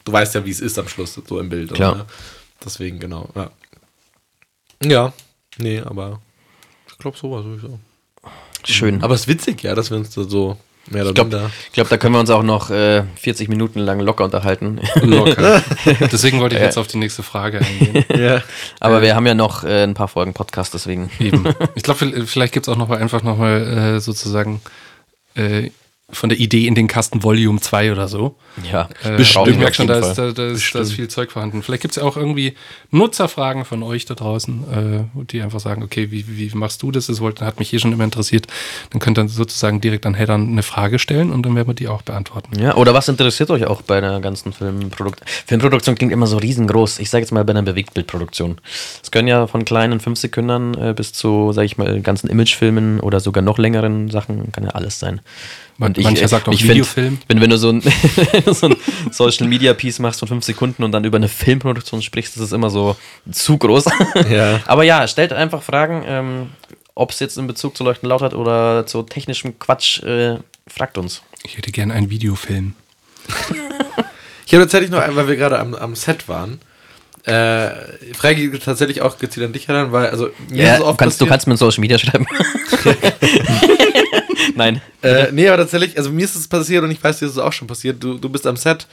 du 0.05 0.11
weißt 0.11 0.35
ja, 0.35 0.45
wie 0.45 0.51
es 0.51 0.59
ist 0.59 0.79
am 0.79 0.87
Schluss, 0.87 1.19
so 1.25 1.39
im 1.39 1.49
Bild. 1.49 1.73
Klar. 1.73 1.95
Oder? 1.95 2.05
Deswegen, 2.63 2.99
genau. 2.99 3.29
Ja. 3.35 3.51
ja. 4.83 5.13
Nee, 5.57 5.81
aber 5.81 6.21
ich 6.87 6.97
glaube 6.97 7.17
sowas 7.17 7.43
würde 7.45 7.57
ich 7.57 7.61
sagen. 7.61 7.81
schön. 8.65 9.03
Aber 9.03 9.13
es 9.13 9.21
ist 9.21 9.27
witzig, 9.27 9.61
ja, 9.63 9.75
dass 9.75 9.91
wir 9.91 9.97
uns 9.97 10.11
da 10.11 10.23
so 10.23 10.57
mehr 10.89 11.03
oder 11.03 11.09
ich 11.09 11.15
glaube, 11.15 11.51
glaub, 11.71 11.89
da 11.89 11.97
können 11.97 12.13
wir 12.13 12.19
uns 12.19 12.29
auch 12.29 12.43
noch 12.43 12.69
äh, 12.69 13.03
40 13.15 13.49
Minuten 13.49 13.79
lang 13.79 13.99
locker 13.99 14.23
unterhalten. 14.23 14.79
Locker. 15.01 15.63
Deswegen 16.11 16.39
wollte 16.39 16.55
ich 16.55 16.61
jetzt 16.61 16.77
auf 16.77 16.87
die 16.87 16.97
nächste 16.97 17.23
Frage 17.23 17.59
eingehen. 17.59 18.05
Ja. 18.13 18.41
Aber 18.79 19.01
wir 19.01 19.15
haben 19.15 19.25
ja 19.25 19.33
noch 19.33 19.63
äh, 19.63 19.83
ein 19.83 19.95
paar 19.95 20.07
Folgen 20.07 20.33
Podcast, 20.33 20.73
deswegen. 20.73 21.09
Eben. 21.19 21.43
Ich 21.75 21.83
glaube, 21.83 22.25
vielleicht 22.25 22.53
gibt 22.53 22.67
es 22.67 22.73
auch 22.73 22.77
noch 22.77 22.87
mal 22.87 22.99
einfach 22.99 23.23
noch 23.23 23.37
mal 23.37 23.95
äh, 23.95 23.99
sozusagen 23.99 24.61
äh, 25.35 25.71
von 26.13 26.29
der 26.29 26.39
Idee 26.39 26.67
in 26.67 26.75
den 26.75 26.87
Kasten 26.87 27.23
Volume 27.23 27.59
2 27.59 27.91
oder 27.91 28.07
so. 28.07 28.35
Ja, 28.71 28.89
Äh, 29.03 29.21
brauchen 29.33 29.51
ich 29.51 29.57
merke 29.57 29.73
schon, 29.73 29.87
da 29.87 29.99
ist, 29.99 30.15
da, 30.15 30.31
da, 30.31 30.47
ist, 30.47 30.73
da 30.75 30.79
ist 30.79 30.93
viel 30.93 31.07
Zeug 31.07 31.31
vorhanden. 31.31 31.63
Vielleicht 31.63 31.81
gibt 31.81 31.93
es 31.93 32.01
ja 32.01 32.07
auch 32.07 32.17
irgendwie 32.17 32.53
Nutzerfragen 32.91 33.65
von 33.65 33.83
euch 33.83 34.05
da 34.05 34.13
draußen, 34.13 35.07
äh, 35.17 35.23
die 35.25 35.41
einfach 35.41 35.59
sagen, 35.59 35.83
okay, 35.83 36.11
wie, 36.11 36.25
wie 36.27 36.51
machst 36.55 36.81
du 36.83 36.91
das? 36.91 37.07
Das 37.07 37.19
wollte, 37.19 37.45
hat 37.45 37.59
mich 37.59 37.69
hier 37.69 37.79
schon 37.79 37.91
immer 37.91 38.03
interessiert. 38.03 38.47
Dann 38.91 38.99
könnt 38.99 39.17
ihr 39.17 39.27
sozusagen 39.27 39.81
direkt 39.81 40.05
an 40.05 40.13
Headern 40.13 40.49
eine 40.49 40.63
Frage 40.63 40.99
stellen 40.99 41.31
und 41.31 41.45
dann 41.45 41.55
werden 41.55 41.67
wir 41.67 41.73
die 41.73 41.87
auch 41.87 42.01
beantworten. 42.03 42.59
Ja, 42.59 42.75
oder 42.75 42.93
was 42.93 43.07
interessiert 43.07 43.49
euch 43.49 43.65
auch 43.65 43.81
bei 43.81 43.99
der 44.01 44.19
ganzen 44.19 44.53
Filmproduktion? 44.53 45.27
Filmproduktion 45.47 45.95
klingt 45.95 46.11
immer 46.11 46.27
so 46.27 46.37
riesengroß. 46.37 46.99
Ich 46.99 47.09
sage 47.09 47.23
jetzt 47.23 47.31
mal 47.31 47.43
bei 47.43 47.51
einer 47.51 47.63
Bewegtbildproduktion. 47.63 48.59
Es 49.01 49.11
können 49.11 49.27
ja 49.27 49.47
von 49.47 49.65
kleinen 49.65 49.99
5 49.99 50.19
Sekündern 50.19 50.73
äh, 50.75 50.93
bis 50.95 51.13
zu, 51.13 51.51
sage 51.51 51.65
ich 51.65 51.77
mal, 51.77 52.01
ganzen 52.01 52.29
Imagefilmen 52.29 52.99
oder 52.99 53.19
sogar 53.19 53.41
noch 53.43 53.57
längeren 53.57 54.09
Sachen, 54.09 54.51
kann 54.51 54.63
ja 54.63 54.71
alles 54.71 54.99
sein. 54.99 55.21
Man- 55.77 55.93
mancher 56.01 56.27
sagt 56.27 56.47
auch 56.47 56.53
ich 56.53 56.63
Videofilm. 56.67 57.17
Find, 57.17 57.29
wenn, 57.29 57.41
wenn 57.41 57.49
du 57.49 57.57
so 57.57 57.69
ein, 57.69 57.81
so 58.51 58.67
ein 58.67 58.75
Social 59.11 59.47
Media 59.47 59.73
Piece 59.73 59.99
machst 59.99 60.19
von 60.19 60.27
5 60.27 60.43
Sekunden 60.43 60.83
und 60.83 60.91
dann 60.91 61.03
über 61.03 61.17
eine 61.17 61.27
Filmproduktion 61.29 62.01
sprichst, 62.01 62.35
das 62.35 62.43
ist 62.43 62.53
immer 62.53 62.69
so 62.69 62.95
zu 63.31 63.57
groß. 63.57 63.85
Ja. 64.29 64.59
Aber 64.67 64.83
ja, 64.83 65.07
stellt 65.07 65.33
einfach 65.33 65.63
Fragen, 65.63 66.03
ähm, 66.05 66.49
ob 66.95 67.11
es 67.11 67.19
jetzt 67.19 67.37
in 67.37 67.47
Bezug 67.47 67.75
zu 67.75 67.83
Leuchten 67.83 68.07
laut 68.07 68.21
hat 68.21 68.33
oder 68.33 68.85
zu 68.85 69.01
technischem 69.03 69.57
Quatsch, 69.57 70.03
äh, 70.03 70.37
fragt 70.67 70.97
uns. 70.97 71.21
Ich 71.43 71.57
hätte 71.57 71.71
gerne 71.71 71.93
einen 71.93 72.09
Videofilm. 72.09 72.73
Ich 74.45 74.53
habe 74.53 74.65
tatsächlich 74.65 74.91
noch, 74.91 74.99
einen, 74.99 75.15
weil 75.15 75.29
wir 75.29 75.37
gerade 75.37 75.57
am, 75.57 75.73
am 75.73 75.95
Set 75.95 76.27
waren, 76.27 76.59
äh, 77.23 77.69
Frage 78.13 78.49
geht 78.49 78.63
tatsächlich 78.63 79.01
auch 79.01 79.17
gezielt 79.17 79.45
an 79.45 79.53
dich 79.53 79.69
heran, 79.69 79.93
weil, 79.93 80.07
also, 80.09 80.29
mir 80.49 80.63
Ja, 80.63 80.65
ist 80.65 80.71
es 80.73 80.79
du, 80.79 80.85
oft 80.85 80.99
kannst, 80.99 81.21
du 81.21 81.25
kannst 81.25 81.47
mir 81.47 81.53
in 81.53 81.57
Social 81.57 81.79
Media 81.79 81.97
schreiben. 81.97 82.27
Nein. 84.55 84.81
Äh, 85.01 85.31
nee, 85.31 85.47
aber 85.47 85.57
tatsächlich, 85.57 85.97
also 85.97 86.11
mir 86.11 86.25
ist 86.25 86.35
es 86.35 86.47
passiert 86.47 86.83
und 86.83 86.91
ich 86.91 87.03
weiß, 87.03 87.19
dir 87.19 87.25
ist 87.25 87.33
es 87.33 87.37
auch 87.37 87.53
schon 87.53 87.67
passiert. 87.67 88.03
Du, 88.03 88.17
du 88.17 88.29
bist 88.29 88.47
am 88.47 88.55
Set 88.55 88.87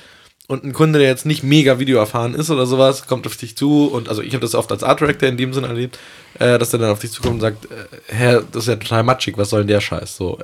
und 0.51 0.65
ein 0.65 0.73
Kunde, 0.73 0.99
der 0.99 1.09
jetzt 1.09 1.27
nicht 1.27 1.45
mega 1.45 1.79
videoerfahren 1.79 2.35
ist 2.35 2.51
oder 2.51 2.67
sowas, 2.67 3.07
kommt 3.07 3.27
auf 3.27 3.37
dich 3.37 3.57
zu 3.57 3.87
und 3.87 4.09
also 4.09 4.21
ich 4.21 4.33
habe 4.33 4.41
das 4.41 4.57
oft 4.57 4.71
als 4.73 4.83
Art 4.83 5.01
Director 5.01 5.29
in 5.29 5.37
dem 5.37 5.53
Sinne 5.53 5.69
erlebt, 5.69 5.99
äh, 6.39 6.59
dass 6.59 6.71
der 6.71 6.81
dann 6.81 6.91
auf 6.91 6.99
dich 6.99 7.13
zukommt 7.13 7.35
und 7.35 7.41
sagt, 7.41 7.67
äh, 7.67 7.69
Herr, 8.09 8.43
das 8.43 8.65
ist 8.65 8.69
ja 8.69 8.77
total 8.77 9.05
matschig, 9.05 9.39
was 9.39 9.51
soll 9.51 9.61
denn 9.61 9.69
der 9.69 9.81
Scheiß? 9.81 10.17
So, 10.17 10.39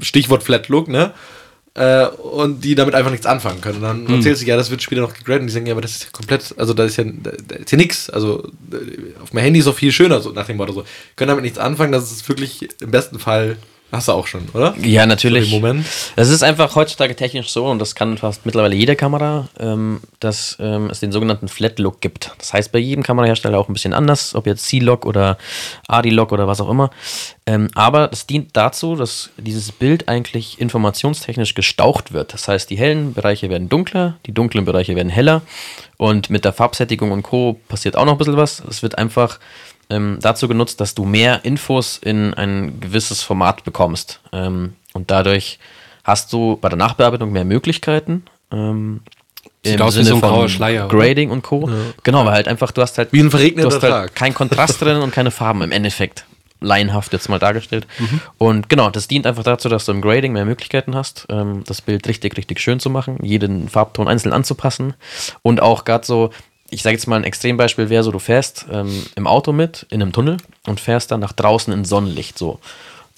Stichwort 0.00 0.44
Flat 0.44 0.68
Look, 0.68 0.86
ne? 0.86 1.12
Äh, 1.76 2.06
und 2.06 2.62
die 2.62 2.76
damit 2.76 2.94
einfach 2.94 3.10
nichts 3.10 3.26
anfangen 3.26 3.60
können. 3.60 3.78
Und 3.78 3.82
dann 3.82 4.06
erzählst 4.06 4.42
du, 4.42 4.46
ja, 4.46 4.56
das 4.56 4.70
wird 4.70 4.80
später 4.80 5.00
noch 5.00 5.12
gegradet 5.12 5.40
und 5.40 5.48
die 5.48 5.52
sagen, 5.52 5.66
ja, 5.66 5.72
aber 5.72 5.80
das 5.80 5.90
ist 5.90 6.04
ja 6.04 6.10
komplett, 6.12 6.54
also 6.56 6.72
da 6.72 6.84
ist 6.84 6.96
ja, 6.96 7.02
da, 7.04 7.32
da 7.48 7.56
ist 7.56 7.72
ja 7.72 7.76
nix. 7.78 8.08
Also 8.08 8.48
äh, 8.70 9.20
auf 9.20 9.32
meinem 9.32 9.42
Handy 9.42 9.58
ist 9.58 9.66
auch 9.66 9.74
viel 9.74 9.90
schöner, 9.90 10.20
so 10.20 10.30
nach 10.30 10.46
dem 10.46 10.58
Motto 10.58 10.72
so. 10.72 10.84
Können 11.16 11.30
damit 11.30 11.42
nichts 11.42 11.58
anfangen, 11.58 11.90
das 11.90 12.12
ist 12.12 12.28
wirklich 12.28 12.68
im 12.80 12.92
besten 12.92 13.18
Fall, 13.18 13.56
hast 13.94 14.08
du 14.08 14.12
auch 14.12 14.26
schon, 14.26 14.48
oder? 14.52 14.74
Ja, 14.82 15.06
natürlich. 15.06 15.50
So 15.50 15.56
Moment. 15.56 15.86
Das 16.16 16.28
ist 16.28 16.42
einfach 16.42 16.74
heutzutage 16.76 17.16
technisch 17.16 17.50
so 17.50 17.66
und 17.66 17.78
das 17.78 17.94
kann 17.94 18.18
fast 18.18 18.44
mittlerweile 18.46 18.74
jede 18.74 18.96
Kamera, 18.96 19.48
ähm, 19.58 20.00
dass 20.20 20.56
ähm, 20.60 20.90
es 20.90 21.00
den 21.00 21.12
sogenannten 21.12 21.48
Flat 21.48 21.78
Look 21.78 22.00
gibt. 22.00 22.32
Das 22.38 22.52
heißt 22.52 22.72
bei 22.72 22.78
jedem 22.78 23.02
Kamerahersteller 23.02 23.58
auch 23.58 23.68
ein 23.68 23.72
bisschen 23.72 23.92
anders, 23.94 24.34
ob 24.34 24.46
jetzt 24.46 24.66
C-Log 24.66 25.06
oder 25.06 25.38
AD-Log 25.88 26.32
oder 26.32 26.46
was 26.46 26.60
auch 26.60 26.70
immer. 26.70 26.90
Ähm, 27.46 27.68
aber 27.74 28.08
das 28.08 28.26
dient 28.26 28.56
dazu, 28.56 28.96
dass 28.96 29.30
dieses 29.36 29.70
Bild 29.70 30.08
eigentlich 30.08 30.60
informationstechnisch 30.60 31.54
gestaucht 31.54 32.12
wird. 32.12 32.32
Das 32.32 32.48
heißt, 32.48 32.70
die 32.70 32.76
hellen 32.76 33.12
Bereiche 33.12 33.50
werden 33.50 33.68
dunkler, 33.68 34.16
die 34.26 34.32
dunklen 34.32 34.64
Bereiche 34.64 34.96
werden 34.96 35.10
heller 35.10 35.42
und 35.96 36.30
mit 36.30 36.44
der 36.44 36.52
Farbsättigung 36.52 37.12
und 37.12 37.22
Co. 37.22 37.60
passiert 37.68 37.96
auch 37.96 38.04
noch 38.04 38.12
ein 38.12 38.18
bisschen 38.18 38.36
was. 38.36 38.62
Es 38.68 38.82
wird 38.82 38.98
einfach 38.98 39.38
ähm, 39.90 40.18
dazu 40.20 40.48
genutzt, 40.48 40.80
dass 40.80 40.94
du 40.94 41.04
mehr 41.04 41.44
Infos 41.44 41.98
in 41.98 42.34
ein 42.34 42.80
gewisses 42.80 43.22
Format 43.22 43.64
bekommst. 43.64 44.20
Ähm, 44.32 44.74
Und 44.92 45.10
dadurch 45.10 45.58
hast 46.04 46.32
du 46.32 46.56
bei 46.60 46.68
der 46.68 46.78
Nachbearbeitung 46.78 47.32
mehr 47.32 47.44
Möglichkeiten. 47.44 48.24
Ähm, 48.52 49.00
Sieht 49.64 49.76
im 49.76 49.82
aus 49.82 49.94
wie 49.94 50.04
Sinne 50.04 50.08
so 50.10 50.14
ein 50.16 50.20
grauer 50.20 50.48
Schleier, 50.48 50.86
oder? 50.86 50.96
Grading 50.96 51.30
und 51.30 51.42
Co. 51.42 51.70
Genau, 52.02 52.24
weil 52.26 52.34
halt 52.34 52.48
einfach, 52.48 52.70
du 52.70 52.82
hast 52.82 52.98
halt, 52.98 53.12
Wie 53.12 53.20
ein 53.20 53.30
verregneter 53.30 53.68
du 53.68 53.74
hast 53.74 53.82
halt 53.82 53.92
Tag. 53.92 54.14
kein 54.14 54.34
Kontrast 54.34 54.80
drin 54.80 54.98
und 54.98 55.10
keine 55.10 55.30
Farben 55.30 55.62
im 55.62 55.72
Endeffekt. 55.72 56.26
Laienhaft 56.60 57.12
jetzt 57.12 57.28
mal 57.28 57.38
dargestellt. 57.38 57.86
Mhm. 57.98 58.20
Und 58.38 58.68
genau, 58.68 58.88
das 58.90 59.08
dient 59.08 59.26
einfach 59.26 59.42
dazu, 59.42 59.68
dass 59.68 59.84
du 59.84 59.92
im 59.92 60.00
Grading 60.00 60.32
mehr 60.32 60.44
Möglichkeiten 60.44 60.94
hast, 60.94 61.26
ähm, 61.28 61.62
das 61.66 61.82
Bild 61.82 62.06
richtig, 62.08 62.36
richtig 62.36 62.60
schön 62.60 62.80
zu 62.80 62.90
machen, 62.90 63.18
jeden 63.22 63.68
Farbton 63.68 64.08
einzeln 64.08 64.32
anzupassen. 64.32 64.94
Und 65.42 65.60
auch 65.60 65.84
gerade 65.84 66.06
so, 66.06 66.30
ich 66.74 66.82
sage 66.82 66.96
jetzt 66.96 67.06
mal 67.06 67.16
ein 67.16 67.24
Extrembeispiel 67.24 67.88
wäre 67.88 68.02
so, 68.02 68.10
du 68.10 68.18
fährst 68.18 68.66
ähm, 68.70 69.06
im 69.14 69.26
Auto 69.26 69.52
mit 69.52 69.86
in 69.90 70.02
einem 70.02 70.12
Tunnel 70.12 70.38
und 70.66 70.80
fährst 70.80 71.10
dann 71.10 71.20
nach 71.20 71.32
draußen 71.32 71.72
in 71.72 71.84
Sonnenlicht 71.84 72.36
so. 72.36 72.58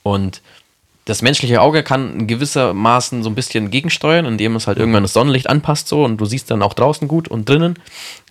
Und 0.02 0.42
das 1.06 1.22
menschliche 1.22 1.60
Auge 1.60 1.82
kann 1.82 2.26
gewissermaßen 2.26 3.22
so 3.22 3.30
ein 3.30 3.34
bisschen 3.34 3.70
gegensteuern, 3.70 4.26
indem 4.26 4.56
es 4.56 4.66
halt 4.66 4.76
irgendwann 4.76 5.04
das 5.04 5.14
Sonnenlicht 5.14 5.48
anpasst 5.48 5.88
so 5.88 6.04
und 6.04 6.18
du 6.18 6.26
siehst 6.26 6.50
dann 6.50 6.62
auch 6.62 6.74
draußen 6.74 7.08
gut 7.08 7.28
und 7.28 7.48
drinnen. 7.48 7.78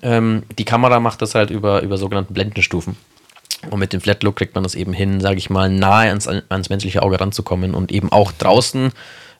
Ähm, 0.03 0.43
die 0.57 0.65
Kamera 0.65 0.99
macht 0.99 1.21
das 1.21 1.33
halt 1.33 1.49
über, 1.49 1.81
über 1.81 1.97
sogenannte 1.97 2.33
Blendenstufen. 2.33 2.95
Und 3.71 3.79
mit 3.79 3.93
dem 3.93 4.01
Flat 4.01 4.21
Look 4.23 4.35
kriegt 4.35 4.53
man 4.53 4.63
das 4.63 4.75
eben 4.75 4.93
hin, 4.93 5.21
sage 5.21 5.37
ich 5.37 5.49
mal, 5.49 5.69
nahe 5.69 6.09
ans, 6.09 6.27
ans 6.27 6.69
menschliche 6.69 7.01
Auge 7.01 7.19
ranzukommen 7.19 7.73
und 7.73 7.91
eben 7.91 8.11
auch 8.11 8.31
draußen 8.31 8.91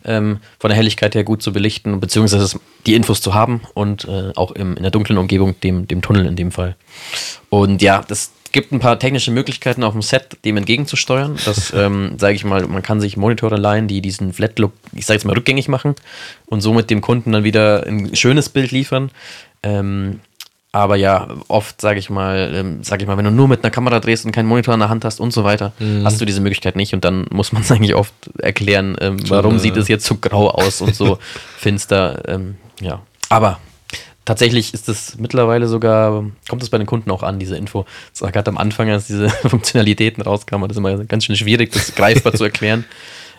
ähm, 0.05 0.39
von 0.59 0.69
der 0.69 0.77
Helligkeit 0.77 1.15
her 1.15 1.23
gut 1.23 1.41
zu 1.41 1.53
belichten, 1.53 1.99
beziehungsweise 1.99 2.59
die 2.85 2.95
Infos 2.95 3.21
zu 3.21 3.33
haben 3.33 3.61
und 3.73 4.05
äh, 4.05 4.31
auch 4.35 4.51
im, 4.51 4.75
in 4.77 4.83
der 4.83 4.91
dunklen 4.91 5.17
Umgebung, 5.17 5.59
dem, 5.61 5.87
dem 5.87 6.01
Tunnel 6.01 6.25
in 6.25 6.35
dem 6.35 6.51
Fall. 6.51 6.75
Und 7.49 7.81
ja, 7.81 8.03
das 8.07 8.31
gibt 8.51 8.71
ein 8.71 8.79
paar 8.79 8.97
technische 8.97 9.31
Möglichkeiten 9.31 9.83
auf 9.83 9.91
dem 9.91 10.01
Set, 10.01 10.37
dem 10.45 10.55
entgegenzusteuern. 10.55 11.37
Das, 11.43 11.73
ähm, 11.75 12.13
sage 12.17 12.35
ich 12.35 12.45
mal, 12.45 12.65
man 12.67 12.83
kann 12.83 13.01
sich 13.01 13.17
Monitore 13.17 13.57
leihen, 13.57 13.87
die 13.87 14.01
diesen 14.01 14.31
Flat 14.31 14.57
Look, 14.59 14.71
ich 14.93 15.05
sage 15.05 15.17
jetzt 15.17 15.25
mal, 15.25 15.33
rückgängig 15.33 15.67
machen 15.67 15.95
und 16.45 16.61
somit 16.61 16.89
dem 16.89 17.01
Kunden 17.01 17.33
dann 17.33 17.43
wieder 17.43 17.85
ein 17.85 18.15
schönes 18.15 18.49
Bild 18.49 18.71
liefern. 18.71 19.11
Ähm, 19.61 20.21
aber 20.75 20.97
ja, 20.97 21.29
oft 21.47 21.79
sage 21.79 21.99
ich 21.99 22.09
mal, 22.09 22.51
ähm, 22.53 22.83
sage 22.83 23.03
ich 23.03 23.07
mal, 23.07 23.15
wenn 23.15 23.23
du 23.23 23.31
nur 23.31 23.47
mit 23.47 23.63
einer 23.63 23.71
Kamera 23.71 24.01
drehst 24.01 24.25
und 24.25 24.33
keinen 24.33 24.49
Monitor 24.49 24.73
in 24.73 24.81
der 24.81 24.89
Hand 24.89 25.05
hast 25.05 25.21
und 25.21 25.31
so 25.31 25.45
weiter, 25.45 25.71
hast 26.03 26.19
du 26.19 26.25
diese 26.25 26.41
Möglichkeit 26.41 26.75
nicht 26.75 26.93
und 26.93 27.05
dann 27.05 27.27
muss 27.31 27.53
man 27.53 27.61
es 27.61 27.71
eigentlich 27.71 27.95
oft 27.95 28.13
erklären, 28.39 28.97
ähm, 28.99 29.17
warum 29.29 29.55
äh, 29.55 29.59
sieht 29.59 29.77
es 29.77 29.87
jetzt 29.87 30.05
so 30.05 30.17
grau 30.17 30.49
aus 30.49 30.81
und 30.81 30.93
so 30.93 31.17
finster. 31.57 32.23
Ähm, 32.27 32.55
ja, 32.81 33.01
aber 33.29 33.59
tatsächlich 34.25 34.73
ist 34.73 34.89
es 34.89 35.17
mittlerweile 35.17 35.67
sogar, 35.67 36.25
kommt 36.49 36.61
es 36.61 36.69
bei 36.69 36.77
den 36.77 36.87
Kunden 36.87 37.09
auch 37.09 37.23
an, 37.23 37.39
diese 37.39 37.55
Info. 37.55 37.85
Das 38.11 38.21
war 38.21 38.33
gerade 38.33 38.49
am 38.49 38.57
Anfang, 38.57 38.89
als 38.89 39.07
diese 39.07 39.29
Funktionalitäten 39.47 40.21
rauskamen, 40.23 40.67
das 40.67 40.75
ist 40.75 40.79
immer 40.79 41.05
ganz 41.05 41.23
schön 41.23 41.37
schwierig, 41.37 41.71
das 41.71 41.95
greifbar 41.95 42.33
zu 42.33 42.43
erklären. 42.43 42.83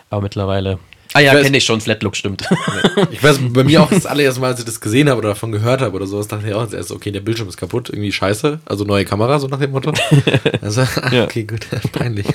Aber 0.09 0.23
mittlerweile. 0.23 0.79
Ah 1.13 1.19
ja, 1.19 1.33
kenne 1.41 1.57
ich 1.57 1.65
schon, 1.65 1.81
Flatlook 1.81 2.15
stimmt. 2.15 2.43
Ich 3.11 3.23
weiß, 3.23 3.39
bei 3.49 3.63
mir 3.63 3.81
auch 3.83 3.89
das 3.89 4.05
allererste 4.05 4.41
Mal, 4.41 4.47
als 4.51 4.59
ich 4.59 4.65
das 4.65 4.81
gesehen 4.81 5.09
habe 5.09 5.19
oder 5.19 5.29
davon 5.29 5.51
gehört 5.51 5.81
habe 5.81 5.95
oder 5.95 6.05
sowas, 6.07 6.27
dachte 6.27 6.47
ich 6.47 6.53
auch 6.53 6.67
zuerst, 6.67 6.91
okay, 6.91 7.11
der 7.11 7.21
Bildschirm 7.21 7.47
ist 7.47 7.57
kaputt, 7.57 7.89
irgendwie 7.89 8.11
scheiße. 8.11 8.59
Also 8.65 8.83
neue 8.83 9.05
Kamera, 9.05 9.39
so 9.39 9.47
nach 9.47 9.59
dem 9.59 9.71
Motto. 9.71 9.93
Also, 10.61 10.81
ah, 10.81 11.13
Ja. 11.13 11.23
okay, 11.25 11.43
gut, 11.43 11.65
peinlich. 11.93 12.25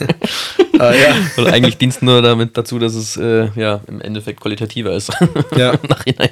Aber 0.78 0.96
ja, 0.96 1.14
Und 1.36 1.48
eigentlich 1.48 1.76
dient 1.78 1.94
es 1.94 2.02
nur 2.02 2.22
damit 2.22 2.56
dazu, 2.56 2.78
dass 2.78 2.94
es 2.94 3.16
äh, 3.16 3.48
ja 3.56 3.80
im 3.86 4.00
Endeffekt 4.00 4.40
qualitativer 4.40 4.92
ist. 4.94 5.10
Ja. 5.56 5.72
Im 5.72 5.88
Nachhinein. 5.88 6.30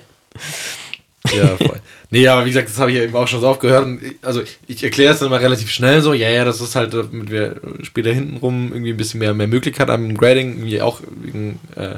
ja, 1.35 1.57
voll. 1.57 1.81
Nee, 2.11 2.27
aber 2.27 2.45
wie 2.45 2.51
gesagt, 2.51 2.69
das 2.69 2.79
habe 2.79 2.91
ich 2.91 2.97
ja 2.99 3.05
eben 3.05 3.15
auch 3.15 3.29
schon 3.29 3.41
so 3.41 3.49
oft 3.49 3.61
gehört. 3.61 3.85
Und 3.85 4.03
ich, 4.03 4.15
also 4.23 4.43
ich 4.67 4.83
erkläre 4.83 5.13
es 5.13 5.19
dann 5.21 5.29
immer 5.29 5.41
relativ 5.41 5.71
schnell 5.71 6.01
so, 6.03 6.13
ja, 6.15 6.29
ja, 6.31 6.45
das 6.45 6.61
ist 6.61 6.75
halt, 6.75 6.95
damit 6.95 7.31
wir 7.31 7.57
später 7.83 8.13
hintenrum 8.13 8.71
irgendwie 8.73 8.91
ein 8.93 8.97
bisschen 8.97 9.21
mehr, 9.21 9.35
mehr 9.35 9.47
Möglichkeit 9.47 9.89
haben 9.89 10.09
im 10.11 10.17
Grading, 10.17 10.55
irgendwie 10.55 10.81
auch 10.81 11.01
wegen 11.23 11.61
äh, 11.77 11.97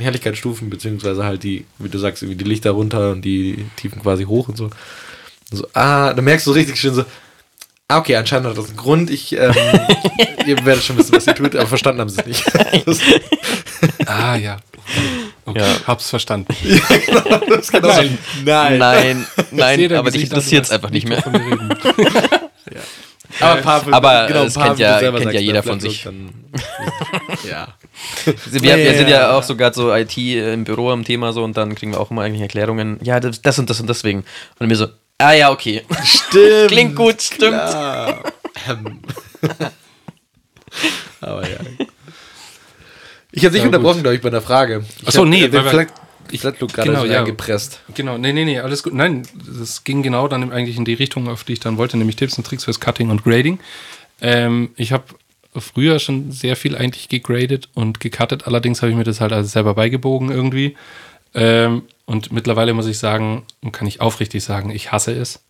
den 0.00 0.04
Helligkeitsstufen, 0.04 0.70
beziehungsweise 0.70 1.24
halt 1.24 1.42
die, 1.42 1.66
wie 1.78 1.88
du 1.88 1.98
sagst, 1.98 2.22
irgendwie 2.22 2.42
die 2.42 2.48
Lichter 2.48 2.70
runter 2.72 3.12
und 3.12 3.22
die 3.22 3.66
Tiefen 3.76 4.02
quasi 4.02 4.24
hoch 4.24 4.48
und 4.48 4.56
so. 4.56 4.64
Und 4.64 4.72
so 5.58 5.66
ah, 5.74 6.12
da 6.12 6.22
merkst 6.22 6.46
du 6.46 6.52
richtig 6.52 6.78
schön 6.80 6.94
so, 6.94 7.04
ah, 7.88 7.98
okay, 7.98 8.16
anscheinend 8.16 8.48
hat 8.48 8.58
das 8.58 8.68
einen 8.68 8.76
Grund. 8.76 9.10
Ich, 9.10 9.32
ähm, 9.32 9.52
ihr 10.46 10.64
werdet 10.64 10.82
schon 10.84 10.96
wissen, 10.96 11.14
was 11.14 11.26
ihr 11.26 11.34
tut, 11.34 11.54
aber 11.54 11.66
verstanden 11.66 12.00
haben 12.00 12.08
sie 12.08 12.20
es 12.20 12.26
nicht. 12.26 12.44
Das, 12.86 12.98
Ah, 14.06 14.36
ja. 14.36 14.58
Okay, 15.44 15.60
Ja. 15.60 15.66
hab's 15.86 16.10
verstanden. 16.10 16.54
das 17.48 17.58
ist 17.60 17.72
genau 17.72 17.88
Nein. 17.88 18.18
Nein. 18.44 18.78
Nein, 18.78 19.26
nein, 19.50 19.92
aber 19.92 20.10
dich 20.10 20.22
Gesicht 20.22 20.32
interessiert 20.32 20.64
es 20.64 20.70
einfach 20.70 20.90
nicht 20.90 21.08
mehr. 21.08 21.24
reden. 21.26 21.74
Aber, 23.38 23.60
paar, 23.62 23.84
Aber, 23.92 24.26
genau, 24.26 24.40
äh, 24.40 24.44
das 24.44 24.54
paar, 24.54 24.66
kennt 24.68 24.78
ja- 24.80 24.98
kennt 24.98 25.32
ja 25.32 25.40
jeder 25.40 25.62
von 25.62 25.78
sich. 25.80 26.06
Ja. 27.48 27.68
Wir, 28.50 28.76
wir 28.76 28.94
sind 28.94 29.08
ja 29.08 29.20
Ja. 29.20 29.32
auch 29.38 29.42
sogar 29.44 29.72
so 29.72 29.94
IT 29.94 30.16
im 30.16 30.64
Büro 30.64 30.90
am 30.90 31.04
Thema 31.04 31.32
so 31.32 31.44
und 31.44 31.56
dann 31.56 31.74
kriegen 31.76 31.92
wir 31.92 32.00
auch 32.00 32.10
immer 32.10 32.22
eigentlich 32.22 32.40
Erklärungen. 32.42 32.98
Ja, 33.02 33.20
das, 33.20 33.58
und 33.58 33.70
das 33.70 33.78
und 33.80 33.88
deswegen. 33.88 34.24
Und 34.58 34.66
mir 34.66 34.74
so, 34.76 34.88
ah 35.18 35.32
ja, 35.32 35.50
okay. 35.50 35.84
Stimmt. 36.04 36.68
Klingt 36.72 36.96
gut, 36.96 37.22
stimmt. 37.22 37.60
Ähm. 38.68 39.00
Aber 41.20 41.48
ja. 41.48 41.58
Ich 43.32 43.42
hätte 43.42 43.54
dich 43.54 43.62
unterbrochen, 43.62 44.02
glaube 44.02 44.16
ich, 44.16 44.22
bei 44.22 44.30
der 44.30 44.42
Frage. 44.42 44.84
Ich 45.02 45.08
Ach 45.08 45.12
so, 45.12 45.20
hab, 45.22 45.28
nee, 45.28 45.44
äh, 45.44 45.52
weil 45.52 45.64
wir- 45.64 45.86
ich- 46.32 46.40
Flatlook 46.40 46.72
gerade 46.72 46.88
genau, 46.88 47.04
ja. 47.04 47.20
eingepresst. 47.20 47.80
Genau, 47.94 48.18
nee, 48.18 48.32
nee, 48.32 48.44
nee, 48.44 48.58
alles 48.60 48.82
gut. 48.82 48.94
Nein, 48.94 49.26
das 49.58 49.84
ging 49.84 50.02
genau 50.02 50.28
dann 50.28 50.52
eigentlich 50.52 50.76
in 50.76 50.84
die 50.84 50.94
Richtung, 50.94 51.28
auf 51.28 51.44
die 51.44 51.54
ich 51.54 51.60
dann 51.60 51.76
wollte, 51.76 51.96
nämlich 51.96 52.16
Tipps 52.16 52.36
und 52.38 52.46
Tricks 52.46 52.64
fürs 52.64 52.80
Cutting 52.80 53.10
und 53.10 53.24
Grading. 53.24 53.58
Ähm, 54.20 54.70
ich 54.76 54.92
habe 54.92 55.04
früher 55.56 55.98
schon 55.98 56.30
sehr 56.32 56.56
viel 56.56 56.76
eigentlich 56.76 57.08
gegradet 57.08 57.68
und 57.74 58.00
gecuttet, 58.00 58.46
allerdings 58.46 58.82
habe 58.82 58.90
ich 58.90 58.96
mir 58.96 59.04
das 59.04 59.20
halt 59.20 59.32
alles 59.32 59.52
selber 59.52 59.74
beigebogen 59.74 60.30
irgendwie. 60.30 60.76
Ähm, 61.34 61.82
und 62.10 62.32
mittlerweile 62.32 62.74
muss 62.74 62.88
ich 62.88 62.98
sagen, 62.98 63.44
und 63.62 63.70
kann 63.70 63.86
ich 63.86 64.00
aufrichtig 64.00 64.42
sagen, 64.42 64.70
ich 64.70 64.90
hasse 64.90 65.12
es. 65.12 65.44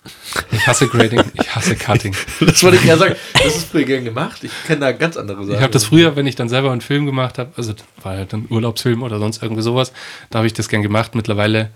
Ich 0.52 0.66
hasse 0.66 0.88
Grading, 0.88 1.22
ich 1.32 1.56
hasse 1.56 1.74
Cutting. 1.74 2.14
Das 2.40 2.62
wollte 2.62 2.76
ich 2.76 2.84
ja 2.84 2.98
sagen. 2.98 3.16
Das 3.32 3.56
ist 3.56 3.70
früher 3.70 3.84
gern 3.84 4.04
gemacht. 4.04 4.44
Ich 4.44 4.50
kenne 4.66 4.80
da 4.80 4.92
ganz 4.92 5.16
andere 5.16 5.42
Sachen. 5.42 5.54
Ich 5.54 5.62
habe 5.62 5.72
das 5.72 5.86
früher, 5.86 6.16
wenn 6.16 6.26
ich 6.26 6.36
dann 6.36 6.50
selber 6.50 6.70
einen 6.70 6.82
Film 6.82 7.06
gemacht 7.06 7.38
habe, 7.38 7.50
also 7.56 7.72
war 8.02 8.12
halt 8.12 8.34
ein 8.34 8.46
Urlaubsfilm 8.50 9.02
oder 9.02 9.18
sonst 9.18 9.42
irgendwie 9.42 9.62
sowas, 9.62 9.94
da 10.28 10.40
habe 10.40 10.48
ich 10.48 10.52
das 10.52 10.68
gern 10.68 10.82
gemacht. 10.82 11.14
Mittlerweile 11.14 11.70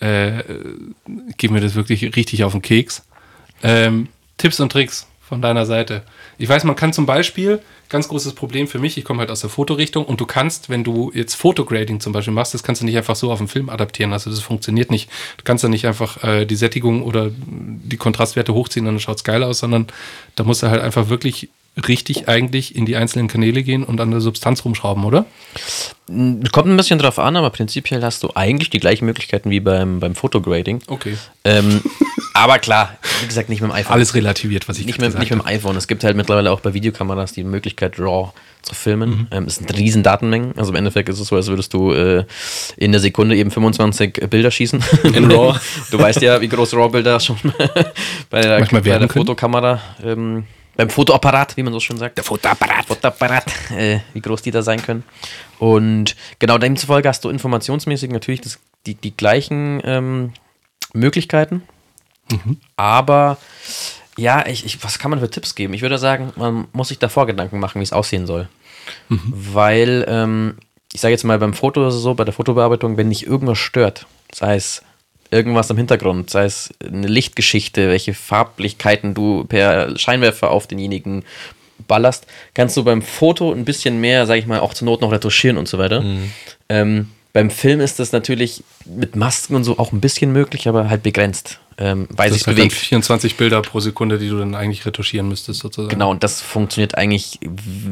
äh, 0.00 0.42
geht 1.38 1.50
mir 1.50 1.62
das 1.62 1.74
wirklich 1.74 2.14
richtig 2.14 2.44
auf 2.44 2.52
den 2.52 2.60
Keks. 2.60 3.06
Ähm, 3.62 4.08
Tipps 4.36 4.60
und 4.60 4.70
Tricks 4.70 5.06
von 5.32 5.40
deiner 5.40 5.64
Seite. 5.64 6.02
Ich 6.36 6.46
weiß, 6.46 6.64
man 6.64 6.76
kann 6.76 6.92
zum 6.92 7.06
Beispiel, 7.06 7.60
ganz 7.88 8.06
großes 8.06 8.34
Problem 8.34 8.68
für 8.68 8.78
mich, 8.78 8.98
ich 8.98 9.04
komme 9.06 9.20
halt 9.20 9.30
aus 9.30 9.40
der 9.40 9.48
Fotorichtung 9.48 10.04
und 10.04 10.20
du 10.20 10.26
kannst, 10.26 10.68
wenn 10.68 10.84
du 10.84 11.10
jetzt 11.14 11.36
Fotograding 11.36 12.00
zum 12.00 12.12
Beispiel 12.12 12.34
machst, 12.34 12.52
das 12.52 12.62
kannst 12.62 12.82
du 12.82 12.84
nicht 12.84 12.98
einfach 12.98 13.16
so 13.16 13.32
auf 13.32 13.38
den 13.38 13.48
Film 13.48 13.70
adaptieren. 13.70 14.12
Also 14.12 14.28
das 14.28 14.40
funktioniert 14.40 14.90
nicht. 14.90 15.08
Du 15.38 15.44
kannst 15.44 15.64
da 15.64 15.70
nicht 15.70 15.86
einfach 15.86 16.22
äh, 16.22 16.44
die 16.44 16.54
Sättigung 16.54 17.02
oder 17.02 17.30
die 17.34 17.96
Kontrastwerte 17.96 18.52
hochziehen, 18.52 18.84
dann 18.84 19.00
schaut 19.00 19.16
es 19.16 19.24
geil 19.24 19.42
aus, 19.42 19.60
sondern 19.60 19.86
da 20.36 20.44
musst 20.44 20.62
du 20.62 20.66
halt 20.66 20.82
einfach 20.82 21.08
wirklich 21.08 21.48
richtig 21.76 22.28
eigentlich 22.28 22.76
in 22.76 22.84
die 22.84 22.96
einzelnen 22.96 23.28
Kanäle 23.28 23.62
gehen 23.62 23.82
und 23.84 24.00
an 24.00 24.10
der 24.10 24.20
Substanz 24.20 24.64
rumschrauben, 24.64 25.04
oder? 25.04 25.24
Kommt 26.06 26.68
ein 26.68 26.76
bisschen 26.76 26.98
drauf 26.98 27.18
an, 27.18 27.36
aber 27.36 27.50
prinzipiell 27.50 28.02
hast 28.02 28.22
du 28.22 28.30
eigentlich 28.34 28.68
die 28.68 28.78
gleichen 28.78 29.06
Möglichkeiten 29.06 29.50
wie 29.50 29.60
beim, 29.60 29.98
beim 29.98 30.14
Fotograding. 30.14 30.80
Okay. 30.86 31.16
Ähm, 31.44 31.80
aber 32.34 32.58
klar, 32.58 32.96
wie 33.20 33.26
gesagt, 33.26 33.48
nicht 33.48 33.62
mit 33.62 33.70
dem 33.70 33.74
iPhone. 33.74 33.94
Alles 33.94 34.14
relativiert, 34.14 34.68
was 34.68 34.78
ich 34.78 34.86
nicht 34.86 35.00
mit, 35.00 35.08
nicht 35.08 35.18
mit 35.18 35.28
gesagt 35.28 35.44
dem 35.44 35.46
iPhone. 35.46 35.76
Es 35.76 35.88
gibt 35.88 36.04
halt 36.04 36.16
mittlerweile 36.16 36.50
auch 36.50 36.60
bei 36.60 36.74
Videokameras 36.74 37.32
die 37.32 37.44
Möglichkeit, 37.44 37.98
RAW 37.98 38.32
zu 38.62 38.74
filmen. 38.74 39.10
Mhm. 39.10 39.26
Ähm, 39.30 39.44
es 39.44 39.56
sind 39.56 39.74
riesen 39.76 40.02
Datenmengen. 40.02 40.52
Also 40.58 40.70
im 40.70 40.76
Endeffekt 40.76 41.08
ist 41.08 41.20
es 41.20 41.28
so, 41.28 41.36
als 41.36 41.48
würdest 41.48 41.72
du 41.72 41.92
äh, 41.92 42.24
in 42.76 42.92
der 42.92 43.00
Sekunde 43.00 43.36
eben 43.36 43.50
25 43.50 44.28
Bilder 44.28 44.50
schießen. 44.50 44.82
In 45.14 45.30
RAW. 45.30 45.58
Du 45.90 45.98
weißt 45.98 46.20
ja, 46.20 46.40
wie 46.40 46.48
groß 46.48 46.74
RAW-Bilder 46.74 47.18
schon 47.20 47.36
bei 48.30 48.40
der, 48.40 48.60
bei 48.60 48.80
der. 48.80 49.08
Fotokamera, 49.08 49.80
ähm, 50.04 50.44
beim 50.82 50.90
Fotoapparat, 50.90 51.56
wie 51.56 51.62
man 51.62 51.72
so 51.72 51.78
schön 51.78 51.96
sagt. 51.96 52.16
Der 52.16 52.24
Fotoapparat. 52.24 52.86
Fotoapparat, 52.86 53.44
äh, 53.70 54.00
wie 54.14 54.20
groß 54.20 54.42
die 54.42 54.50
da 54.50 54.62
sein 54.62 54.82
können. 54.82 55.04
Und 55.60 56.16
genau 56.40 56.58
demzufolge 56.58 57.08
hast 57.08 57.24
du 57.24 57.30
informationsmäßig 57.30 58.10
natürlich 58.10 58.40
das, 58.40 58.58
die, 58.84 58.96
die 58.96 59.16
gleichen 59.16 59.80
ähm, 59.84 60.32
Möglichkeiten. 60.92 61.62
Aber 62.76 63.38
ja, 64.18 64.44
ich, 64.46 64.66
ich, 64.66 64.82
was 64.82 64.98
kann 64.98 65.12
man 65.12 65.20
für 65.20 65.30
Tipps 65.30 65.54
geben? 65.54 65.72
Ich 65.72 65.82
würde 65.82 65.98
sagen, 65.98 66.32
man 66.34 66.66
muss 66.72 66.88
sich 66.88 66.98
davor 66.98 67.26
Gedanken 67.26 67.60
machen, 67.60 67.78
wie 67.78 67.84
es 67.84 67.92
aussehen 67.92 68.26
soll. 68.26 68.48
Weil, 69.08 70.04
ähm, 70.08 70.58
ich 70.92 71.00
sage 71.00 71.12
jetzt 71.12 71.22
mal, 71.22 71.38
beim 71.38 71.54
Foto 71.54 71.86
es 71.86 71.94
so, 71.94 72.14
bei 72.14 72.24
der 72.24 72.34
Fotobearbeitung, 72.34 72.96
wenn 72.96 73.08
dich 73.08 73.24
irgendwas 73.24 73.58
stört, 73.58 74.06
sei 74.32 74.56
es 74.56 74.82
irgendwas 75.32 75.70
im 75.70 75.76
Hintergrund, 75.78 76.30
sei 76.30 76.44
es 76.44 76.72
eine 76.86 77.06
Lichtgeschichte, 77.06 77.88
welche 77.88 78.14
Farblichkeiten 78.14 79.14
du 79.14 79.44
per 79.44 79.98
Scheinwerfer 79.98 80.50
auf 80.50 80.66
denjenigen 80.66 81.24
ballerst, 81.88 82.26
kannst 82.54 82.76
du 82.76 82.84
beim 82.84 83.02
Foto 83.02 83.52
ein 83.52 83.64
bisschen 83.64 84.00
mehr, 84.00 84.26
sage 84.26 84.40
ich 84.40 84.46
mal, 84.46 84.60
auch 84.60 84.74
zur 84.74 84.86
Not 84.86 85.00
noch 85.00 85.10
retuschieren 85.10 85.56
und 85.56 85.66
so 85.66 85.78
weiter. 85.78 86.02
Ähm, 86.68 87.08
beim 87.32 87.50
Film 87.50 87.80
ist 87.80 87.98
das 87.98 88.12
natürlich 88.12 88.62
mit 88.84 89.16
Masken 89.16 89.54
und 89.54 89.64
so 89.64 89.78
auch 89.78 89.92
ein 89.92 90.00
bisschen 90.00 90.32
möglich, 90.32 90.68
aber 90.68 90.90
halt 90.90 91.02
begrenzt. 91.02 91.60
Ähm, 91.78 92.08
weil 92.10 92.28
Das 92.28 92.38
sich 92.38 92.46
halt 92.46 92.56
bewegt. 92.56 92.74
24 92.74 93.36
Bilder 93.36 93.62
pro 93.62 93.80
Sekunde, 93.80 94.18
die 94.18 94.28
du 94.28 94.38
dann 94.38 94.54
eigentlich 94.54 94.84
retuschieren 94.84 95.28
müsstest, 95.28 95.60
sozusagen. 95.60 95.88
Genau, 95.88 96.10
und 96.10 96.22
das 96.22 96.40
funktioniert 96.40 96.96
eigentlich 96.96 97.38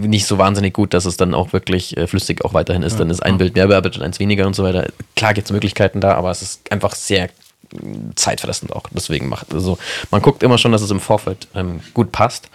nicht 0.00 0.26
so 0.26 0.38
wahnsinnig 0.38 0.74
gut, 0.74 0.94
dass 0.94 1.04
es 1.04 1.16
dann 1.16 1.34
auch 1.34 1.52
wirklich 1.52 1.96
äh, 1.96 2.06
flüssig 2.06 2.44
auch 2.44 2.54
weiterhin 2.54 2.82
ist. 2.82 2.98
Dann 3.00 3.10
ist 3.10 3.20
ein 3.20 3.38
Bild 3.38 3.54
mehr 3.54 3.68
bearbeitet, 3.68 4.02
eins 4.02 4.18
weniger 4.18 4.46
und 4.46 4.54
so 4.54 4.64
weiter. 4.64 4.88
Klar 5.16 5.34
gibt 5.34 5.46
es 5.46 5.52
Möglichkeiten 5.52 6.00
da, 6.00 6.14
aber 6.14 6.30
es 6.30 6.42
ist 6.42 6.70
einfach 6.72 6.94
sehr 6.94 7.30
mh, 7.72 8.12
zeitfressend 8.16 8.72
auch. 8.72 8.84
Deswegen 8.92 9.28
macht 9.28 9.52
also 9.54 9.78
man 10.10 10.22
guckt 10.22 10.42
immer 10.42 10.58
schon, 10.58 10.72
dass 10.72 10.82
es 10.82 10.90
im 10.90 11.00
Vorfeld 11.00 11.48
ähm, 11.54 11.80
gut 11.94 12.12
passt. 12.12 12.50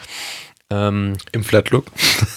Ähm, 0.72 1.14
Im 1.32 1.44
Flatlook. 1.44 1.86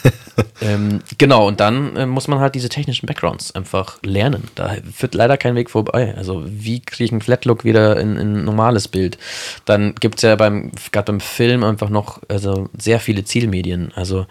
ähm, 0.60 1.00
genau, 1.16 1.48
und 1.48 1.60
dann 1.60 1.96
äh, 1.96 2.04
muss 2.04 2.28
man 2.28 2.40
halt 2.40 2.54
diese 2.54 2.68
technischen 2.68 3.06
Backgrounds 3.06 3.54
einfach 3.54 3.98
lernen. 4.02 4.48
Da 4.54 4.76
führt 4.92 5.14
leider 5.14 5.38
kein 5.38 5.54
Weg 5.54 5.70
vorbei. 5.70 6.14
Also, 6.14 6.44
wie 6.46 6.80
kriege 6.80 7.04
ich 7.04 7.12
einen 7.12 7.22
Flatlook 7.22 7.64
wieder 7.64 7.98
in, 7.98 8.16
in 8.16 8.36
ein 8.36 8.44
normales 8.44 8.86
Bild? 8.86 9.16
Dann 9.64 9.94
gibt 9.94 10.16
es 10.16 10.22
ja 10.22 10.36
beim, 10.36 10.72
gerade 10.92 11.12
beim 11.12 11.20
Film 11.20 11.64
einfach 11.64 11.88
noch 11.88 12.20
also 12.28 12.68
sehr 12.76 13.00
viele 13.00 13.24
Zielmedien. 13.24 13.92
Also, 13.94 14.26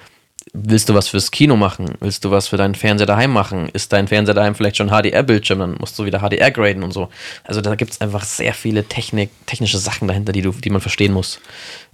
willst 0.54 0.89
du 0.89 0.93
was 0.93 1.08
fürs 1.08 1.32
Kino 1.32 1.56
machen? 1.56 1.95
Willst 2.00 2.24
du 2.24 2.32
was 2.32 2.48
für 2.48 2.58
deinen 2.58 2.76
Fernseher 2.76 3.06
daheim 3.06 3.32
machen? 3.32 3.70
Ist 3.70 3.93
dein 3.93 4.08
Fernseher 4.08 4.34
daheim 4.34 4.56
vielleicht 4.56 4.78
schon 4.78 4.89
HDR-Bildschirm? 4.89 5.60
Dann 5.60 5.76
musst 5.80 5.98
du 5.98 6.06
wieder 6.06 6.20
HDR 6.20 6.52
graden 6.52 6.84
und 6.84 6.91
so. 6.91 7.10
Also, 7.43 7.62
da 7.62 7.76
gibt 7.76 7.91
es 7.91 8.02
einfach 8.02 8.24
sehr 8.24 8.54
viele 8.54 8.86
Technik, 8.86 9.30
technische 9.45 9.78
Sachen 9.78 10.08
dahinter, 10.08 10.32
die, 10.32 10.41
du, 10.41 10.52
die 10.52 10.70
man 10.70 10.82
verstehen 10.82 11.14
muss. 11.14 11.39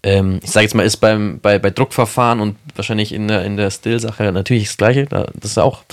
Ähm, 0.04 0.40
ich 0.44 0.52
sage 0.52 0.66
jetzt 0.66 0.76
mal, 0.76 0.84
ist 0.84 0.98
beim, 0.98 1.40
bei, 1.42 1.60
bei 1.60 1.70
Druckverfahren 1.70 2.40
und 2.40 2.58
wahrscheinlich 2.76 3.14
in 3.14 3.28
der, 3.28 3.44
in 3.46 3.58
der 3.58 3.72
Still-Sache 3.72 4.32
natürlich 4.32 4.66
das 4.66 4.78
Gleiche. 4.78 5.06
Da, 5.06 5.28
das 5.36 5.52
ist 5.52 5.58
auch 5.58 5.84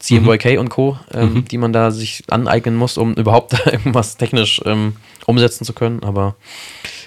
CMYK 0.00 0.58
und 0.58 0.70
Co., 0.70 0.98
ähm, 1.12 1.44
die 1.44 1.58
man 1.58 1.72
da 1.72 1.90
sich 1.90 2.24
aneignen 2.28 2.74
muss, 2.74 2.96
um 2.96 3.14
überhaupt 3.14 3.52
da 3.66 3.70
irgendwas 3.70 4.16
technisch 4.16 4.60
ähm, 4.64 4.96
umsetzen 5.26 5.64
zu 5.64 5.72
können. 5.72 6.02
Aber 6.02 6.36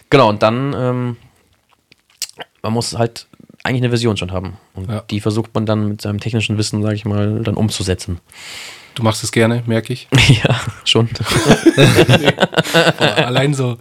genau, 0.09 0.29
und 0.29 0.43
dann, 0.43 0.73
ähm, 0.77 1.17
man 2.61 2.73
muss 2.73 2.97
halt 2.97 3.27
eigentlich 3.63 3.81
eine 3.81 3.89
Version 3.89 4.17
schon 4.17 4.31
haben. 4.31 4.57
Und 4.73 4.89
Ja. 4.89 5.01
die 5.09 5.19
versucht 5.21 5.53
man 5.53 5.65
dann 5.65 5.87
mit 5.89 6.01
seinem 6.01 6.19
technischen 6.19 6.57
Wissen, 6.57 6.81
sage 6.83 6.95
ich 6.95 7.05
mal, 7.05 7.41
dann 7.43 7.55
umzusetzen. 7.55 8.19
Du 8.95 9.03
machst 9.03 9.23
es 9.23 9.31
gerne, 9.31 9.63
merke 9.65 9.93
ich. 9.93 10.07
ja, 10.43 10.59
schon. 10.85 11.09
Aber 12.97 13.25
allein 13.27 13.53
so, 13.53 13.77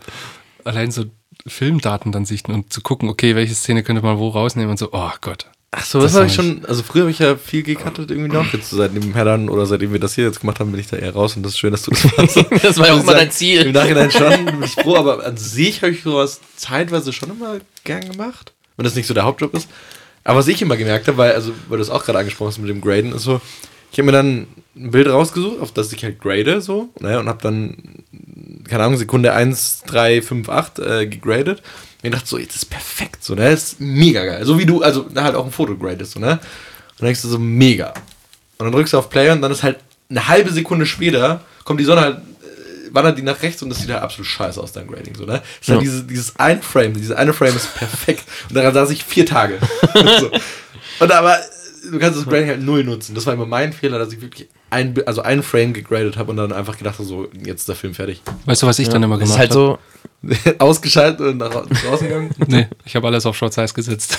allein 0.65 0.91
so 0.91 1.05
Filmdaten 1.47 2.13
dann 2.13 2.25
sichten 2.25 2.53
und 2.53 2.73
zu 2.73 2.81
gucken, 2.81 3.09
okay, 3.09 3.35
welche 3.35 3.55
Szene 3.55 3.83
könnte 3.83 4.03
man 4.03 4.19
wo 4.19 4.29
rausnehmen 4.29 4.71
und 4.71 4.79
so, 4.79 4.91
oh 4.93 5.11
Gott. 5.21 5.47
Ach 5.75 5.85
so, 5.85 6.01
das, 6.01 6.13
Das 6.13 6.19
habe 6.19 6.27
ich 6.27 6.35
schon. 6.35 6.65
Also 6.67 6.83
früher 6.83 7.03
habe 7.03 7.11
ich 7.11 7.19
ja 7.19 7.35
viel 7.35 7.63
gecuttet 7.63 8.11
irgendwie 8.11 8.31
noch. 8.31 8.53
Jetzt 8.53 8.69
seit 8.71 8.95
dem 8.95 9.15
Headern 9.15 9.49
oder 9.49 9.65
seitdem 9.65 9.93
wir 9.93 10.01
das 10.01 10.15
hier 10.15 10.25
jetzt 10.27 10.41
gemacht 10.41 10.61
haben, 10.61 10.71
bin 10.71 10.79
ich 10.79 10.87
da 10.89 10.99
eher 10.99 11.15
raus 11.15 11.35
und 11.35 11.43
das 11.43 11.53
ist 11.53 11.59
schön, 11.59 11.73
dass 11.73 11.83
du 11.83 11.93
das 11.93 12.05
machst. 12.17 12.37
Das 12.63 12.79
war 12.79 12.89
ja 12.89 12.93
auch 12.93 13.01
immer 13.01 13.13
sag, 13.13 13.19
dein 13.21 13.31
Ziel. 13.31 13.63
Im 13.63 13.73
Nachhinein 13.73 14.11
schon, 14.11 14.45
bin 14.45 14.63
ich 14.63 14.73
froh, 14.75 14.97
aber 14.97 15.25
an 15.25 15.39
sich 15.39 15.81
habe 15.83 15.93
ich 15.93 16.03
sowas 16.03 16.41
zeitweise 16.57 17.13
schon 17.15 17.31
immer 17.31 17.57
gern 17.85 18.03
gemacht. 18.11 18.53
Wenn 18.83 18.85
das 18.85 18.97
nicht 18.97 19.07
so 19.07 19.15
der 19.15 19.23
Hauptjob 19.23 19.55
ist. 19.55 19.69
Aber 20.25 20.41
was 20.41 20.49
ich 20.49 20.61
immer 20.61 20.77
gemerkt 20.77 21.07
habe, 21.07 21.19
weil, 21.19 21.33
also, 21.35 21.53
weil 21.69 21.79
du 21.79 21.83
es 21.83 21.91
auch 21.91 22.05
gerade 22.05 22.19
angesprochen 22.19 22.49
hast 22.49 22.59
mit 22.59 22.69
dem 22.69 22.81
Graden, 22.81 23.13
ist 23.13 23.23
so, 23.23 23.41
ich 23.93 23.99
habe 23.99 24.07
mir 24.07 24.13
dann 24.13 24.49
ein 24.75 24.91
Bild 24.91 25.07
rausgesucht, 25.07 25.61
auf 25.61 25.71
das 25.71 25.93
ich 25.93 26.03
halt 26.03 26.21
grade, 26.21 26.61
so, 26.61 26.89
ne, 26.99 27.21
und 27.21 27.29
habe 27.29 27.41
dann, 27.41 27.77
keine 28.69 28.83
Ahnung, 28.83 28.99
Sekunde 28.99 29.35
1, 29.35 29.85
3, 29.87 30.21
5, 30.21 30.49
8 30.49 30.79
äh, 30.81 31.07
gegradet. 31.07 31.61
Und 32.03 32.09
ich 32.09 32.11
dachte 32.11 32.27
so, 32.27 32.39
jetzt 32.39 32.57
ist 32.57 32.65
perfekt, 32.65 33.23
so, 33.23 33.37
ne, 33.37 33.51
ist 33.51 33.81
mega 33.81 34.25
geil. 34.25 34.45
So 34.45 34.59
wie 34.59 34.67
du, 34.67 34.83
also, 34.83 35.07
halt 35.15 35.37
auch 35.37 35.45
ein 35.45 35.53
Foto 35.53 35.77
gradest, 35.77 36.13
so, 36.13 36.19
ne. 36.19 36.33
Und 36.33 36.41
dann 36.99 37.07
denkst 37.07 37.23
du 37.23 37.29
so, 37.29 37.39
mega. 37.39 37.91
Und 38.59 38.67
dann 38.67 38.73
drückst 38.73 38.95
du 38.95 38.99
auf 38.99 39.11
Play 39.11 39.31
und 39.31 39.43
dann 39.43 39.53
ist 39.53 39.63
halt 39.63 39.79
eine 40.11 40.27
halbe 40.27 40.51
Sekunde 40.51 40.87
später, 40.87 41.41
kommt 41.63 41.79
die 41.79 41.85
Sonne 41.85 42.01
halt, 42.01 42.17
wandert 42.95 43.19
die 43.19 43.23
nach 43.23 43.43
rechts 43.43 43.63
und 43.63 43.69
das 43.71 43.79
sieht 43.81 43.91
halt 43.91 44.03
absolut 44.03 44.27
scheiße 44.27 44.61
aus, 44.61 44.73
dein 44.73 44.87
Grading, 44.87 45.15
so, 45.15 45.25
ne? 45.25 45.35
Das 45.35 45.43
ist 45.61 45.69
halt 45.69 45.79
Ja. 45.81 45.81
dieses, 45.81 46.07
dieses 46.07 46.37
ein 46.37 46.63
Frame, 46.63 46.95
diese 46.95 47.17
eine 47.19 47.33
Frame 47.33 47.57
ist 47.57 47.75
perfekt. 47.75 48.25
Und 48.49 48.55
daran 48.57 48.75
saß 48.75 48.91
ich 48.91 49.05
vier 49.05 49.27
Tage. 49.27 49.59
so. 50.21 50.31
Und 51.01 51.11
aber, 51.13 51.39
du 51.91 51.99
kannst 51.99 52.19
das 52.19 52.27
Grading 52.27 52.49
halt 52.49 52.63
null 52.63 52.85
nutzen. 52.85 53.15
Das 53.15 53.27
war 53.27 53.35
immer 53.35 53.47
mein 53.47 53.73
Fehler, 53.73 53.99
dass 53.99 54.13
ich 54.13 54.21
wirklich 54.21 54.49
ein, 54.71 54.95
also 55.07 55.23
ein 55.23 55.43
Frame 55.43 55.73
gegradet 55.73 56.17
habe 56.17 56.31
und 56.31 56.37
dann 56.37 56.53
einfach 56.53 56.79
gedacht 56.79 56.95
habe, 56.99 57.05
so, 57.09 57.29
jetzt 57.45 57.61
ist 57.61 57.69
der 57.69 57.77
Film 57.77 57.95
fertig. 57.95 58.23
Weißt 58.47 58.63
du, 58.63 58.67
was 58.67 58.79
ich 58.79 58.89
dann 58.89 59.03
immer 59.03 59.19
Das 59.19 59.29
gemacht 59.29 59.35
ist 59.35 59.39
halt 59.39 59.51
habe? 59.51 59.79
so, 59.79 59.79
Ausgeschaltet 60.61 61.21
und 61.27 61.39
nach 61.39 61.51
draußen 61.51 62.07
gegangen. 62.09 62.31
Nee, 62.47 62.69
ich 62.85 62.95
habe 62.95 63.07
alles 63.09 63.27
auf 63.27 63.37
Schwarz-Weiß 63.37 63.75
gesetzt. 63.75 64.17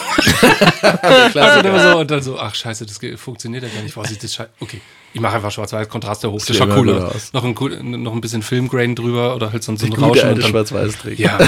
Klar, 1.31 1.59
Und, 1.59 1.65
immer 1.65 1.91
so, 1.91 1.97
und 1.99 2.11
dann 2.11 2.21
so, 2.21 2.37
ach 2.37 2.53
scheiße, 2.53 2.85
das 2.85 2.99
funktioniert 3.19 3.63
ja 3.63 3.69
gar 3.69 3.81
nicht. 3.81 3.95
Boah, 3.95 4.05
sieht 4.05 4.21
das 4.23 4.33
scheiße. 4.33 4.49
Okay, 4.59 4.81
ich 5.13 5.21
mache 5.21 5.35
einfach 5.35 5.51
Schwarz-Weiß, 5.51 5.89
Kontraste 5.89 6.31
hoch, 6.31 6.37
das 6.37 6.47
sieht 6.47 6.55
schaut 6.57 6.71
cooler 6.71 6.99
gut 7.01 7.15
aus. 7.15 7.33
Noch 7.33 7.43
ein, 7.43 7.55
cool- 7.59 7.81
noch 7.83 8.13
ein 8.13 8.21
bisschen 8.21 8.41
Filmgrain 8.41 8.95
drüber 8.95 9.35
oder 9.35 9.51
halt 9.51 9.63
so, 9.63 9.75
so 9.75 9.85
ein 9.85 9.89
Gute 9.91 10.01
Rauschen. 10.01 10.21
alte 10.21 10.33
Und 10.35 10.41
dann, 10.41 10.49
Schwarz-Weiß-Trick. 10.51 11.19
ja, 11.19 11.37
äh, 11.39 11.47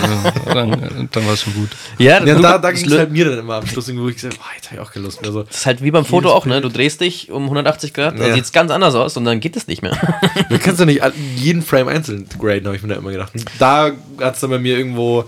dann, 0.53 1.09
dann 1.11 1.26
war 1.26 1.34
es 1.34 1.41
schon 1.41 1.53
gut. 1.55 1.70
ja, 1.97 2.24
Ja, 2.24 2.36
da, 2.39 2.57
da 2.59 2.72
ging 2.72 2.86
es 2.86 2.97
halt 2.97 3.11
mir 3.11 3.26
dann 3.26 3.39
immer 3.39 3.55
am 3.55 3.66
Schluss, 3.68 3.91
wo 3.95 4.07
ich 4.07 4.16
gesagt 4.16 4.36
habe, 4.39 4.45
jetzt 4.55 4.68
habe 4.72 4.76
ich 4.82 4.88
auch 4.88 4.91
keine 4.91 5.05
Lust 5.05 5.22
mehr. 5.22 5.32
So. 5.32 5.43
Das 5.43 5.55
ist 5.57 5.66
halt 5.66 5.82
wie 5.84 5.89
beim 5.91 6.05
Foto 6.05 6.32
auch, 6.32 6.45
ne? 6.45 6.61
Du 6.61 6.70
drehst 6.70 7.01
dich 7.01 7.32
um 7.32 7.43
180 7.45 7.93
Grad, 7.93 8.20
da 8.20 8.28
Ja. 8.28 8.34
sieht 8.36 8.43
es 8.45 8.51
ganz 8.51 8.70
anders 8.72 8.93
aus 8.95 9.18
und 9.18 9.26
dann 9.26 9.39
geht 9.39 9.55
es 9.55 9.68
nicht 9.68 9.82
mehr. 9.82 9.97
Du 10.49 10.59
kannst 10.59 10.80
ja 10.80 10.86
nicht 10.86 11.01
jeden 11.38 11.61
Frame 11.63 11.88
einzeln 11.88 12.28
graden, 12.39 12.66
habe 12.66 12.76
ich 12.76 12.82
mir 12.84 12.89
da 12.89 12.95
immer 12.95 13.11
gedacht. 13.11 13.32
Da 13.57 13.91
hat 14.22 14.36
es 14.36 14.41
dann 14.41 14.49
bei 14.51 14.59
mir 14.59 14.78
irgendwo, 14.78 15.26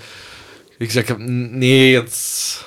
wie 0.78 0.86
gesagt 0.88 1.14
nee, 1.18 1.92
jetzt. 1.94 2.64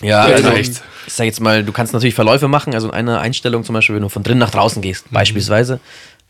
Ja, 0.00 0.26
Ja, 0.28 0.34
also 0.34 0.48
reicht. 0.48 0.82
Ich 1.06 1.12
sag 1.12 1.24
jetzt 1.24 1.40
mal, 1.40 1.64
du 1.64 1.72
kannst 1.72 1.92
natürlich 1.92 2.14
Verläufe 2.14 2.48
machen, 2.48 2.74
also 2.74 2.88
in 2.88 2.94
einer 2.94 3.20
Einstellung 3.20 3.64
zum 3.64 3.74
Beispiel, 3.74 3.96
wenn 3.96 4.02
du 4.02 4.08
von 4.08 4.22
drinnen 4.22 4.40
nach 4.40 4.50
draußen 4.50 4.82
gehst, 4.82 5.06
beispielsweise, 5.10 5.80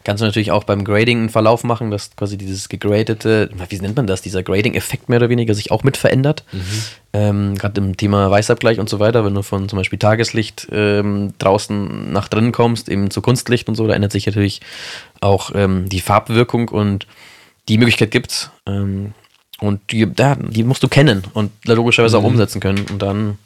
kannst 0.05 0.21
du 0.21 0.27
natürlich 0.27 0.53
auch 0.53 0.65
beim 0.65 0.85
Grading 0.85 1.19
einen 1.19 1.29
Verlauf 1.31 1.65
machen, 1.65 1.91
dass 1.91 2.15
quasi 2.15 2.37
dieses 2.37 2.69
gegradete, 2.69 3.51
wie 3.69 3.79
nennt 3.79 3.97
man 3.97 4.07
das, 4.07 4.23
dieser 4.23 4.43
Grading-Effekt 4.43 5.09
mehr 5.09 5.19
oder 5.19 5.31
weniger 5.31 5.55
sich 5.55 5.71
auch 5.71 5.83
mit 5.83 5.97
verändert. 5.97 6.45
Ähm, 7.15 7.55
Gerade 7.57 7.81
im 7.81 7.97
Thema 7.97 8.31
Weißabgleich 8.31 8.79
und 8.79 8.89
so 8.89 9.01
weiter, 9.01 9.25
wenn 9.25 9.35
du 9.35 9.43
von 9.43 9.69
zum 9.69 9.79
Beispiel 9.79 9.99
Tageslicht 9.99 10.69
ähm, 10.71 11.33
draußen 11.39 12.13
nach 12.13 12.29
drinnen 12.29 12.53
kommst, 12.53 12.89
eben 12.89 13.11
zu 13.11 13.23
Kunstlicht 13.23 13.69
und 13.69 13.77
so, 13.77 13.87
da 13.87 13.95
ändert 13.95 14.13
sich 14.13 14.27
natürlich 14.27 14.61
auch 15.21 15.53
ähm, 15.55 15.89
die 15.89 16.01
Farbwirkung 16.01 16.69
und 16.69 17.07
die 17.69 17.79
Möglichkeit 17.79 18.11
gibt's. 18.11 18.51
Ähm, 18.67 19.15
und 19.61 19.81
die, 19.93 20.07
ja, 20.19 20.35
die 20.35 20.65
musst 20.65 20.83
du 20.83 20.89
kennen 20.89 21.25
und 21.33 21.51
logischerweise 21.65 22.19
auch 22.19 22.25
umsetzen 22.25 22.61
können. 22.61 22.85
Und 22.91 23.01
dann 23.01 23.39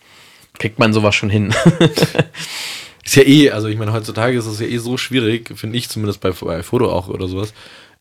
kriegt 0.55 0.78
man 0.78 0.92
sowas 0.92 1.14
schon 1.14 1.30
hin. 1.30 1.55
Ist 3.09 3.16
ja 3.16 3.22
eh, 3.22 3.51
also 3.53 3.68
ich 3.68 3.78
meine, 3.78 3.94
heutzutage 3.94 4.36
ist 4.36 4.44
es 4.44 4.61
ja 4.61 4.66
eh 4.66 4.76
so 4.76 4.99
schwierig, 4.99 5.51
finde 5.57 5.78
ich 5.78 5.88
zumindest 5.88 6.20
bei, 6.20 6.30
bei 6.30 6.62
Foto 6.62 6.92
auch 6.92 7.09
oder 7.09 7.26
sowas, 7.26 7.55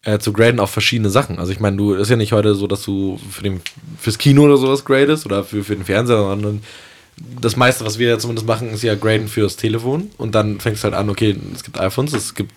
äh, 0.04 0.20
zu 0.20 0.34
graden 0.34 0.60
auf 0.60 0.70
verschiedene 0.70 1.10
Sachen. 1.10 1.40
Also 1.40 1.54
ich 1.54 1.62
meine, 1.62 1.78
du 1.78 1.94
ist 1.94 2.10
ja 2.10 2.18
nicht 2.18 2.34
heute 2.34 2.56
so, 2.56 2.68
dass 2.68 2.84
du 2.84 3.18
für 3.32 3.42
den, 3.42 3.62
fürs 3.98 4.18
Kino 4.18 4.44
oder 4.44 4.58
sowas 4.58 4.84
gradest 4.84 5.26
oder 5.26 5.46
für, 5.46 5.64
für 5.64 5.78
den 5.78 5.86
Fernseher, 5.86 6.18
sondern 6.18 6.62
das 7.40 7.56
meiste, 7.56 7.86
was 7.86 8.00
wir 8.00 8.10
ja 8.10 8.20
zumindest 8.20 8.48
machen, 8.48 8.70
ist 8.72 8.84
ja 8.84 8.96
graden 8.96 9.30
fürs 9.30 9.56
Telefon 9.56 10.12
und 10.18 10.36
dann 10.36 10.60
fängst 10.60 10.84
halt 10.84 10.94
an, 10.94 11.10
okay, 11.10 11.38
es 11.56 11.64
gibt 11.64 11.80
iPhones, 11.80 12.12
es 12.12 12.36
gibt 12.36 12.52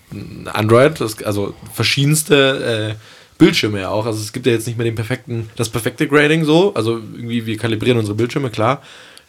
Android, 0.52 1.00
es, 1.00 1.22
also 1.22 1.54
verschiedenste 1.72 2.96
äh, 2.98 3.38
Bildschirme 3.38 3.80
ja 3.80 3.90
auch. 3.90 4.06
Also 4.06 4.20
es 4.20 4.32
gibt 4.32 4.46
ja 4.46 4.52
jetzt 4.52 4.66
nicht 4.66 4.76
mehr 4.76 4.84
den 4.84 4.96
perfekten, 4.96 5.48
das 5.56 5.68
perfekte 5.68 6.08
Grading 6.08 6.44
so. 6.44 6.74
Also 6.74 6.96
irgendwie, 6.96 7.46
wir 7.46 7.56
kalibrieren 7.56 7.98
unsere 7.98 8.16
Bildschirme, 8.16 8.50
klar. 8.50 8.82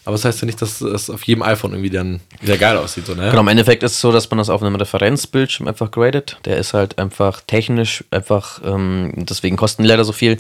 Aber 0.04 0.16
das 0.16 0.26
heißt 0.26 0.42
ja 0.42 0.48
nicht, 0.48 0.62
dass 0.62 0.80
das 0.80 1.12
auf 1.12 1.24
jedem 1.24 1.44
iPhone 1.44 1.74
irgendwie 1.74 1.92
dann 1.92 2.22
wieder 2.40 2.58
geil 2.58 2.76
aussieht, 2.78 3.06
so, 3.06 3.14
ne? 3.14 3.30
Genau, 3.30 3.42
im 3.42 3.48
Endeffekt 3.48 3.84
ist 3.84 3.94
es 3.94 4.02
so, 4.02 4.12
dass 4.12 4.30
man 4.32 4.40
das 4.40 4.50
auf 4.50 4.64
einem 4.64 4.76
Referenzbildschirm 4.76 5.68
einfach 5.68 5.92
gradet. 5.92 6.38
Der 6.46 6.58
ist 6.58 6.74
halt 6.74 6.98
einfach 6.98 7.42
technisch, 7.46 8.04
einfach, 8.10 8.62
ähm, 8.66 9.12
deswegen 9.16 9.58
kosten 9.58 9.84
die 9.84 9.90
leider 9.90 10.04
so 10.04 10.12
viel, 10.12 10.38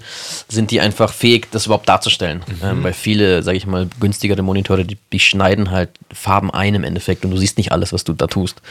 sind 0.47 0.71
die 0.71 0.81
einfach 0.81 1.13
fähig, 1.13 1.47
das 1.51 1.67
überhaupt 1.67 1.87
darzustellen. 1.87 2.43
Ähm, 2.63 2.83
weil 2.83 2.93
viele, 2.93 3.43
sage 3.43 3.57
ich 3.57 3.67
mal, 3.67 3.87
günstigere 3.99 4.41
Monitore, 4.41 4.83
die, 4.83 4.97
die 5.13 5.19
schneiden 5.19 5.69
halt 5.69 5.89
Farben 6.11 6.49
ein 6.49 6.73
im 6.73 6.83
Endeffekt 6.83 7.23
und 7.23 7.31
du 7.31 7.37
siehst 7.37 7.57
nicht 7.57 7.71
alles, 7.71 7.93
was 7.93 8.03
du 8.03 8.13
da 8.13 8.25
tust. 8.25 8.61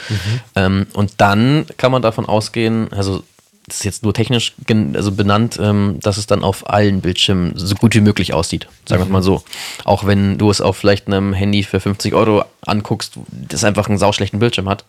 Ähm, 0.56 0.86
und 0.92 1.12
dann 1.18 1.66
kann 1.76 1.92
man 1.92 2.02
davon 2.02 2.26
ausgehen, 2.26 2.92
also 2.92 3.22
das 3.70 3.78
ist 3.78 3.84
jetzt 3.84 4.02
nur 4.02 4.12
technisch 4.12 4.54
also 4.94 5.12
benannt, 5.12 5.58
ähm, 5.60 5.98
dass 6.00 6.16
es 6.16 6.26
dann 6.26 6.42
auf 6.42 6.68
allen 6.68 7.00
Bildschirmen 7.00 7.52
so 7.54 7.74
gut 7.76 7.94
wie 7.94 8.00
möglich 8.00 8.34
aussieht. 8.34 8.66
Sagen 8.84 9.00
wir 9.00 9.04
es 9.04 9.10
mal 9.10 9.22
so. 9.22 9.42
Auch 9.84 10.04
wenn 10.06 10.38
du 10.38 10.50
es 10.50 10.60
auf 10.60 10.76
vielleicht 10.76 11.06
einem 11.06 11.32
Handy 11.32 11.62
für 11.62 11.78
50 11.78 12.14
Euro 12.14 12.44
anguckst, 12.66 13.14
das 13.28 13.62
einfach 13.62 13.88
einen 13.88 13.98
sauschlechten 13.98 14.40
Bildschirm 14.40 14.68
hat, 14.68 14.84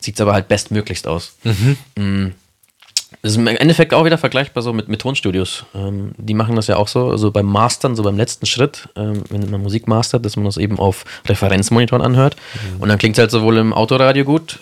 sieht 0.00 0.16
es 0.16 0.20
aber 0.20 0.32
halt 0.32 0.48
bestmöglichst 0.48 1.06
aus. 1.06 1.36
Mm. 1.96 2.28
Das 3.22 3.32
ist 3.32 3.38
im 3.38 3.46
Endeffekt 3.46 3.94
auch 3.94 4.04
wieder 4.04 4.18
vergleichbar 4.18 4.62
so 4.62 4.72
mit, 4.72 4.88
mit 4.88 5.00
Tonstudios. 5.00 5.64
Ähm, 5.74 6.12
die 6.18 6.34
machen 6.34 6.56
das 6.56 6.66
ja 6.66 6.76
auch 6.76 6.88
so, 6.88 7.10
also 7.10 7.30
beim 7.30 7.46
Mastern, 7.46 7.94
so 7.94 8.02
beim 8.02 8.16
letzten 8.16 8.46
Schritt, 8.46 8.88
ähm, 8.96 9.22
wenn 9.30 9.48
man 9.50 9.62
Musik 9.62 9.86
mastert, 9.86 10.24
dass 10.26 10.36
man 10.36 10.44
das 10.44 10.56
eben 10.56 10.78
auf 10.78 11.04
Referenzmonitoren 11.26 12.04
anhört. 12.04 12.36
Und 12.80 12.88
dann 12.88 12.98
klingt 12.98 13.16
es 13.16 13.20
halt 13.20 13.30
sowohl 13.30 13.56
im 13.58 13.72
Autoradio 13.72 14.24
gut, 14.24 14.58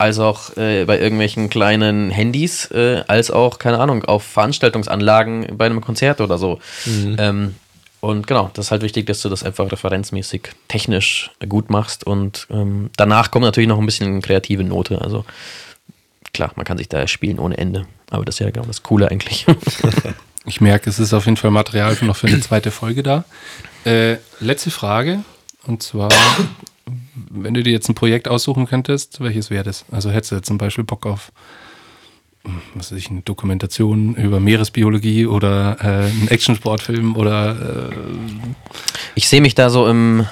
als 0.00 0.18
auch 0.18 0.56
äh, 0.56 0.84
bei 0.86 0.98
irgendwelchen 0.98 1.50
kleinen 1.50 2.10
Handys, 2.10 2.70
äh, 2.70 3.02
als 3.06 3.30
auch, 3.30 3.58
keine 3.58 3.78
Ahnung, 3.78 4.04
auf 4.04 4.22
Veranstaltungsanlagen 4.22 5.56
bei 5.56 5.66
einem 5.66 5.80
Konzert 5.80 6.20
oder 6.20 6.38
so. 6.38 6.58
Ähm, 7.18 7.54
und 8.00 8.26
genau, 8.26 8.50
das 8.54 8.66
ist 8.66 8.70
halt 8.70 8.82
wichtig, 8.82 9.06
dass 9.06 9.20
du 9.20 9.28
das 9.28 9.44
einfach 9.44 9.70
referenzmäßig 9.70 10.52
technisch 10.68 11.30
gut 11.46 11.68
machst 11.68 12.06
und 12.06 12.46
ähm, 12.50 12.88
danach 12.96 13.30
kommt 13.30 13.44
natürlich 13.44 13.68
noch 13.68 13.78
ein 13.78 13.84
bisschen 13.84 14.22
kreative 14.22 14.64
Note. 14.64 15.02
Also 15.02 15.26
klar, 16.32 16.50
man 16.56 16.64
kann 16.64 16.78
sich 16.78 16.88
da 16.88 17.06
spielen 17.06 17.38
ohne 17.38 17.58
Ende, 17.58 17.86
aber 18.08 18.24
das 18.24 18.36
ist 18.36 18.38
ja 18.38 18.50
genau 18.50 18.66
das 18.66 18.82
Coole 18.82 19.10
eigentlich. 19.10 19.46
Ich 20.46 20.62
merke, 20.62 20.88
es 20.88 20.98
ist 20.98 21.12
auf 21.12 21.26
jeden 21.26 21.36
Fall 21.36 21.50
Material 21.50 21.94
noch 22.00 22.16
für 22.16 22.26
eine 22.26 22.40
zweite 22.40 22.70
Folge 22.70 23.02
da. 23.02 23.24
Äh, 23.84 24.16
letzte 24.40 24.70
Frage. 24.70 25.22
Und 25.66 25.82
zwar, 25.82 26.08
wenn 27.30 27.54
du 27.54 27.62
dir 27.62 27.72
jetzt 27.72 27.88
ein 27.88 27.94
Projekt 27.94 28.28
aussuchen 28.28 28.66
könntest, 28.66 29.20
welches 29.20 29.50
wäre 29.50 29.64
das? 29.64 29.84
Also 29.90 30.10
hättest 30.10 30.32
du 30.32 30.36
jetzt 30.36 30.46
zum 30.46 30.58
Beispiel 30.58 30.84
Bock 30.84 31.06
auf, 31.06 31.32
hm, 32.44 32.60
was 32.74 32.90
weiß 32.92 32.98
ich, 32.98 33.10
eine 33.10 33.20
Dokumentation 33.22 34.14
über 34.14 34.40
Meeresbiologie 34.40 35.26
oder 35.26 35.76
äh, 35.80 36.10
einen 36.10 36.28
Actionsportfilm 36.28 37.16
oder 37.16 37.90
äh, 37.90 37.94
Ich 39.14 39.28
sehe 39.28 39.40
mich 39.40 39.54
da 39.54 39.70
so 39.70 39.86
im 39.88 40.26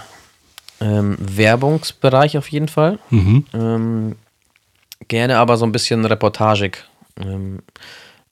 ähm, 0.80 1.16
Werbungsbereich 1.20 2.39
auf 2.39 2.49
jeden 2.51 2.68
Fall. 2.68 2.99
mhm. 3.11 3.45
Ähm, 3.53 4.16
gerne 5.09 5.39
aber 5.39 5.57
so 5.57 5.64
ein 5.64 5.72
bisschen 5.72 6.05
reportagig. 6.05 6.84
Ähm, 7.20 7.61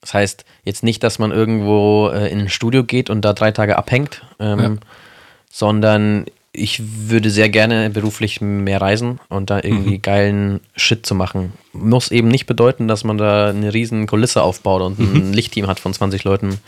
das 0.01 0.15
heißt, 0.15 0.45
jetzt 0.65 0.85
nicht, 0.85 1.03
dass 1.03 1.19
man 1.19 1.33
irgendwo 1.33 2.09
äh, 2.13 2.31
in 2.31 2.39
ein 2.39 2.49
Studio 2.49 2.85
geht 2.85 3.11
und 3.11 3.23
da 3.25 3.33
drei 3.33 3.51
Tage 3.51 3.77
abhängt, 3.77 4.23
ähm, 4.39 4.59
Ja. 4.61 4.77
sondern 5.51 6.27
ich 6.57 6.83
würde 7.09 7.31
sehr 7.31 7.49
gerne 7.49 7.91
beruflich 7.91 8.41
mehr 8.41 8.81
reisen 8.81 9.21
und 9.29 9.51
da 9.51 9.61
irgendwie 9.63 9.99
geilen 9.99 10.61
Shit 10.75 11.05
zu 11.07 11.15
machen. 11.15 11.53
Muss 11.73 12.11
eben 12.11 12.29
nicht 12.29 12.47
bedeuten, 12.47 12.89
dass 12.89 13.05
man 13.05 13.19
da 13.19 13.51
eine 13.51 13.75
riesen 13.75 14.07
Kulisse 14.07 14.43
aufbaut 14.43 14.83
und 14.83 14.99
ein 14.99 15.33
Lichtteam 15.33 15.67
hat 15.67 15.79
von 15.79 15.93
20 15.93 16.25
Leuten, 16.25 16.59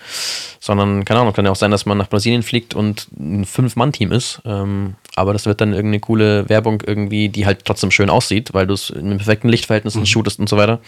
sondern, 0.60 1.04
keine 1.04 1.20
Ahnung, 1.20 1.32
kann 1.32 1.44
ja 1.44 1.50
auch 1.50 1.56
sein, 1.56 1.70
dass 1.70 1.86
man 1.86 1.98
nach 1.98 2.08
Brasilien 2.08 2.42
fliegt 2.42 2.74
und 2.74 3.08
ein 3.18 3.44
Fünf-Mann-Team 3.44 4.12
ist. 4.12 4.42
Ähm, 4.44 4.94
aber 5.16 5.32
das 5.32 5.46
wird 5.46 5.60
dann 5.60 5.72
irgendeine 5.72 6.00
coole 6.00 6.48
Werbung 6.48 6.82
irgendwie, 6.86 7.28
die 7.28 7.46
halt 7.46 7.64
trotzdem 7.64 7.90
schön 7.90 8.10
aussieht, 8.10 8.54
weil 8.54 8.66
du 8.66 8.74
es 8.74 8.90
in 8.90 9.06
einem 9.06 9.18
perfekten 9.18 9.48
Lichtverhältnis 9.48 9.98
shootest 10.08 10.38
und 10.38 10.48
so 10.48 10.56
weiter. 10.56 10.80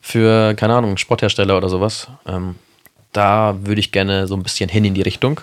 Für, 0.00 0.54
keine 0.54 0.74
Ahnung, 0.74 0.96
Sporthersteller 0.96 1.56
oder 1.56 1.68
sowas. 1.68 2.08
Ähm, 2.26 2.56
da 3.12 3.56
würde 3.62 3.80
ich 3.80 3.92
gerne 3.92 4.26
so 4.26 4.34
ein 4.34 4.42
bisschen 4.42 4.68
hin 4.68 4.84
in 4.84 4.94
die 4.94 5.02
Richtung. 5.02 5.40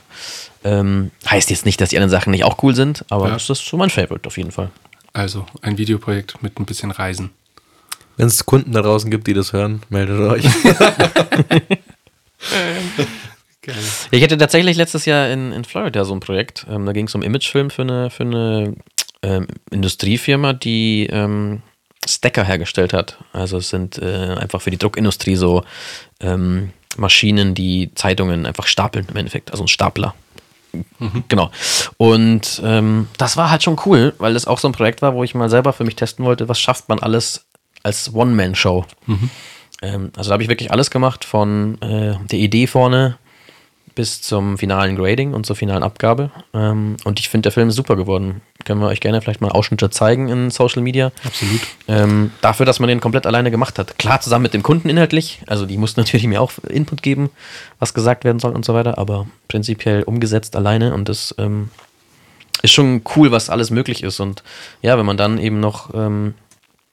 Ähm, 0.63 1.11
heißt 1.29 1.49
jetzt 1.49 1.65
nicht, 1.65 1.79
dass 1.79 1.89
die 1.89 1.97
anderen 1.97 2.09
Sachen 2.11 2.31
nicht 2.31 2.43
auch 2.43 2.61
cool 2.63 2.75
sind, 2.75 3.05
aber 3.09 3.27
Ja. 3.27 3.33
das 3.33 3.49
ist 3.49 3.65
so 3.65 3.77
mein 3.77 3.89
Favorite 3.89 4.27
auf 4.27 4.37
jeden 4.37 4.51
Fall. 4.51 4.69
also 5.13 5.45
ein 5.61 5.77
Videoprojekt 5.77 6.41
mit 6.43 6.59
ein 6.59 6.65
bisschen 6.65 6.91
Reisen. 6.91 7.31
Wenn 8.17 8.27
es 8.27 8.45
Kunden 8.45 8.73
da 8.73 8.81
draußen 8.81 9.09
gibt, 9.09 9.27
die 9.27 9.33
das 9.33 9.53
hören, 9.53 9.81
meldet 9.89 10.19
euch. 10.19 10.43
Geil. 13.61 13.75
Ich 14.11 14.23
hatte 14.23 14.37
tatsächlich 14.37 14.77
letztes 14.77 15.05
Jahr 15.05 15.29
in, 15.29 15.51
in 15.51 15.63
Florida 15.65 16.05
so 16.05 16.13
ein 16.13 16.19
Projekt. 16.21 16.65
Ähm, 16.69 16.85
da 16.85 16.93
ging 16.93 17.07
es 17.07 17.15
um 17.15 17.21
Imagefilm 17.21 17.69
für 17.69 17.81
eine, 17.81 18.09
für 18.09 18.23
eine 18.23 18.75
ähm, 19.21 19.47
Industriefirma, 19.71 20.53
die 20.53 21.07
ähm, 21.11 21.61
Stacker 22.07 22.43
hergestellt 22.45 22.93
hat. 22.93 23.17
Also 23.33 23.57
es 23.57 23.69
sind 23.69 23.97
äh, 23.97 24.35
einfach 24.39 24.61
für 24.61 24.71
die 24.71 24.77
Druckindustrie 24.77 25.35
so 25.35 25.63
ähm, 26.21 26.71
Maschinen, 26.97 27.53
die 27.53 27.91
Zeitungen 27.95 28.45
einfach 28.45 28.67
stapeln 28.67 29.05
im 29.09 29.17
Endeffekt. 29.17 29.51
Also 29.51 29.63
ein 29.65 29.67
Stapler. 29.67 30.15
Genau. 31.27 31.51
Und 31.97 32.61
ähm, 32.63 33.07
das 33.17 33.37
war 33.37 33.49
halt 33.49 33.63
schon 33.63 33.77
cool, 33.85 34.13
weil 34.19 34.33
das 34.33 34.47
auch 34.47 34.59
so 34.59 34.67
ein 34.67 34.73
Projekt 34.73 35.01
war, 35.01 35.13
wo 35.13 35.23
ich 35.23 35.33
mal 35.35 35.49
selber 35.49 35.73
für 35.73 35.83
mich 35.83 35.95
testen 35.95 36.25
wollte, 36.25 36.47
was 36.49 36.59
schafft 36.59 36.89
man 36.89 36.99
alles 36.99 37.45
als 37.83 38.13
One-Man-Show. 38.13 38.85
Ähm, 39.81 40.11
also 40.15 40.29
da 40.29 40.33
habe 40.33 40.43
ich 40.43 40.49
wirklich 40.49 40.71
alles 40.71 40.91
gemacht, 40.91 41.25
von 41.25 41.81
äh, 41.81 42.15
der 42.25 42.39
Idee 42.39 42.67
vorne 42.67 43.17
bis 43.95 44.21
zum 44.21 44.57
finalen 44.57 44.95
Grading 44.95 45.33
und 45.33 45.45
zur 45.45 45.55
finalen 45.55 45.83
Abgabe. 45.83 46.31
Ähm, 46.53 46.97
und 47.03 47.19
ich 47.19 47.29
finde, 47.29 47.43
der 47.43 47.51
Film 47.51 47.69
ist 47.69 47.75
super 47.75 47.95
geworden. 47.95 48.41
Können 48.65 48.81
wir 48.81 48.87
euch 48.87 48.99
gerne 48.99 49.21
vielleicht 49.21 49.39
mal 49.39 49.51
Ausschnitte 49.51 49.89
zeigen 49.89 50.27
in 50.27 50.51
Social 50.51 50.81
Media. 50.81 51.11
Absolut. 51.23 51.61
Ähm, 51.87 52.31
dafür, 52.41 52.65
dass 52.65 52.79
man 52.79 52.89
den 52.89 52.99
komplett 52.99 53.25
alleine 53.25 53.51
gemacht 53.51 53.79
hat. 53.79 53.97
Klar, 53.97 54.19
zusammen 54.19 54.43
mit 54.43 54.53
dem 54.53 54.63
Kunden 54.63 54.89
inhaltlich. 54.89 55.41
Also 55.47 55.65
die 55.65 55.77
mussten 55.77 55.99
natürlich 56.01 56.27
mir 56.27 56.41
auch 56.41 56.51
Input 56.67 57.01
geben, 57.01 57.29
was 57.79 57.93
gesagt 57.93 58.25
werden 58.25 58.39
soll 58.39 58.51
und 58.51 58.65
so 58.65 58.73
weiter. 58.73 58.97
Aber 58.97 59.27
prinzipiell 59.47 60.03
umgesetzt 60.03 60.57
alleine. 60.57 60.93
Und 60.93 61.07
das 61.07 61.33
ähm, 61.37 61.69
ist 62.61 62.73
schon 62.73 63.01
cool, 63.15 63.31
was 63.31 63.49
alles 63.49 63.69
möglich 63.71 64.03
ist. 64.03 64.19
Und 64.19 64.43
ja, 64.81 64.97
wenn 64.97 65.05
man 65.05 65.17
dann 65.17 65.39
eben 65.39 65.61
noch, 65.61 65.93
ähm, 65.93 66.33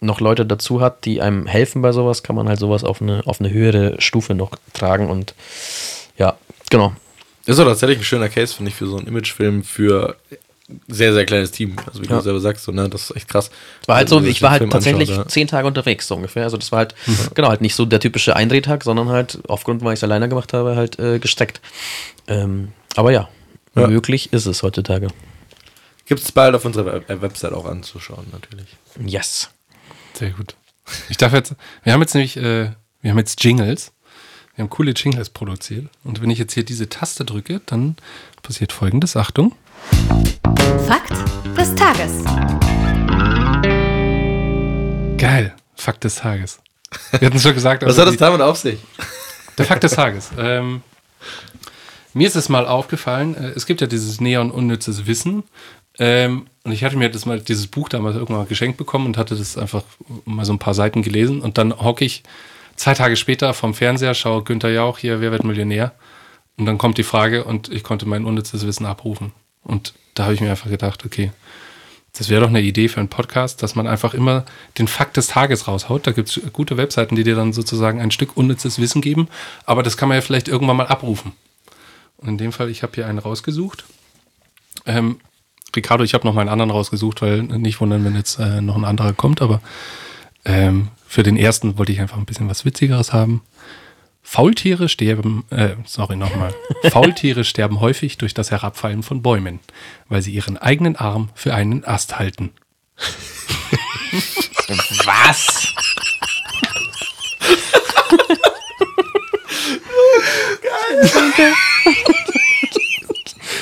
noch 0.01 0.21
Leute 0.21 0.47
dazu 0.47 0.81
hat, 0.81 1.05
die 1.05 1.21
einem 1.21 1.47
helfen 1.47 1.83
bei 1.83 1.91
sowas, 1.91 2.23
kann 2.23 2.37
man 2.37 2.49
halt 2.49 2.61
sowas 2.61 2.85
auf 2.85 3.03
eine, 3.03 3.23
auf 3.27 3.41
eine 3.41 3.51
höhere 3.51 4.01
Stufe 4.01 4.35
noch 4.35 4.53
tragen. 4.73 5.11
Und 5.11 5.35
ja, 6.17 6.37
genau. 6.71 6.95
Ist 7.45 7.59
doch 7.59 7.65
tatsächlich 7.65 7.99
ein 7.99 8.05
schöner 8.05 8.29
Case, 8.29 8.55
finde 8.55 8.71
ich, 8.71 8.77
für 8.77 8.87
so 8.87 8.97
einen 8.97 9.09
Imagefilm 9.09 9.65
für 9.65 10.17
sehr, 10.89 11.13
sehr 11.13 11.25
kleines 11.27 11.51
Team. 11.53 11.77
Also 11.87 12.03
wie 12.03 12.07
Ja. 12.07 12.17
du 12.17 12.23
selber 12.23 12.41
sagst, 12.41 12.65
so, 12.65 12.73
ne, 12.73 12.89
das 12.89 13.11
ist 13.11 13.17
echt 13.17 13.29
krass. 13.29 13.51
Es 13.83 13.89
war 13.89 13.97
halt 13.97 14.09
so, 14.09 14.19
sich 14.21 14.31
ich 14.31 14.43
war 14.43 14.51
halt 14.51 14.61
Film 14.61 14.71
tatsächlich 14.71 15.11
anschaut, 15.11 15.27
ja. 15.27 15.31
zehn 15.31 15.47
Tage 15.49 15.67
unterwegs, 15.69 16.07
so 16.09 16.17
ungefähr. 16.17 16.45
Also 16.45 16.57
das 16.57 16.73
war 16.73 16.79
halt, 16.79 16.95
genau, 17.35 17.49
halt 17.49 17.61
nicht 17.61 17.75
so 17.75 17.85
der 17.85 18.01
typische 18.01 18.35
Eindrehtag, 18.35 18.83
sondern 18.85 19.09
halt 19.09 19.39
aufgrund, 19.49 19.83
weil 19.85 19.93
ich 19.95 19.99
es 20.01 20.05
alleine 20.05 20.29
gemacht 20.29 20.53
habe, 20.53 20.75
halt 20.77 20.99
äh, 20.99 21.19
gestreckt. 21.19 21.61
Ähm, 22.27 22.73
aber 22.97 23.13
ja, 23.13 23.29
Ja. 23.77 23.87
möglich 23.87 24.33
ist 24.33 24.47
es 24.47 24.63
heutzutage. 24.63 25.09
Gibt 26.07 26.21
es 26.21 26.33
bald 26.33 26.55
auf 26.55 26.65
unserer 26.65 27.09
äh, 27.11 27.21
Website 27.21 27.53
auch 27.53 27.67
anzuschauen, 27.67 28.27
natürlich. 28.33 28.77
Yes. 29.05 29.51
Sehr 30.15 30.31
gut. 30.31 30.55
Ich 31.09 31.17
darf 31.17 31.33
jetzt, 31.33 31.55
wir 31.83 31.93
haben 31.93 32.01
jetzt 32.01 32.15
nämlich, 32.15 32.37
äh, 32.37 32.71
wir 33.03 33.11
haben 33.11 33.19
jetzt 33.19 33.43
Jingles. 33.45 33.93
Wir 34.55 34.63
haben 34.63 34.71
coole 34.71 34.93
Jingles 34.93 35.29
produziert. 35.31 35.87
Und 36.05 36.23
wenn 36.23 36.31
ich 36.31 36.39
jetzt 36.39 36.55
hier 36.55 36.65
diese 36.65 36.89
Taste 36.89 37.25
drücke, 37.25 37.61
dann 37.67 37.97
passiert 38.43 38.73
folgendes. 38.73 39.17
Achtung. 39.17 39.53
Fakt 40.87 41.13
des 41.57 41.75
Tages. 41.75 42.25
Geil. 45.19 45.55
Fakt 45.77 46.05
des 46.05 46.17
Tages. 46.17 46.59
Wir 47.13 47.27
hatten 47.27 47.37
es 47.37 47.43
schon 47.43 47.55
gesagt. 47.55 47.83
Was 47.85 47.95
aber 47.95 48.01
hat 48.03 48.07
das 48.09 48.15
die- 48.15 48.19
damit 48.19 48.41
auf 48.41 48.57
sich? 48.57 48.79
Der 49.59 49.65
Fakt 49.65 49.85
des 49.85 49.93
Tages. 49.93 50.31
Ähm, 50.39 50.83
mir 52.15 52.27
ist 52.27 52.35
es 52.37 52.49
mal 52.49 52.67
aufgefallen, 52.67 53.37
äh, 53.37 53.49
es 53.55 53.67
gibt 53.67 53.81
ja 53.81 53.87
dieses 53.87 54.21
Neon 54.21 54.51
unnützes 54.51 55.07
Wissen. 55.07 55.45
Ähm, 55.99 56.47
und 56.65 56.73
ich 56.73 56.83
hatte 56.85 56.97
mir 56.97 57.11
das 57.11 57.25
mal, 57.27 57.41
dieses 57.41 57.69
Buch 57.69 57.89
damals 57.89 58.17
irgendwann 58.17 58.39
mal 58.39 58.47
geschenkt 58.47 58.77
bekommen 58.77 59.07
und 59.07 59.17
hatte 59.17 59.37
das 59.37 59.57
einfach 59.57 59.83
mal 60.25 60.45
so 60.45 60.53
ein 60.53 60.59
paar 60.59 60.75
Seiten 60.75 61.03
gelesen. 61.03 61.41
Und 61.41 61.59
dann 61.59 61.73
hocke 61.79 62.05
ich 62.05 62.23
zwei 62.75 62.95
Tage 62.95 63.17
später 63.17 63.55
vom 63.55 63.73
Fernseher, 63.73 64.15
schaue 64.15 64.43
Günther 64.43 64.71
Jauch 64.71 64.99
hier, 64.99 65.21
wer 65.21 65.31
wird 65.31 65.45
Millionär? 65.45 65.93
Und 66.59 66.67
dann 66.67 66.77
kommt 66.79 66.99
die 66.99 67.03
Frage 67.05 67.45
und 67.45 67.71
ich 67.71 67.83
konnte 67.85 68.07
mein 68.07 68.25
unnützes 68.25 68.67
Wissen 68.67 68.85
abrufen. 68.87 69.33
Und 69.67 69.95
da 70.15 70.25
habe 70.25 70.35
ich 70.35 70.41
mir 70.41 70.51
einfach 70.51 70.71
gedacht, 70.71 71.05
okay, 71.05 71.33
das 72.17 72.31
wäre 72.31 72.41
doch 72.41 72.49
eine 72.49 72.63
Idee 72.63 72.89
für 72.89 73.01
einen 73.01 73.11
Podcast, 73.11 73.63
dass 73.63 73.75
man 73.75 73.87
einfach 73.87 74.15
immer 74.15 74.47
den 74.79 74.89
Fakt 74.89 75.19
des 75.19 75.27
Tages 75.27 75.69
raushaut. 75.69 76.07
Da 76.07 76.13
gibt 76.13 76.31
es 76.31 76.41
gute 76.53 76.79
Webseiten, 76.79 77.15
die 77.15 77.25
dir 77.25 77.35
dann 77.35 77.53
sozusagen 77.53 78.01
ein 78.01 78.11
Stück 78.11 78.37
unnützes 78.37 78.79
Wissen 78.79 79.03
geben. 79.03 79.29
Aber 79.67 79.83
das 79.83 79.99
kann 79.99 80.09
man 80.09 80.17
ja 80.17 80.23
vielleicht 80.23 80.49
irgendwann 80.49 80.77
mal 80.77 80.87
abrufen. 80.87 81.33
Und 82.17 82.29
in 82.29 82.39
dem 82.39 82.53
Fall, 82.53 82.71
ich 82.71 82.83
habe 82.83 82.95
hier 82.95 83.07
einen 83.07 83.19
rausgesucht. 83.19 83.85
Ähm, 84.87 85.21
Ricardo, 85.75 86.05
ich 86.05 86.15
habe 86.15 86.27
noch 86.27 86.33
mal 86.33 86.41
einen 86.41 86.51
anderen 86.51 86.71
rausgesucht, 86.71 87.21
weil 87.21 87.43
nicht 87.43 87.81
wundern, 87.81 88.05
wenn 88.05 88.17
jetzt 88.17 88.39
äh, 88.39 88.63
noch 88.63 88.77
ein 88.77 88.85
anderer 88.87 89.13
kommt. 89.13 89.43
Aber 89.43 89.61
ähm, 90.47 90.89
für 91.07 91.23
den 91.23 91.37
ersten 91.37 91.77
wollte 91.77 91.93
ich 91.93 92.01
einfach 92.01 92.17
ein 92.17 92.25
bisschen 92.25 92.49
was 92.49 92.65
Witzigeres 92.65 93.13
haben. 93.13 93.43
Faultiere 94.29 94.89
sterben, 94.89 95.45
äh, 95.51 95.77
sorry 95.85 96.17
nochmal. 96.17 96.53
Faultiere 96.91 97.45
sterben 97.45 97.79
häufig 97.81 98.19
durch 98.19 98.35
das 98.35 98.51
Herabfallen 98.51 99.05
von 99.05 99.23
Bäumen, 99.23 99.61
weil 100.09 100.21
sie 100.21 100.33
ihren 100.33 100.57
eigenen 100.59 100.97
Arm 100.97 101.31
für 101.37 101.55
einen 101.55 101.85
Ast 101.85 102.19
halten. 102.19 102.51
Was? 105.05 105.69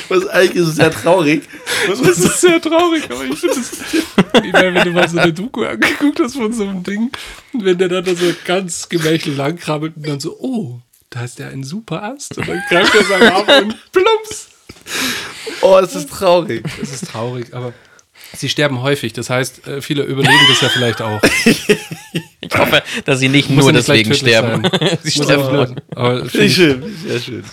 Was 0.09 0.27
eigentlich 0.27 0.63
ist 0.63 0.69
es 0.69 0.75
sehr 0.77 0.89
traurig. 0.89 1.43
Das 1.87 1.99
ist 1.99 2.41
sehr 2.41 2.61
traurig, 2.61 3.03
aber 3.09 3.23
ich 3.25 3.39
finde 3.39 3.59
es. 3.59 3.71
Ich 4.43 4.53
meine, 4.53 4.73
wenn 4.73 4.83
du 4.85 4.91
mal 4.91 5.07
so 5.07 5.17
eine 5.17 5.33
Doku 5.33 5.63
angeguckt 5.63 6.19
hast 6.19 6.35
von 6.35 6.51
so 6.53 6.63
einem 6.63 6.83
Ding, 6.83 7.11
und 7.53 7.65
wenn 7.65 7.77
der 7.77 7.89
dann 7.89 8.03
da 8.03 8.15
so 8.15 8.33
ganz 8.45 8.89
gemächlich 8.89 9.35
lang 9.35 9.57
krabbelt 9.57 9.95
und 9.95 10.07
dann 10.07 10.19
so, 10.19 10.37
oh, 10.39 10.79
da 11.09 11.23
ist 11.23 11.39
ja 11.39 11.47
ein 11.47 11.63
super 11.63 12.03
Ast. 12.03 12.37
Und 12.37 12.47
dann 12.47 12.61
greift 12.69 12.93
er 12.93 13.03
seinen 13.05 13.31
Arm 13.31 13.63
und 13.63 13.91
plumps. 13.91 14.49
Oh, 15.61 15.77
es 15.77 15.95
ist 15.95 16.09
traurig. 16.09 16.63
Das 16.79 16.91
ist 16.91 17.07
traurig, 17.07 17.53
aber 17.53 17.73
sie 18.35 18.49
sterben 18.49 18.81
häufig. 18.81 19.13
Das 19.13 19.29
heißt, 19.29 19.67
äh, 19.67 19.81
viele 19.81 20.03
überleben 20.03 20.33
das 20.49 20.61
ja 20.61 20.69
vielleicht 20.69 21.01
auch. 21.01 21.21
Ich 22.41 22.55
hoffe, 22.55 22.83
dass 23.05 23.19
sie 23.19 23.29
nicht 23.29 23.49
nur 23.49 23.73
deswegen 23.73 24.13
sterben. 24.13 24.69
sie 25.03 25.11
sterben 25.11 25.53
nur. 25.53 25.75
aber 25.95 26.25
ich, 26.25 26.53
schön, 26.53 26.83
sehr 27.03 27.19
schön. 27.19 27.43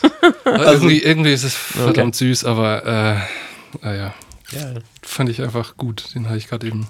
irgendwie, 0.44 1.02
irgendwie 1.02 1.32
ist 1.32 1.44
es 1.44 1.54
verdammt 1.54 2.14
süß, 2.14 2.44
aber 2.44 2.86
äh, 2.86 3.51
naja, 3.80 4.14
Ja. 4.50 4.74
fand 5.02 5.28
ich 5.30 5.40
einfach 5.42 5.76
gut. 5.76 6.14
Den 6.14 6.26
habe 6.26 6.36
ich 6.38 6.48
gerade 6.48 6.66
eben 6.66 6.86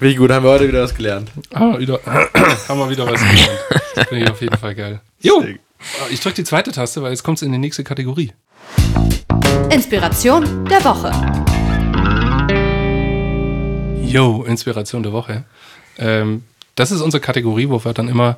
Wie 0.00 0.14
gut, 0.16 0.30
haben 0.30 0.44
wir 0.44 0.50
heute 0.50 0.66
wieder 0.68 0.82
was 0.82 0.94
gelernt. 0.94 1.30
Ah, 1.52 1.78
wieder, 1.78 2.00
haben 2.68 2.78
wir 2.78 2.90
wieder 2.90 3.06
was 3.10 3.20
gelernt. 3.20 4.08
Finde 4.08 4.24
ich 4.24 4.30
auf 4.30 4.40
jeden 4.40 4.56
Fall 4.58 4.74
geil. 4.74 5.00
Jo, 5.20 5.44
ich 6.10 6.20
drücke 6.20 6.36
die 6.36 6.44
zweite 6.44 6.72
Taste, 6.72 7.02
weil 7.02 7.10
jetzt 7.10 7.22
kommt 7.22 7.38
es 7.38 7.42
in 7.42 7.52
die 7.52 7.58
nächste 7.58 7.84
Kategorie. 7.84 8.32
Inspiration 9.70 10.64
der 10.66 10.84
Woche. 10.84 11.10
Jo, 14.02 14.44
Inspiration 14.44 15.02
der 15.02 15.12
Woche. 15.12 15.44
Ähm, 15.98 16.44
das 16.74 16.90
ist 16.92 17.00
unsere 17.00 17.20
Kategorie, 17.20 17.68
wo 17.68 17.84
wir 17.84 17.92
dann 17.92 18.08
immer 18.08 18.36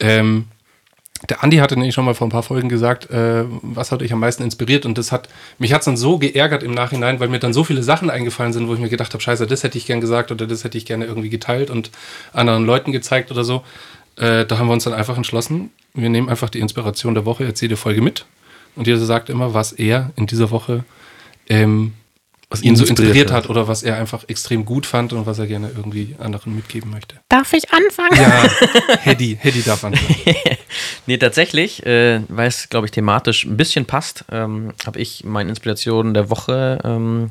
ähm, 0.00 0.46
Der 1.28 1.42
Andi 1.42 1.56
hatte 1.56 1.74
nämlich 1.74 1.94
schon 1.94 2.04
mal 2.04 2.14
vor 2.14 2.26
ein 2.26 2.30
paar 2.30 2.42
Folgen 2.42 2.68
gesagt, 2.68 3.10
äh, 3.10 3.44
was 3.62 3.92
hat 3.92 4.02
euch 4.02 4.12
am 4.12 4.20
meisten 4.20 4.42
inspiriert 4.42 4.84
und 4.84 4.98
das 4.98 5.12
hat, 5.12 5.28
mich 5.58 5.72
hat 5.72 5.80
es 5.80 5.84
dann 5.86 5.96
so 5.96 6.18
geärgert 6.18 6.62
im 6.62 6.72
Nachhinein, 6.72 7.20
weil 7.20 7.28
mir 7.28 7.38
dann 7.38 7.52
so 7.52 7.64
viele 7.64 7.82
Sachen 7.82 8.10
eingefallen 8.10 8.52
sind, 8.52 8.68
wo 8.68 8.74
ich 8.74 8.80
mir 8.80 8.88
gedacht 8.88 9.12
habe, 9.14 9.22
scheiße, 9.22 9.46
das 9.46 9.62
hätte 9.62 9.78
ich 9.78 9.86
gern 9.86 10.00
gesagt 10.00 10.32
oder 10.32 10.46
das 10.46 10.64
hätte 10.64 10.76
ich 10.76 10.84
gerne 10.84 11.06
irgendwie 11.06 11.30
geteilt 11.30 11.70
und 11.70 11.90
anderen 12.32 12.66
Leuten 12.66 12.92
gezeigt 12.92 13.30
oder 13.30 13.44
so. 13.44 13.62
Äh, 14.16 14.44
da 14.44 14.58
haben 14.58 14.66
wir 14.66 14.74
uns 14.74 14.84
dann 14.84 14.92
einfach 14.92 15.16
entschlossen, 15.16 15.70
wir 15.94 16.08
nehmen 16.08 16.28
einfach 16.28 16.50
die 16.50 16.60
Inspiration 16.60 17.14
der 17.14 17.24
Woche, 17.24 17.44
jetzt 17.44 17.60
jede 17.60 17.76
Folge 17.76 18.02
mit 18.02 18.26
und 18.76 18.86
jeder 18.86 18.98
sagt 18.98 19.30
immer, 19.30 19.54
was 19.54 19.72
er 19.72 20.10
in 20.16 20.26
dieser 20.26 20.50
Woche 20.50 20.84
ähm, 21.48 21.94
Was 22.54 22.62
ihn 22.62 22.76
so 22.76 22.84
inspiriert 22.84 23.32
hat 23.32 23.50
oder 23.50 23.66
was 23.66 23.82
er 23.82 23.96
einfach 23.96 24.24
extrem 24.28 24.64
gut 24.64 24.86
fand 24.86 25.12
und 25.12 25.26
was 25.26 25.40
er 25.40 25.46
gerne 25.48 25.70
irgendwie 25.74 26.14
anderen 26.20 26.54
mitgeben 26.54 26.90
möchte. 26.90 27.16
Darf 27.28 27.52
ich 27.52 27.72
anfangen? 27.72 28.16
Ja, 28.16 28.48
Hedy, 29.00 29.36
Hedy 29.40 29.62
darf 29.62 29.84
anfangen. 29.84 30.16
Nee, 31.06 31.18
tatsächlich, 31.18 31.84
äh, 31.86 32.20
weil 32.28 32.48
es, 32.48 32.68
glaube 32.68 32.86
ich, 32.86 32.90
thematisch 32.90 33.44
ein 33.44 33.56
bisschen 33.56 33.84
passt, 33.84 34.24
ähm, 34.32 34.72
habe 34.86 34.98
ich 34.98 35.22
meine 35.24 35.50
Inspiration 35.50 36.14
der 36.14 36.30
Woche 36.30 36.78
ähm, 36.82 37.30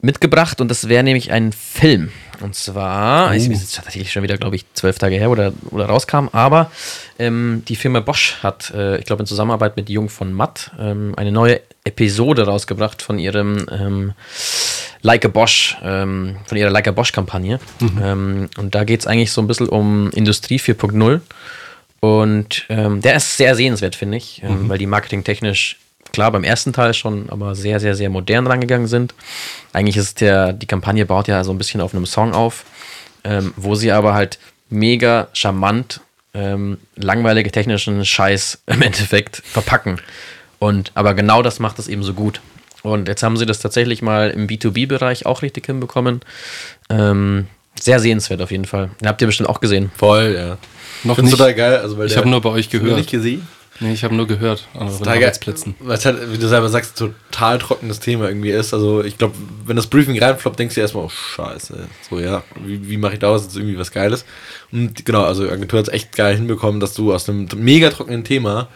mitgebracht 0.00 0.60
und 0.60 0.68
das 0.68 0.88
wäre 0.88 1.02
nämlich 1.02 1.32
ein 1.32 1.52
Film. 1.52 2.10
Und 2.40 2.56
zwar, 2.56 3.34
es 3.34 3.46
ist 3.46 3.76
tatsächlich 3.76 4.10
schon 4.10 4.24
wieder, 4.24 4.36
glaube 4.36 4.56
ich, 4.56 4.64
zwölf 4.74 4.98
Tage 4.98 5.16
her, 5.16 5.30
oder, 5.30 5.52
oder 5.70 5.86
rauskam, 5.86 6.28
aber 6.32 6.72
ähm, 7.18 7.62
die 7.68 7.76
Firma 7.76 8.00
Bosch 8.00 8.38
hat, 8.42 8.72
äh, 8.74 8.98
ich 8.98 9.04
glaube, 9.04 9.22
in 9.22 9.26
Zusammenarbeit 9.26 9.76
mit 9.76 9.88
Jung 9.88 10.08
von 10.08 10.32
Matt 10.32 10.72
ähm, 10.78 11.14
eine 11.16 11.30
neue 11.30 11.60
Episode 11.84 12.44
rausgebracht 12.44 13.00
von 13.00 13.18
ihrem 13.18 13.66
ähm, 13.70 14.12
Like 15.02 15.24
a 15.24 15.28
Bosch, 15.28 15.76
ähm, 15.82 16.36
von 16.46 16.56
ihrer 16.56 16.70
Like 16.70 16.88
a 16.88 16.92
Bosch-Kampagne. 16.92 17.58
Ähm, 18.02 18.48
und 18.56 18.74
da 18.74 18.84
geht 18.84 19.00
es 19.00 19.06
eigentlich 19.06 19.32
so 19.32 19.40
ein 19.40 19.46
bisschen 19.48 19.68
um 19.68 20.10
Industrie 20.10 20.58
4.0. 20.58 21.20
Und 22.00 22.66
ähm, 22.68 23.00
der 23.00 23.16
ist 23.16 23.36
sehr 23.36 23.54
sehenswert, 23.54 23.94
finde 23.94 24.16
ich, 24.16 24.42
ähm, 24.44 24.68
weil 24.68 24.78
die 24.78 24.86
marketingtechnisch, 24.86 25.78
klar, 26.12 26.30
beim 26.30 26.44
ersten 26.44 26.72
Teil 26.72 26.94
schon, 26.94 27.28
aber 27.30 27.54
sehr, 27.54 27.80
sehr, 27.80 27.94
sehr 27.94 28.10
modern 28.10 28.46
rangegangen 28.46 28.86
sind. 28.86 29.14
Eigentlich 29.72 29.96
ist 29.96 30.20
der, 30.20 30.52
die 30.52 30.66
Kampagne 30.66 31.06
baut 31.06 31.28
ja 31.28 31.42
so 31.44 31.50
ein 31.52 31.58
bisschen 31.58 31.80
auf 31.80 31.94
einem 31.94 32.06
Song 32.06 32.32
auf, 32.32 32.64
ähm, 33.24 33.52
wo 33.56 33.74
sie 33.74 33.92
aber 33.92 34.14
halt 34.14 34.38
mega 34.70 35.28
charmant 35.32 36.00
ähm, 36.34 36.78
langweilige 36.96 37.50
technischen 37.50 38.04
Scheiß 38.04 38.62
im 38.66 38.82
Endeffekt 38.82 39.42
verpacken. 39.44 40.00
Und 40.58 40.92
aber 40.94 41.14
genau 41.14 41.42
das 41.42 41.58
macht 41.58 41.78
es 41.78 41.88
eben 41.88 42.02
so 42.02 42.14
gut. 42.14 42.40
Und 42.82 43.06
jetzt 43.08 43.22
haben 43.22 43.36
sie 43.36 43.46
das 43.46 43.60
tatsächlich 43.60 44.02
mal 44.02 44.30
im 44.30 44.46
B2B-Bereich 44.48 45.24
auch 45.26 45.42
richtig 45.42 45.66
hinbekommen. 45.66 46.20
Ähm, 46.90 47.46
sehr 47.80 48.00
sehenswert 48.00 48.42
auf 48.42 48.50
jeden 48.50 48.64
Fall. 48.64 48.90
Den 49.00 49.08
habt 49.08 49.20
ihr 49.20 49.26
bestimmt 49.26 49.48
auch 49.48 49.60
gesehen. 49.60 49.90
Voll, 49.96 50.34
ja. 50.36 50.58
Noch 51.04 51.16
Find's 51.16 51.30
nicht. 51.32 51.38
total 51.38 51.54
geil. 51.54 51.76
Also, 51.78 51.96
weil 51.98 52.06
Ich 52.06 52.16
habe 52.16 52.28
nur 52.28 52.40
bei 52.40 52.50
euch 52.50 52.70
gehört. 52.70 52.96
nicht 52.96 53.10
gesehen? 53.10 53.46
Nee, 53.80 53.92
ich 53.92 54.04
habe 54.04 54.14
nur 54.14 54.26
gehört 54.26 54.68
an 54.74 54.88
euren. 54.88 55.08
Arbeitsplätzen. 55.08 55.74
Weil 55.80 55.98
es 55.98 56.04
halt, 56.04 56.32
wie 56.32 56.38
du 56.38 56.48
selber 56.48 56.68
sagst, 56.68 56.96
total 56.96 57.58
trockenes 57.58 58.00
Thema 58.00 58.28
irgendwie 58.28 58.50
ist. 58.50 58.72
Also 58.74 59.02
ich 59.02 59.18
glaube, 59.18 59.34
wenn 59.66 59.76
das 59.76 59.86
Briefing 59.86 60.18
reinfloppt, 60.18 60.58
denkst 60.58 60.74
du 60.74 60.80
erstmal, 60.80 61.04
oh 61.04 61.08
scheiße. 61.08 61.88
So, 62.08 62.20
ja, 62.20 62.44
wie, 62.64 62.88
wie 62.88 62.96
mache 62.96 63.14
ich 63.14 63.18
daraus 63.18 63.44
jetzt 63.44 63.56
irgendwie 63.56 63.78
was 63.78 63.90
Geiles? 63.90 64.24
Und 64.70 65.04
genau, 65.04 65.24
also 65.24 65.48
Agentur 65.48 65.80
hat 65.80 65.88
es 65.88 65.94
echt 65.94 66.14
geil 66.14 66.36
hinbekommen, 66.36 66.80
dass 66.80 66.94
du 66.94 67.12
aus 67.12 67.28
einem 67.28 67.48
mega 67.56 67.90
trockenen 67.90 68.24
Thema 68.24 68.68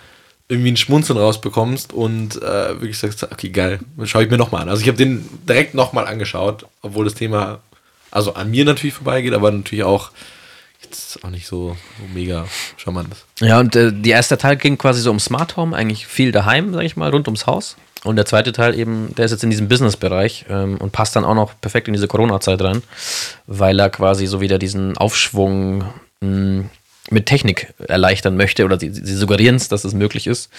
irgendwie 0.48 0.70
ein 0.70 0.76
Schmunzeln 0.76 1.18
rausbekommst 1.18 1.92
und 1.92 2.36
äh, 2.36 2.80
wirklich 2.80 2.98
sagst, 2.98 3.22
okay, 3.24 3.48
geil, 3.48 3.80
schaue 4.04 4.24
ich 4.24 4.30
mir 4.30 4.38
nochmal 4.38 4.62
an. 4.62 4.68
Also 4.68 4.82
ich 4.82 4.88
habe 4.88 4.98
den 4.98 5.28
direkt 5.48 5.74
nochmal 5.74 6.06
angeschaut, 6.06 6.66
obwohl 6.82 7.04
das 7.04 7.14
Thema 7.14 7.60
also 8.10 8.34
an 8.34 8.50
mir 8.50 8.64
natürlich 8.64 8.94
vorbeigeht, 8.94 9.34
aber 9.34 9.50
natürlich 9.50 9.84
auch 9.84 10.10
jetzt 10.86 11.24
auch 11.24 11.30
nicht 11.30 11.46
so, 11.46 11.76
mega 12.14 12.46
charmant 12.76 13.12
ist. 13.12 13.24
Ja, 13.40 13.60
und 13.60 13.76
äh, 13.76 13.92
der 13.92 14.14
erste 14.14 14.38
Teil 14.38 14.56
ging 14.56 14.78
quasi 14.78 15.00
so 15.00 15.10
um 15.10 15.20
Smart 15.20 15.56
Home, 15.56 15.76
eigentlich 15.76 16.06
viel 16.06 16.32
daheim, 16.32 16.72
sag 16.72 16.82
ich 16.82 16.96
mal, 16.96 17.10
rund 17.10 17.28
ums 17.28 17.46
Haus. 17.46 17.76
Und 18.04 18.16
der 18.16 18.26
zweite 18.26 18.52
Teil 18.52 18.78
eben, 18.78 19.14
der 19.16 19.24
ist 19.24 19.32
jetzt 19.32 19.42
in 19.42 19.50
diesem 19.50 19.68
Business-Bereich 19.68 20.46
ähm, 20.48 20.76
und 20.78 20.92
passt 20.92 21.16
dann 21.16 21.24
auch 21.24 21.34
noch 21.34 21.60
perfekt 21.60 21.88
in 21.88 21.94
diese 21.94 22.06
Corona-Zeit 22.06 22.62
rein, 22.62 22.82
weil 23.46 23.78
er 23.80 23.90
quasi 23.90 24.26
so 24.26 24.40
wieder 24.40 24.58
diesen 24.58 24.96
Aufschwung 24.96 25.84
mh, 26.20 26.66
mit 27.10 27.26
Technik 27.26 27.74
erleichtern 27.86 28.36
möchte 28.36 28.64
oder 28.64 28.78
sie, 28.78 28.90
sie 28.90 29.14
suggerieren 29.14 29.56
es, 29.56 29.68
dass 29.68 29.84
es 29.84 29.94
möglich 29.94 30.26
ist. 30.26 30.50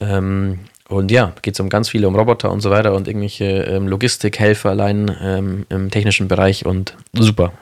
Ähm, 0.00 0.60
und 0.88 1.10
ja, 1.10 1.32
geht 1.40 1.54
es 1.54 1.60
um 1.60 1.70
ganz 1.70 1.88
viele, 1.88 2.06
um 2.06 2.14
Roboter 2.14 2.50
und 2.52 2.60
so 2.60 2.70
weiter 2.70 2.92
und 2.92 3.08
irgendwelche 3.08 3.44
ähm, 3.44 3.88
Logistikhelfer 3.88 4.70
allein 4.70 5.14
ähm, 5.22 5.66
im 5.70 5.90
technischen 5.90 6.28
Bereich 6.28 6.66
und 6.66 6.94
super. 7.14 7.52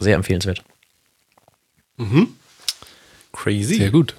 Sehr 0.00 0.16
empfehlenswert. 0.16 0.64
Crazy. 3.32 3.76
Sehr 3.76 3.90
gut. 3.90 4.14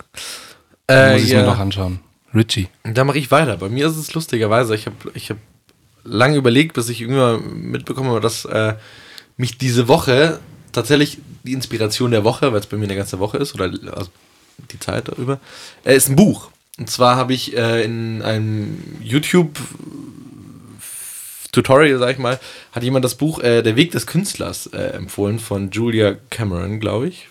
Äh, 0.88 1.14
Muss 1.14 1.24
ich 1.24 1.30
ja. 1.30 1.42
mir 1.42 1.48
noch 1.48 1.60
anschauen. 1.60 2.00
Richie. 2.34 2.68
Da 2.84 3.04
mache 3.04 3.18
ich 3.18 3.32
weiter. 3.32 3.58
Bei 3.58 3.70
mir 3.70 3.88
ist 3.88 3.98
es 3.98 4.14
lustigerweise, 4.14 4.76
ich 4.76 4.86
habe 4.86 4.96
ich 5.14 5.30
hab 5.30 5.38
lange 6.04 6.38
überlegt, 6.38 6.74
bis 6.74 6.90
ich 6.90 7.02
irgendwann 7.02 7.72
mitbekommen 7.72 8.10
habe, 8.10 8.22
dass 8.22 8.46
äh, 8.46 8.76
mich 9.38 9.58
diese 9.58 9.88
Woche 9.88 10.40
tatsächlich 10.72 11.20
die 11.44 11.54
Inspiration 11.54 12.12
der 12.12 12.24
Woche, 12.24 12.52
weil 12.52 12.60
es 12.60 12.68
bei 12.68 12.78
mir 12.78 12.86
eine 12.86 12.96
ganze 12.96 13.20
Woche 13.20 13.38
ist, 13.38 13.56
oder 13.56 13.66
also 13.66 14.10
die 14.72 14.80
Zeit 14.80 15.08
darüber, 15.08 15.40
äh, 15.84 15.96
ist 15.96 16.10
ein 16.10 16.16
Buch. 16.16 16.50
Und 16.78 16.90
zwar 16.90 17.16
habe 17.16 17.34
ich 17.34 17.56
äh, 17.56 17.84
in 17.84 18.22
einem 18.22 18.78
YouTube 19.02 19.58
Tutorial, 21.52 21.98
sag 22.00 22.12
ich 22.12 22.18
mal, 22.18 22.40
hat 22.74 22.84
jemand 22.84 23.06
das 23.06 23.16
Buch 23.16 23.40
äh, 23.40 23.62
Der 23.62 23.78
Weg 23.78 23.92
des 23.92 24.06
Künstlers 24.06 24.68
äh, 24.68 24.78
empfohlen 24.90 25.40
von 25.40 25.72
Julia 25.72 26.18
Cameron, 26.30 26.82
glaube 26.82 27.08
ich. 27.08 27.30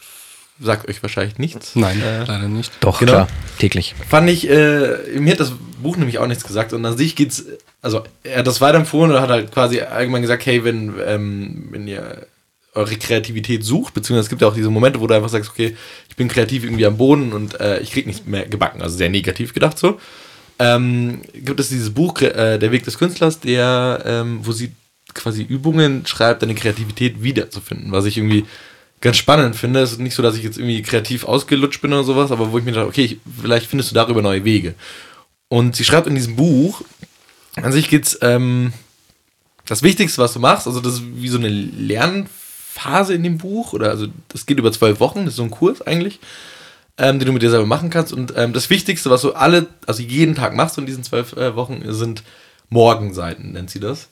Sagt 0.61 0.89
euch 0.89 1.03
wahrscheinlich 1.03 1.39
nichts. 1.39 1.75
Nein, 1.75 2.01
Äh, 2.01 2.25
leider 2.25 2.49
nicht. 2.49 2.73
Doch, 2.81 3.01
Genau. 3.01 3.13
klar, 3.13 3.29
täglich. 3.59 3.95
fand 4.09 4.31
ich, 4.31 4.49
äh, 4.49 4.99
mir 5.19 5.33
hat 5.33 5.41
das 5.41 5.53
Buch 5.83 5.97
nämlich 5.97 6.19
auch 6.19 6.27
nichts 6.29 6.45
gesagt 6.45 6.73
und 6.73 6.85
an 6.87 6.97
sich 6.97 7.17
geht's, 7.17 7.45
also 7.83 8.05
er 8.23 8.39
hat 8.39 8.47
das 8.47 8.61
weiterempfohlen 8.61 9.11
und 9.13 9.21
hat 9.21 9.31
halt 9.31 9.53
quasi 9.53 9.81
allgemein 9.81 10.23
gesagt, 10.23 10.47
hey, 10.47 10.65
wenn, 10.65 10.95
ähm, 11.05 11.69
wenn 11.71 11.89
ihr 11.89 12.27
eure 12.73 12.97
Kreativität 12.97 13.65
sucht, 13.65 13.95
beziehungsweise 13.95 14.27
es 14.27 14.31
gibt 14.31 14.43
ja 14.43 14.49
auch 14.49 14.55
diese 14.55 14.71
Momente, 14.71 15.01
wo 15.01 15.07
du 15.07 15.15
einfach 15.15 15.29
sagst, 15.29 15.51
okay, 15.51 15.77
ich 16.09 16.17
bin 16.17 16.29
kreativ 16.29 16.65
irgendwie 16.65 16.87
am 16.87 16.97
Boden 16.97 17.33
und 17.33 17.61
äh, 17.61 17.81
ich 17.81 17.91
krieg 17.93 18.07
nichts 18.07 18.27
mehr 18.27 18.47
gebacken, 18.47 18.81
also 18.83 18.97
sehr 18.97 19.11
negativ 19.11 19.55
gedacht 19.55 19.79
so, 19.79 19.99
ähm, 20.61 21.23
gibt 21.35 21.59
es 21.61 21.69
dieses 21.69 21.91
Buch, 21.93 22.21
äh, 22.21 22.59
Der 22.59 22.71
Weg 22.71 22.85
des 22.85 22.97
Künstlers, 22.99 23.41
der, 23.41 24.03
ähm, 24.07 24.39
wo 24.43 24.53
sie 24.53 24.73
quasi 25.15 25.43
Übungen 25.43 26.07
schreibt, 26.07 26.43
deine 26.43 26.55
Kreativität 26.55 27.23
wiederzufinden, 27.23 27.93
was 27.93 28.05
ich 28.07 28.17
irgendwie 28.17 28.45
ganz 29.05 29.19
spannend 29.19 29.55
finde. 29.55 29.81
Es 29.81 29.93
ist 29.93 30.01
nicht 30.01 30.15
so, 30.15 30.23
dass 30.23 30.35
ich 30.35 30.43
jetzt 30.43 30.57
irgendwie 30.57 30.83
kreativ 30.83 31.25
ausgelutscht 31.25 31.81
bin 31.81 31.93
oder 31.93 32.03
sowas, 32.03 32.33
aber 32.33 32.51
wo 32.51 32.59
ich 32.59 32.65
mir 32.65 32.73
dachte, 32.73 32.89
okay, 32.89 33.05
ich, 33.05 33.19
vielleicht 33.41 33.67
findest 33.67 33.91
du 33.91 33.95
darüber 33.95 34.23
neue 34.23 34.45
Wege. 34.45 34.75
Und 35.49 35.77
sie 35.77 35.85
schreibt 35.85 36.07
in 36.07 36.15
diesem 36.15 36.37
Buch, 36.37 36.83
an 37.57 37.71
sich 37.71 37.89
geht's, 37.89 38.19
ähm, 38.23 38.73
das 39.67 39.83
Wichtigste, 39.83 40.21
was 40.21 40.33
du 40.33 40.41
machst, 40.41 40.67
also 40.67 40.81
das 40.81 40.95
ist 40.95 41.03
wie 41.17 41.29
so 41.29 41.39
eine 41.39 41.49
Lernphase 41.49 43.15
in 43.15 43.23
dem 43.23 43.39
Buch, 43.39 43.75
oder 43.75 43.91
also 43.91 44.07
das 44.29 44.47
geht 44.47 44.59
über 44.59 44.73
zwölf 44.73 45.01
Wochen, 45.01 45.21
das 45.21 45.35
ist 45.35 45.37
so 45.37 45.43
ein 45.43 45.51
Kurs 45.51 45.83
eigentlich, 45.83 46.19
ähm, 46.97 47.19
den 47.19 47.27
du 47.27 47.33
mit 47.33 47.43
dir 47.43 47.51
selber 47.51 47.67
machen 47.67 47.91
kannst. 47.91 48.13
Und 48.13 48.33
ähm, 48.37 48.55
das 48.55 48.71
Wichtigste, 48.71 49.11
was 49.11 49.21
du 49.21 49.33
alle, 49.33 49.69
also 49.87 50.03
jeden 50.03 50.35
Tag 50.35 50.55
machst 50.55 50.79
in 50.79 50.87
diesen 50.87 51.05
zwölf 51.05 51.35
äh, 51.35 51.55
Wochen, 51.55 51.83
sind 51.93 52.23
Morgenseiten, 52.71 53.53
nennt 53.53 53.71
sie 53.71 53.81
das. 53.81 54.09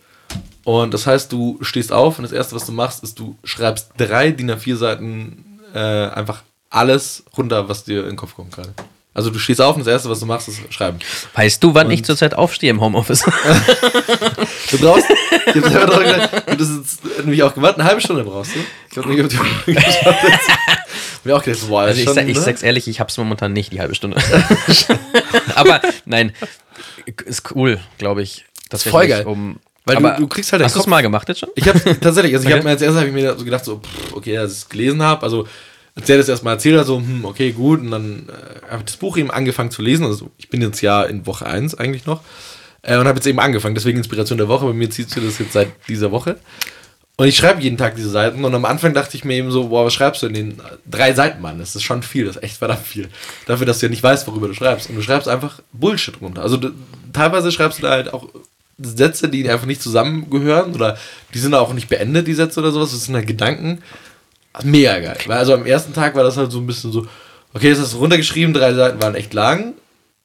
Und 0.64 0.94
das 0.94 1.06
heißt, 1.06 1.32
du 1.32 1.58
stehst 1.62 1.92
auf 1.92 2.18
und 2.18 2.22
das 2.22 2.32
erste, 2.32 2.54
was 2.54 2.66
du 2.66 2.72
machst, 2.72 3.02
ist, 3.02 3.18
du 3.18 3.36
schreibst 3.42 3.90
drei 3.96 4.30
DIN 4.30 4.50
A4 4.50 4.76
Seiten 4.76 5.60
äh, 5.74 5.78
einfach 5.78 6.42
alles 6.70 7.24
runter, 7.36 7.68
was 7.68 7.84
dir 7.84 8.02
in 8.02 8.10
den 8.10 8.16
Kopf 8.16 8.34
kommt 8.34 8.52
gerade. 8.54 8.72
Also 9.14 9.28
du 9.28 9.38
stehst 9.38 9.60
auf 9.60 9.76
und 9.76 9.84
das 9.84 9.92
erste, 9.92 10.08
was 10.08 10.20
du 10.20 10.26
machst, 10.26 10.48
ist 10.48 10.72
schreiben. 10.72 10.98
Weißt 11.34 11.62
du, 11.62 11.74
wann 11.74 11.90
ich 11.90 12.02
zurzeit 12.02 12.34
aufstehe 12.34 12.70
im 12.70 12.80
Homeoffice? 12.80 13.24
Du 14.70 14.78
brauchst, 14.78 15.04
ich 15.10 15.62
hab 15.62 15.70
selber 15.70 15.86
drauf 15.86 15.98
gedacht, 16.02 16.30
du 16.58 16.64
hast 16.64 17.04
nämlich 17.18 17.42
auch 17.42 17.54
gewartet, 17.54 17.80
eine 17.80 17.88
halbe 17.90 18.00
Stunde 18.00 18.24
brauchst 18.24 18.54
du. 18.54 18.60
Ich 18.86 18.90
glaube 18.94 19.10
nicht, 19.10 19.22
ob 19.22 19.28
du 19.28 19.36
mir 21.24 21.36
auch 21.36 21.42
gedacht, 21.42 21.68
boah, 21.68 21.82
Also 21.82 21.98
ich, 21.98 22.04
schon, 22.04 22.14
sag, 22.14 22.26
ich 22.26 22.36
ne? 22.36 22.40
sag's 22.42 22.62
ehrlich, 22.62 22.88
ich 22.88 23.00
hab's 23.00 23.18
momentan 23.18 23.52
nicht, 23.52 23.70
die 23.70 23.80
halbe 23.80 23.94
Stunde. 23.94 24.16
Aber 25.56 25.82
nein, 26.06 26.32
ist 27.26 27.54
cool, 27.54 27.80
glaube 27.98 28.22
ich. 28.22 28.46
Das 28.70 28.82
voll 28.82 29.08
geil. 29.08 29.26
Um, 29.26 29.58
Weil 29.84 29.96
du- 29.96 30.16
du 30.18 30.26
kriegst 30.28 30.52
halt 30.52 30.62
Hast 30.62 30.76
du 30.76 30.80
es 30.80 30.86
mal 30.86 31.00
gemacht 31.02 31.28
jetzt 31.28 31.40
schon? 31.40 31.48
Ich 31.54 31.66
habe 31.68 31.78
tatsächlich, 32.00 32.34
also 32.34 32.44
ich 32.44 32.48
Okay. 32.48 32.54
habe 32.54 32.64
mir 32.64 32.70
als 32.70 32.82
erstes 32.82 33.00
hab 33.00 33.06
ich 33.08 33.12
mir 33.14 33.36
so 33.36 33.44
gedacht, 33.44 33.64
so, 33.64 33.78
pff, 33.78 34.12
okay, 34.14 34.38
als 34.38 34.52
ich 34.52 34.58
es 34.58 34.68
gelesen 34.68 35.02
habe, 35.02 35.22
also 35.22 35.46
als 35.96 36.06
der 36.06 36.18
das 36.18 36.28
erstmal 36.28 36.54
erzählt 36.54 36.78
hat, 36.78 36.86
so, 36.86 36.98
hm, 36.98 37.24
okay, 37.24 37.52
gut, 37.52 37.80
und 37.80 37.90
dann 37.90 38.28
äh, 38.28 38.70
habe 38.70 38.78
ich 38.78 38.84
das 38.86 38.96
Buch 38.96 39.16
eben 39.16 39.30
angefangen 39.30 39.70
zu 39.70 39.82
lesen, 39.82 40.06
also 40.06 40.30
ich 40.38 40.48
bin 40.48 40.62
jetzt 40.62 40.80
ja 40.80 41.02
in 41.02 41.26
Woche 41.26 41.46
1 41.46 41.74
eigentlich 41.74 42.06
noch, 42.06 42.22
äh, 42.82 42.96
und 42.96 43.06
habe 43.06 43.18
jetzt 43.18 43.26
eben 43.26 43.40
angefangen, 43.40 43.74
deswegen 43.74 43.98
Inspiration 43.98 44.38
der 44.38 44.48
Woche, 44.48 44.64
bei 44.66 44.72
mir 44.72 44.88
zieht 44.88 45.10
sich 45.10 45.22
das 45.22 45.38
jetzt 45.38 45.52
seit 45.52 45.68
dieser 45.88 46.10
Woche. 46.12 46.36
Und 47.18 47.26
ich 47.26 47.36
schreibe 47.36 47.60
jeden 47.60 47.76
Tag 47.76 47.94
diese 47.94 48.08
Seiten 48.08 48.42
und 48.42 48.54
am 48.54 48.64
Anfang 48.64 48.94
dachte 48.94 49.16
ich 49.18 49.24
mir 49.24 49.34
eben 49.34 49.50
so, 49.50 49.68
boah, 49.68 49.84
was 49.84 49.92
schreibst 49.92 50.22
du 50.22 50.28
in 50.28 50.34
den 50.34 50.60
drei 50.90 51.12
Seiten, 51.12 51.42
Mann? 51.42 51.58
Das 51.58 51.76
ist 51.76 51.82
schon 51.82 52.02
viel, 52.02 52.24
das 52.24 52.36
ist 52.36 52.42
echt 52.42 52.56
verdammt 52.56 52.86
viel. 52.86 53.08
Dafür, 53.46 53.66
dass 53.66 53.80
du 53.80 53.86
ja 53.86 53.90
nicht 53.90 54.02
weißt, 54.02 54.26
worüber 54.26 54.48
du 54.48 54.54
schreibst. 54.54 54.88
Und 54.88 54.96
du 54.96 55.02
schreibst 55.02 55.28
einfach 55.28 55.60
Bullshit 55.74 56.18
runter. 56.22 56.40
Also 56.42 56.56
du, 56.56 56.70
teilweise 57.12 57.52
schreibst 57.52 57.78
du 57.78 57.82
da 57.82 57.90
halt 57.90 58.12
auch 58.14 58.28
Sätze, 58.84 59.28
die 59.28 59.48
einfach 59.48 59.66
nicht 59.66 59.82
zusammengehören 59.82 60.74
oder 60.74 60.96
die 61.34 61.38
sind 61.38 61.54
auch 61.54 61.72
nicht 61.72 61.88
beendet, 61.88 62.26
die 62.26 62.34
Sätze 62.34 62.60
oder 62.60 62.72
sowas. 62.72 62.92
Das 62.92 63.04
sind 63.04 63.14
halt 63.14 63.26
Gedanken. 63.26 63.82
Mega 64.62 64.98
geil. 64.98 65.18
Weil 65.26 65.38
also 65.38 65.54
am 65.54 65.66
ersten 65.66 65.92
Tag 65.92 66.14
war 66.14 66.24
das 66.24 66.36
halt 66.36 66.52
so 66.52 66.58
ein 66.58 66.66
bisschen 66.66 66.92
so, 66.92 67.06
okay, 67.54 67.70
das 67.70 67.80
hast 67.80 67.94
du 67.94 67.98
runtergeschrieben, 67.98 68.54
drei 68.54 68.74
Seiten 68.74 69.00
waren 69.00 69.14
echt 69.14 69.32
lang. 69.34 69.74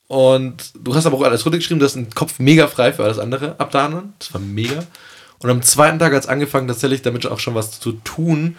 Und 0.08 0.72
du 0.76 0.96
hast 0.96 1.06
aber 1.06 1.18
auch 1.18 1.24
alles 1.24 1.46
runtergeschrieben, 1.46 1.80
du 1.80 1.86
hast 1.86 1.96
den 1.96 2.10
Kopf 2.12 2.40
mega 2.40 2.68
frei 2.68 2.94
für 2.94 3.04
alles 3.04 3.20
andere 3.20 3.60
ab 3.60 3.72
da 3.72 3.86
an. 3.86 4.14
Das 4.20 4.34
war 4.34 4.42
mega. 4.42 4.84
Und 5.40 5.50
am 5.50 5.62
zweiten 5.62 6.00
Tag 6.00 6.14
hat 6.14 6.24
es 6.24 6.30
angefangen, 6.30 6.68
tatsächlich 6.68 7.02
damit 7.02 7.26
auch 7.28 7.40
schon 7.40 7.56
was 7.56 7.80
zu 7.80 7.92
tun, 7.92 8.56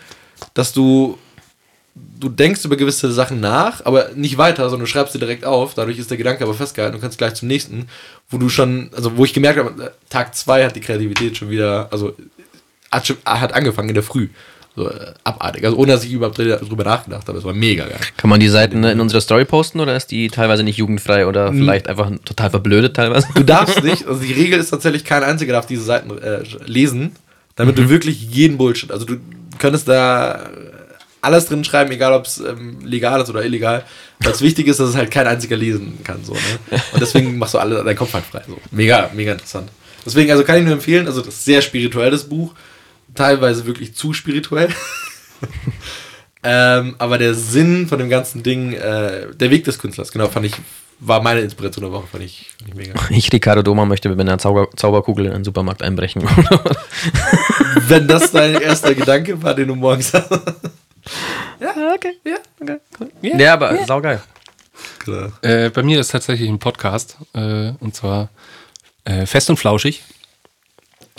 dass 0.54 0.72
du, 0.72 1.18
du 2.18 2.28
denkst 2.28 2.64
über 2.64 2.76
gewisse 2.76 3.12
Sachen 3.12 3.40
nach, 3.40 3.84
aber 3.84 4.10
nicht 4.14 4.38
weiter, 4.38 4.68
sondern 4.68 4.86
du 4.86 4.90
schreibst 4.90 5.12
sie 5.12 5.18
direkt 5.18 5.44
auf. 5.44 5.74
Dadurch 5.74 5.98
ist 5.98 6.10
der 6.10 6.16
Gedanke 6.16 6.44
aber 6.44 6.54
festgehalten 6.54 6.96
und 6.96 7.00
kannst 7.00 7.18
gleich 7.18 7.34
zum 7.34 7.48
nächsten, 7.48 7.88
wo 8.30 8.38
du 8.38 8.48
schon, 8.48 8.90
also 8.94 9.16
wo 9.16 9.24
ich 9.24 9.32
gemerkt 9.32 9.58
habe, 9.58 9.92
Tag 10.08 10.34
zwei 10.34 10.64
hat 10.64 10.76
die 10.76 10.80
Kreativität 10.80 11.36
schon 11.36 11.50
wieder, 11.50 11.88
also 11.90 12.14
hat, 12.90 13.06
schon, 13.06 13.16
hat 13.24 13.52
angefangen 13.52 13.88
in 13.88 13.94
der 13.94 14.02
Früh. 14.02 14.28
So 14.74 14.88
äh, 14.88 15.12
abartig. 15.24 15.64
Also 15.64 15.76
ohne 15.76 15.92
dass 15.92 16.04
ich 16.04 16.12
überhaupt 16.12 16.38
drüber 16.38 16.84
nachgedacht 16.84 17.26
habe. 17.26 17.38
Es 17.38 17.44
war 17.44 17.52
mega 17.52 17.84
geil. 17.84 17.98
Kann 18.16 18.30
man 18.30 18.38
die 18.38 18.48
Seiten 18.48 18.84
in 18.84 19.00
unserer 19.00 19.20
Story 19.20 19.44
posten 19.44 19.80
oder 19.80 19.96
ist 19.96 20.10
die 20.10 20.28
teilweise 20.28 20.62
nicht 20.62 20.76
jugendfrei 20.76 21.26
oder 21.26 21.52
vielleicht 21.52 21.88
einfach 21.88 22.10
total 22.24 22.50
verblödet 22.50 22.94
teilweise? 22.94 23.26
Du 23.34 23.42
darfst 23.42 23.82
nicht, 23.84 24.06
also 24.06 24.20
die 24.20 24.32
Regel 24.32 24.60
ist 24.60 24.70
tatsächlich, 24.70 25.04
kein 25.04 25.24
einziger 25.24 25.52
darf 25.52 25.66
diese 25.66 25.82
Seiten 25.82 26.16
äh, 26.18 26.42
lesen, 26.64 27.12
damit 27.56 27.76
du 27.76 27.88
wirklich 27.88 28.22
jeden 28.30 28.56
Bullshit, 28.56 28.92
also 28.92 29.04
du 29.04 29.16
könntest 29.58 29.88
da 29.88 30.48
alles 31.28 31.46
drin 31.46 31.62
schreiben, 31.62 31.92
egal 31.92 32.12
ob 32.12 32.26
es 32.26 32.38
ähm, 32.38 32.78
legal 32.82 33.20
ist 33.20 33.30
oder 33.30 33.44
illegal. 33.44 33.84
Was 34.20 34.40
wichtig 34.42 34.66
ist, 34.66 34.80
dass 34.80 34.88
es 34.88 34.96
halt 34.96 35.10
kein 35.10 35.26
einziger 35.26 35.56
lesen 35.56 35.98
kann. 36.02 36.24
So, 36.24 36.32
ne? 36.32 36.80
Und 36.92 37.00
deswegen 37.00 37.38
machst 37.38 37.54
du 37.54 37.58
alle 37.58 37.84
deinen 37.84 37.96
Kopf 37.96 38.14
halt 38.14 38.24
frei. 38.24 38.42
So. 38.46 38.58
Mega, 38.70 39.10
mega 39.14 39.32
interessant. 39.32 39.70
Deswegen, 40.04 40.30
also 40.30 40.42
kann 40.42 40.58
ich 40.58 40.64
nur 40.64 40.72
empfehlen, 40.72 41.06
also 41.06 41.20
das 41.20 41.34
ist 41.34 41.44
sehr 41.44 41.60
spirituelles 41.60 42.24
Buch, 42.24 42.54
teilweise 43.14 43.66
wirklich 43.66 43.94
zu 43.94 44.14
spirituell. 44.14 44.70
ähm, 46.42 46.96
aber 46.98 47.18
der 47.18 47.34
Sinn 47.34 47.88
von 47.88 47.98
dem 47.98 48.08
ganzen 48.08 48.42
Ding, 48.42 48.72
äh, 48.72 49.34
der 49.34 49.50
Weg 49.50 49.64
des 49.64 49.78
Künstlers, 49.78 50.10
genau, 50.10 50.28
fand 50.28 50.46
ich, 50.46 50.54
war 51.00 51.22
meine 51.22 51.40
Inspiration 51.40 51.84
der 51.84 51.92
Woche, 51.92 52.06
fand 52.06 52.24
ich, 52.24 52.50
fand 52.58 52.70
ich 52.70 52.74
mega. 52.74 52.94
Ich, 53.10 53.32
Ricardo 53.32 53.62
Doma, 53.62 53.84
möchte 53.84 54.08
mit 54.08 54.20
einer 54.20 54.38
Zauber 54.38 54.68
Zauberkugel 54.74 55.26
in 55.26 55.32
einen 55.32 55.44
Supermarkt 55.44 55.82
einbrechen. 55.82 56.22
Wenn 57.88 58.08
das 58.08 58.32
dein 58.32 58.60
erster 58.60 58.94
Gedanke 58.94 59.42
war, 59.42 59.54
den 59.54 59.68
du 59.68 59.74
morgens 59.74 60.12
hast. 60.12 60.30
Ja, 61.60 61.70
okay, 61.94 62.12
ja, 62.24 62.36
okay, 62.60 62.78
cool. 63.00 63.10
Ja, 63.22 63.36
ja 63.36 63.52
aber 63.54 63.84
saugeil. 63.84 64.22
Klar. 64.98 65.32
Äh, 65.42 65.70
bei 65.70 65.82
mir 65.82 66.00
ist 66.00 66.12
tatsächlich 66.12 66.48
ein 66.48 66.58
Podcast, 66.58 67.16
äh, 67.34 67.72
und 67.80 67.94
zwar 67.94 68.28
äh, 69.04 69.26
Fest 69.26 69.50
und 69.50 69.56
Flauschig. 69.56 70.04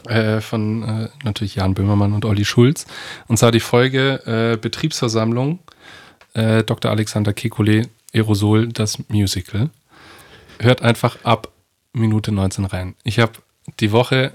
Äh, 0.07 0.39
von 0.39 0.83
äh, 0.83 1.09
natürlich 1.25 1.55
Jan 1.55 1.73
Böhmermann 1.73 2.13
und 2.13 2.23
Olli 2.23 2.45
Schulz. 2.45 2.85
Und 3.27 3.37
zwar 3.37 3.51
die 3.51 3.59
Folge 3.59 4.53
äh, 4.53 4.57
Betriebsversammlung 4.57 5.59
äh, 6.33 6.63
Dr. 6.63 6.91
Alexander 6.91 7.31
Kekulé 7.31 7.87
Aerosol, 8.13 8.69
das 8.69 8.97
Musical. 9.09 9.69
Hört 10.59 10.81
einfach 10.81 11.17
ab 11.23 11.49
Minute 11.93 12.31
19 12.31 12.65
rein. 12.65 12.95
Ich 13.03 13.19
habe 13.19 13.33
die 13.79 13.91
Woche, 13.91 14.31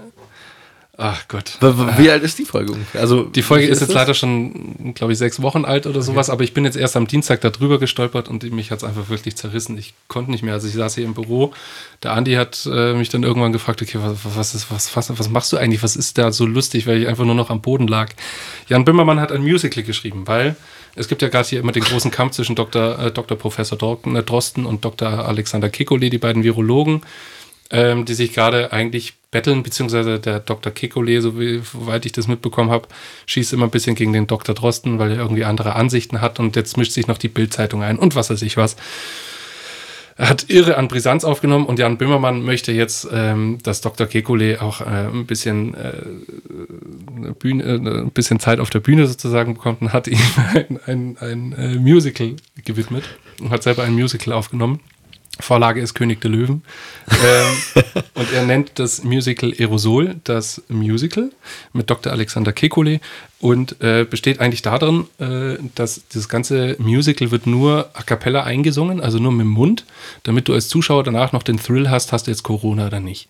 ach 0.97 1.27
Gott, 1.27 1.57
Wie 1.97 2.09
alt 2.09 2.23
ist 2.23 2.39
die 2.39 2.45
Folge 2.45 2.71
ungefähr? 2.73 3.01
Also, 3.01 3.23
die 3.23 3.41
Folge 3.41 3.67
wie 3.67 3.69
ist 3.69 3.81
jetzt 3.81 3.93
leider 3.93 4.13
schon, 4.13 4.93
glaube 4.93 5.13
ich, 5.13 5.19
sechs 5.19 5.41
Wochen 5.41 5.65
alt 5.65 5.87
oder 5.87 6.01
sowas, 6.01 6.29
aber 6.29 6.43
ich 6.43 6.53
bin 6.53 6.65
jetzt 6.65 6.77
erst 6.77 6.95
am 6.95 7.07
Dienstag 7.07 7.41
da 7.41 7.49
drüber 7.49 7.79
gestolpert 7.79 8.27
und 8.29 8.43
mich 8.51 8.71
hat 8.71 8.79
es 8.79 8.83
einfach 8.83 9.09
wirklich 9.09 9.35
zerrissen. 9.35 9.77
Ich 9.77 9.93
konnte 10.07 10.31
nicht 10.31 10.43
mehr. 10.43 10.53
Also 10.53 10.67
ich 10.67 10.73
saß 10.73 10.95
hier 10.95 11.05
im 11.05 11.13
Büro. 11.13 11.53
Der 12.03 12.13
Andi 12.13 12.33
hat 12.33 12.67
äh, 12.71 12.93
mich 12.93 13.09
dann 13.09 13.23
irgendwann 13.23 13.53
gefragt, 13.53 13.81
okay, 13.81 13.99
was, 14.01 14.17
was, 14.23 14.55
ist, 14.55 14.71
was, 14.71 14.95
was, 14.95 15.17
was 15.17 15.29
machst 15.29 15.51
du 15.53 15.57
eigentlich? 15.57 15.83
Was 15.83 15.95
ist 15.95 16.17
da 16.17 16.31
so 16.31 16.45
lustig, 16.45 16.87
weil 16.87 17.01
ich 17.01 17.07
einfach 17.07 17.25
nur 17.25 17.35
noch 17.35 17.49
am 17.49 17.61
Boden 17.61 17.87
lag. 17.87 18.11
Jan 18.67 18.85
Bimmermann 18.85 19.19
hat 19.19 19.31
ein 19.31 19.41
Musical 19.41 19.83
geschrieben, 19.83 20.27
weil 20.27 20.55
es 20.95 21.07
gibt 21.07 21.21
ja 21.21 21.27
gerade 21.27 21.47
hier 21.47 21.59
immer 21.59 21.71
den 21.71 21.83
großen 21.83 22.11
Kampf 22.11 22.33
zwischen 22.33 22.55
Dr. 22.55 22.99
Äh, 22.99 23.11
Dr. 23.11 23.37
Professor 23.37 23.77
äh, 23.77 24.23
Drosten 24.23 24.65
und 24.65 24.85
Dr. 24.85 25.09
Alexander 25.09 25.67
Kekulé, 25.67 26.09
die 26.09 26.17
beiden 26.17 26.43
Virologen 26.43 27.01
ähm, 27.71 28.05
die 28.05 28.13
sich 28.13 28.33
gerade 28.33 28.71
eigentlich 28.71 29.13
betteln, 29.35 29.63
beziehungsweise 29.63 30.17
der 30.17 30.39
Dr. 30.39 30.71
Kekulé, 30.71 31.19
soweit 31.19 32.05
ich 32.05 32.13
das 32.13 32.29
mitbekommen 32.29 32.71
habe, 32.71 32.87
schießt 33.25 33.51
immer 33.51 33.65
ein 33.65 33.69
bisschen 33.69 33.93
gegen 33.93 34.13
den 34.13 34.27
Dr. 34.27 34.55
Drosten, 34.55 34.97
weil 34.97 35.11
er 35.11 35.17
irgendwie 35.17 35.43
andere 35.43 35.75
Ansichten 35.75 36.21
hat 36.21 36.39
und 36.39 36.55
jetzt 36.55 36.77
mischt 36.77 36.93
sich 36.93 37.07
noch 37.07 37.17
die 37.17 37.27
Bildzeitung 37.27 37.83
ein 37.83 37.99
und 37.99 38.15
was 38.15 38.29
weiß 38.29 38.41
ich 38.43 38.55
was. 38.55 38.77
Er 40.15 40.29
hat 40.29 40.45
irre 40.47 40.77
an 40.77 40.87
Brisanz 40.87 41.25
aufgenommen 41.25 41.65
und 41.65 41.79
Jan 41.79 41.97
Böhmermann 41.97 42.43
möchte 42.43 42.71
jetzt, 42.71 43.09
ähm, 43.11 43.57
dass 43.61 43.81
Dr. 43.81 44.07
Kekulé 44.07 44.61
auch 44.61 44.79
äh, 44.79 44.85
ein 44.85 45.25
bisschen 45.25 45.73
äh, 45.73 47.33
Bühne, 47.37 47.63
äh, 47.65 47.75
ein 47.75 48.11
bisschen 48.11 48.39
Zeit 48.39 48.61
auf 48.61 48.69
der 48.69 48.79
Bühne 48.79 49.05
sozusagen 49.05 49.55
bekommt 49.55 49.81
und 49.81 49.91
hat 49.91 50.07
ihm 50.07 50.17
ein, 50.53 50.79
ein, 50.85 51.17
ein 51.19 51.53
äh, 51.57 51.75
Musical 51.75 52.37
gewidmet 52.63 53.03
und 53.41 53.49
hat 53.49 53.63
selber 53.63 53.83
ein 53.83 53.95
Musical 53.95 54.31
aufgenommen. 54.31 54.79
Vorlage 55.39 55.81
ist 55.81 55.93
König 55.93 56.21
der 56.21 56.31
Löwen. 56.31 56.63
ähm, 57.09 57.83
und 58.13 58.31
er 58.33 58.43
nennt 58.45 58.71
das 58.75 59.03
Musical 59.03 59.53
Aerosol, 59.57 60.15
das 60.23 60.61
Musical 60.69 61.31
mit 61.73 61.89
Dr. 61.89 62.11
Alexander 62.11 62.51
Kekulé 62.51 63.01
und 63.39 63.81
äh, 63.81 64.05
besteht 64.09 64.39
eigentlich 64.39 64.61
darin, 64.61 65.07
äh, 65.19 65.57
dass 65.75 66.01
das 66.13 66.29
ganze 66.29 66.75
Musical 66.79 67.31
wird 67.31 67.47
nur 67.47 67.89
a 67.93 68.03
cappella 68.03 68.43
eingesungen, 68.43 69.01
also 69.01 69.19
nur 69.19 69.31
mit 69.31 69.45
dem 69.45 69.49
Mund, 69.49 69.85
damit 70.23 70.47
du 70.47 70.53
als 70.53 70.67
Zuschauer 70.67 71.03
danach 71.03 71.33
noch 71.33 71.43
den 71.43 71.57
Thrill 71.57 71.89
hast, 71.89 72.11
hast 72.11 72.27
du 72.27 72.31
jetzt 72.31 72.43
Corona 72.43 72.87
oder 72.87 72.99
nicht. 72.99 73.29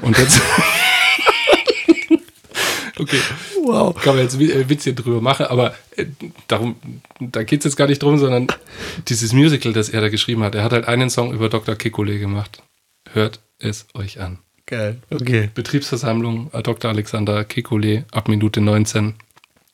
Und 0.00 0.18
jetzt. 0.18 0.40
okay. 3.00 3.18
Wow. 3.64 3.94
Kann 3.94 4.16
man 4.16 4.24
jetzt 4.24 4.40
äh, 4.40 4.68
Witzchen 4.68 4.94
drüber 4.94 5.20
machen, 5.20 5.46
aber 5.46 5.74
äh, 5.96 6.06
darum, 6.46 6.76
da 7.20 7.42
geht 7.42 7.60
es 7.60 7.64
jetzt 7.64 7.76
gar 7.76 7.88
nicht 7.88 8.02
drum, 8.02 8.18
sondern 8.18 8.46
dieses 9.08 9.32
Musical, 9.32 9.72
das 9.72 9.88
er 9.88 10.00
da 10.00 10.08
geschrieben 10.08 10.42
hat, 10.42 10.54
er 10.54 10.64
hat 10.64 10.72
halt 10.72 10.86
einen 10.86 11.10
Song 11.10 11.32
über 11.32 11.48
Dr. 11.48 11.74
Kekulé 11.74 12.18
gemacht. 12.18 12.62
Hört 13.12 13.40
es 13.58 13.86
euch 13.94 14.20
an. 14.20 14.38
Geil. 14.66 14.98
Okay. 15.10 15.50
Betriebsversammlung 15.54 16.50
äh, 16.52 16.62
Dr. 16.62 16.90
Alexander 16.90 17.40
Kekulé 17.40 18.04
ab 18.12 18.28
Minute 18.28 18.60
19. 18.60 19.14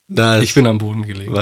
Nice. 0.07 0.43
Ich 0.43 0.53
bin 0.53 0.67
am 0.67 0.77
Boden 0.77 1.03
gelegen. 1.03 1.33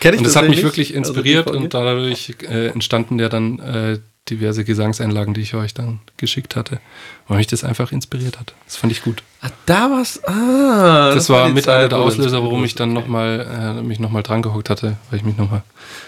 Kenn 0.00 0.14
ich 0.14 0.18
Und 0.18 0.26
das 0.26 0.36
hat 0.36 0.48
mich 0.48 0.62
wirklich 0.62 0.94
inspiriert 0.94 1.48
Also 1.48 1.58
und 1.58 1.74
dadurch 1.74 2.34
äh, 2.42 2.68
entstanden 2.68 3.18
ja 3.18 3.28
dann 3.28 3.58
äh, 3.58 3.98
diverse 4.30 4.64
Gesangseinlagen, 4.64 5.34
die 5.34 5.42
ich 5.42 5.54
euch 5.54 5.74
dann 5.74 6.00
geschickt 6.16 6.56
hatte, 6.56 6.80
weil 7.28 7.36
mich 7.38 7.46
das 7.46 7.62
einfach 7.62 7.92
inspiriert 7.92 8.40
hat. 8.40 8.54
Das 8.64 8.76
fand 8.76 8.90
ich 8.92 9.02
gut. 9.02 9.22
Ah, 9.42 9.50
da 9.66 9.90
war's. 9.90 10.22
Ah. 10.24 11.12
Das, 11.14 11.28
war 11.28 11.46
die 11.46 11.52
mit 11.52 11.68
einer 11.68 11.80
der 11.80 11.88
das- 11.90 11.98
Auslöser, 12.00 12.42
warum 12.42 12.64
ich 12.64 12.74
dann 12.74 12.94
noch 12.94 13.06
mal, 13.06 13.76
äh, 13.78 13.82
mich 13.82 14.00
nochmal 14.00 14.22
dran 14.22 14.40
gehockt 14.40 14.70
hatte, 14.70 14.96
weil 15.10 15.18
ich 15.18 15.24
mich 15.24 15.36
noch 15.36 15.50
mal, 15.50 15.62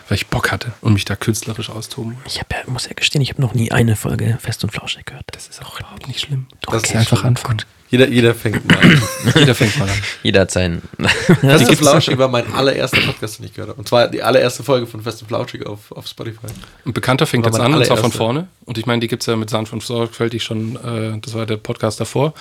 weil 0.08 0.16
ich 0.16 0.28
Bock 0.28 0.50
hatte 0.50 0.72
und 0.80 0.94
mich 0.94 1.04
da 1.04 1.14
künstlerisch 1.14 1.68
austoben 1.68 2.12
wollte. 2.16 2.26
Ich 2.28 2.40
hab 2.40 2.50
ja, 2.52 2.58
muss 2.66 2.86
ja 2.86 2.94
gestehen, 2.94 3.20
ich 3.20 3.30
habe 3.30 3.42
noch 3.42 3.52
nie 3.52 3.70
eine 3.70 3.96
Folge 3.96 4.38
Fest 4.40 4.64
und 4.64 4.70
Flauschig 4.70 5.04
gehört. 5.04 5.24
Das 5.32 5.48
ist 5.48 5.62
auch 5.62 5.78
überhaupt 5.78 6.08
nicht 6.08 6.20
schlimm. 6.20 6.46
Das 6.62 6.74
Okay, 6.84 6.92
ist 6.92 6.96
einfach 6.96 7.24
anfangen. 7.24 7.62
Jeder, 7.89 8.09
jeder 8.09 8.34
fängt 8.34 8.66
mal 8.68 8.78
an. 8.78 9.03
Jeder 9.37 9.55
fängt 9.55 9.78
mal 9.78 9.89
an. 9.89 9.95
Jeder 10.22 10.41
hat 10.41 10.51
seinen. 10.51 10.82
Fest 11.41 11.68
und 11.68 11.76
Flauschig 11.76 12.18
war 12.18 12.28
mein 12.28 12.53
allererster 12.53 13.01
Podcast, 13.01 13.39
den 13.39 13.47
ich 13.47 13.55
gehört 13.55 13.70
habe. 13.70 13.78
Und 13.78 13.87
zwar 13.89 14.09
die 14.09 14.22
allererste 14.22 14.62
Folge 14.64 14.87
von 14.87 15.03
Fest 15.03 15.22
und 15.22 15.28
Flauschig 15.28 15.64
auf, 15.66 15.93
auf 15.93 16.07
Spotify. 16.07 16.47
Ein 16.84 16.93
Bekannter 16.93 17.26
fängt 17.26 17.47
jetzt 17.47 17.61
an, 17.61 17.72
und 17.74 17.84
zwar 17.87 17.97
von 17.97 18.11
vorne. 18.12 18.49
Und 18.64 18.76
ich 18.78 18.87
meine, 18.87 19.01
die 19.01 19.09
gibt 19.09 19.22
es 19.22 19.26
ja 19.26 19.37
mit 19.37 19.51
Sand 19.51 19.68
von 19.68 19.80
Sorgfältig 19.80 20.43
schon, 20.43 20.76
äh, 20.76 21.18
das 21.20 21.34
war 21.34 21.47
der 21.47 21.59
Podcast 21.59 22.01
davor. 22.01 22.34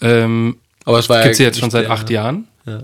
Ähm, 0.00 0.56
Aber 0.84 0.98
es 0.98 1.08
war 1.08 1.22
gibt 1.22 1.32
es 1.32 1.38
ja 1.38 1.46
jetzt 1.46 1.58
schon 1.60 1.70
seit 1.70 1.84
der- 1.84 1.90
acht 1.92 2.10
Jahren. 2.10 2.46
Ja. 2.66 2.82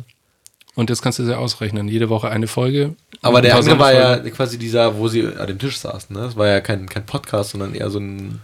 Und 0.75 0.91
jetzt 0.91 1.03
kannst 1.03 1.19
du 1.21 1.25
sie 1.25 1.37
ausrechnen. 1.37 1.87
Jede 1.87 2.09
Woche 2.09 2.31
eine 2.31 2.49
Folge. 2.49 2.95
Aber 3.23 3.41
der 3.41 3.55
andere 3.57 3.79
war 3.79 3.93
ja 3.93 4.01
Sonderfolgen. 4.03 4.33
quasi 4.37 4.59
dieser, 4.59 4.97
wo 4.99 5.07
sie 5.09 5.25
an 5.27 5.47
dem 5.47 5.59
Tisch 5.59 5.79
saßen. 5.79 6.17
Ne? 6.17 6.23
Das 6.23 6.37
war 6.37 6.49
ja 6.49 6.61
kein, 6.61 6.89
kein 6.89 7.07
Podcast, 7.07 7.51
sondern 7.51 7.75
eher 7.75 7.91
so 7.91 8.01
ein, 8.01 8.41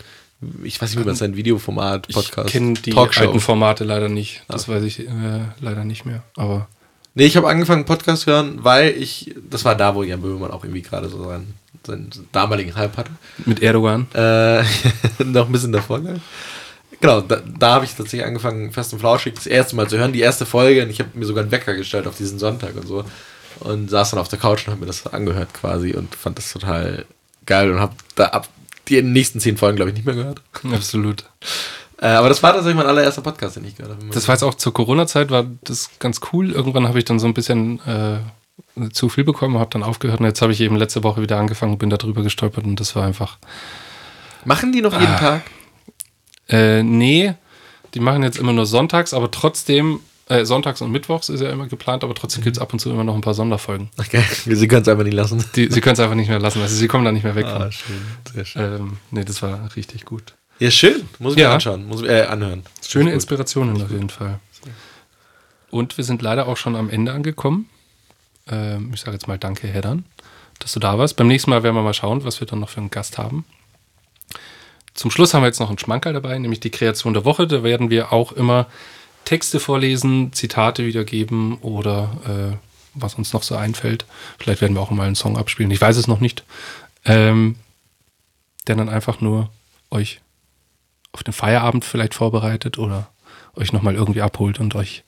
ich 0.63 0.81
weiß 0.81 0.91
nicht, 0.91 1.05
wie 1.05 1.09
man 1.09 1.17
nennt, 1.17 1.37
Videoformat, 1.37 2.09
Podcast, 2.09 2.49
Ich 2.49 2.53
kenne 2.53 2.75
die 2.75 2.91
Talkshow. 2.91 3.23
alten 3.23 3.41
Formate 3.41 3.85
leider 3.85 4.09
nicht. 4.09 4.43
Das 4.49 4.69
weiß 4.69 4.83
ich 4.85 5.01
äh, 5.01 5.11
leider 5.61 5.85
nicht 5.85 6.05
mehr. 6.07 6.23
Aber 6.37 6.69
Nee, 7.15 7.27
ich 7.27 7.37
habe 7.37 7.49
angefangen 7.49 7.85
Podcast 7.85 8.27
hören, 8.27 8.59
weil 8.63 8.91
ich, 8.91 9.35
das 9.51 9.65
war 9.65 9.75
da, 9.75 9.95
wo 9.97 10.05
Jan 10.05 10.23
Böhmermann 10.23 10.53
auch 10.53 10.63
irgendwie 10.65 10.83
gerade 10.83 11.09
so 11.09 11.25
seinen, 11.25 11.55
seinen 11.85 12.11
damaligen 12.31 12.77
Hype 12.77 12.97
hatte. 12.97 13.11
mit 13.45 13.61
Erdogan. 13.63 14.07
Äh, 14.15 14.63
noch 15.25 15.47
ein 15.47 15.53
bisschen 15.53 15.73
davor. 15.73 15.99
Ne? 15.99 16.21
Genau, 17.01 17.21
da, 17.21 17.41
da 17.59 17.75
habe 17.75 17.85
ich 17.85 17.95
tatsächlich 17.95 18.25
angefangen, 18.25 18.71
Fest 18.71 18.93
und 18.93 19.01
Flauschig 19.01 19.35
das 19.35 19.47
erste 19.49 19.75
Mal 19.75 19.89
zu 19.89 19.99
hören, 19.99 20.13
die 20.13 20.21
erste 20.21 20.47
Folge. 20.47 20.85
Und 20.85 20.91
ich 20.91 21.01
habe 21.01 21.11
mir 21.15 21.27
sogar 21.27 21.43
einen 21.43 21.51
Wecker 21.51 21.75
gestellt 21.75 22.07
auf 22.07 22.17
diesen 22.17 22.39
Sonntag 22.39 22.77
und 22.77 22.87
so. 22.87 23.05
Und 23.59 23.91
saß 23.91 24.11
dann 24.13 24.21
auf 24.21 24.29
der 24.29 24.39
Couch 24.39 24.67
und 24.67 24.73
habe 24.73 24.81
mir 24.81 24.87
das 24.87 25.07
angehört 25.09 25.53
quasi 25.53 25.93
und 25.95 26.15
fand 26.15 26.39
das 26.39 26.53
total 26.53 27.05
geil 27.45 27.73
und 27.73 27.81
habe 27.81 27.95
da 28.15 28.27
ab 28.27 28.49
die 28.91 29.03
nächsten 29.03 29.41
zehn 29.41 29.57
Folgen, 29.57 29.77
glaube 29.77 29.91
ich, 29.91 29.97
nicht 29.97 30.07
mehr 30.07 30.15
gehört. 30.15 30.43
Absolut. 30.73 31.25
Äh, 32.01 32.07
aber 32.07 32.29
das 32.29 32.43
war 32.43 32.53
tatsächlich 32.53 32.77
mein 32.77 32.87
allererster 32.87 33.23
Podcast, 33.23 33.57
den 33.57 33.65
ich 33.65 33.77
gehört 33.77 33.97
habe. 33.97 34.07
Das 34.13 34.27
war 34.29 34.35
jetzt 34.35 34.43
auch 34.43 34.55
zur 34.55 34.73
Corona-Zeit, 34.73 35.31
war 35.31 35.47
das 35.63 35.91
ganz 35.99 36.21
cool. 36.33 36.51
Irgendwann 36.51 36.89
habe 36.89 36.99
ich 36.99 37.05
dann 37.05 37.19
so 37.19 37.27
ein 37.27 37.35
bisschen 37.35 37.81
äh, 37.87 38.91
zu 38.93 39.09
viel 39.09 39.25
bekommen, 39.25 39.59
habe 39.59 39.71
dann 39.71 39.83
aufgehört. 39.83 40.21
Und 40.21 40.27
jetzt 40.27 40.43
habe 40.43 40.53
ich 40.53 40.61
eben 40.61 40.77
letzte 40.77 41.05
Woche 41.05 41.21
wieder 41.21 41.39
angefangen, 41.39 41.79
bin 41.79 41.91
da 41.91 41.97
drüber 41.97 42.23
gestolpert 42.23 42.65
und 42.65 42.81
das 42.81 42.97
war 42.97 43.05
einfach. 43.05 43.39
Machen 44.45 44.73
die 44.73 44.81
noch 44.81 44.99
jeden 44.99 45.17
Tag? 45.17 45.43
Äh, 46.49 46.83
nee, 46.83 47.35
die 47.95 48.01
machen 48.01 48.23
jetzt 48.23 48.39
immer 48.39 48.53
nur 48.53 48.67
sonntags, 48.67 49.13
aber 49.13 49.31
trotzdem 49.31 50.01
Äh, 50.31 50.45
sonntags 50.47 50.81
und 50.81 50.93
mittwochs 50.93 51.29
ist 51.29 51.41
ja 51.41 51.51
immer 51.51 51.67
geplant, 51.67 52.05
aber 52.05 52.15
trotzdem 52.15 52.45
gibt 52.45 52.57
es 52.57 52.63
ab 52.63 52.73
und 52.73 52.79
zu 52.79 52.89
immer 52.91 53.03
noch 53.03 53.17
ein 53.17 53.21
paar 53.21 53.35
Sonderfolgen. 53.35 53.91
Okay, 53.99 54.23
sie 54.47 54.69
können 54.69 54.83
es 54.83 54.89
einfach 54.89 55.03
nicht 55.03 55.13
lassen. 55.15 55.45
Die, 55.57 55.69
sie 55.71 55.81
können 55.81 55.95
es 55.95 56.01
einfach 56.01 56.15
nicht 56.15 56.29
mehr 56.29 56.39
lassen. 56.39 56.63
Also 56.63 56.77
sie 56.77 56.87
kommen 56.87 57.05
da 57.05 57.11
nicht 57.11 57.25
mehr 57.25 57.35
weg 57.35 57.47
Ah, 57.47 57.59
von. 57.63 57.73
schön. 57.73 58.01
Sehr 58.33 58.45
schön. 58.45 58.63
Ähm, 58.81 58.97
nee, 59.11 59.25
das 59.25 59.43
war 59.43 59.75
richtig 59.75 60.05
gut. 60.05 60.35
Ja, 60.61 60.71
schön. 60.71 61.09
Muss 61.19 61.33
ich 61.33 61.37
mir 61.39 61.43
Ja. 61.43 61.55
anschauen. 61.55 61.85
Muss, 61.89 62.03
äh, 62.03 62.23
anhören. 62.29 62.63
Schöne. 62.87 63.13
Inspirationen 63.13 63.83
auf 63.83 63.91
jeden 63.91 64.09
Fall. 64.11 64.39
Und 65.71 65.97
wir 65.97 66.05
sind 66.05 66.23
leider 66.23 66.47
auch 66.47 66.57
schon 66.57 66.77
am 66.77 66.91
Ende 66.91 67.13
angekommen. 67.13 67.69
Ähm, 68.49 68.93
ich 68.95 69.01
sage 69.01 69.13
jetzt 69.13 69.27
mal 69.27 69.39
Danke, 69.39 69.67
Heddern, 69.69 70.05
dass 70.61 70.73
du 70.73 70.79
da 70.81 70.97
warst. 70.99 71.17
Beim 71.17 71.27
nächsten 71.27 71.51
Mal 71.51 71.63
werden 71.65 71.75
wir 71.75 71.83
mal 71.83 71.95
schauen, 71.95 72.25
was 72.25 72.39
wir 72.41 72.47
dann 72.47 72.61
noch 72.61 72.69
für 72.69 72.79
einen 72.81 72.91
Gast 72.91 73.19
haben. 73.19 73.45
Zum 74.95 75.11
Schluss 75.11 75.35
haben 75.35 75.43
wir 75.43 75.47
jetzt 75.47 75.61
noch 75.61 75.69
einen 75.71 75.79
Schmankerl 75.79 76.13
dabei, 76.13 76.39
nämlich 76.39 76.61
die 76.61 76.71
Kreation 76.71 77.15
der 77.15 77.25
Woche. 77.25 77.47
Da 77.47 77.63
werden 77.65 77.91
wir 77.91 78.13
auch 78.13 78.33
immer 78.33 78.67
Texte 79.25 79.61
vorlesen, 79.61 80.33
Zitate 80.33 80.87
wiedergeben 80.87 81.59
oder 81.59 82.11
äh, 82.53 82.57
was 82.95 83.15
uns 83.15 83.33
noch 83.33 83.43
so 83.43 83.57
einfällt. 83.57 84.05
Vielleicht 84.39 84.61
werden 84.61 84.75
wir 84.75 84.81
auch 84.81 84.91
mal 84.91 85.07
einen 85.07 85.15
Song 85.15 85.37
abspielen. 85.37 85.71
Ich 85.71 85.81
weiß 85.81 85.97
es 85.97 86.07
noch 86.09 86.21
nicht. 86.21 86.45
Ähm, 87.05 87.57
der 88.67 88.77
dann 88.77 88.89
einfach 88.89 89.21
nur 89.21 89.51
euch 89.91 90.21
auf 91.13 91.23
den 91.23 91.33
Feierabend 91.33 91.85
vielleicht 91.85 92.15
vorbereitet 92.15 92.79
oder 92.79 93.11
euch 93.55 93.73
nochmal 93.73 93.95
irgendwie 93.95 94.23
abholt 94.23 94.61
und 94.61 94.75
euch 94.75 95.03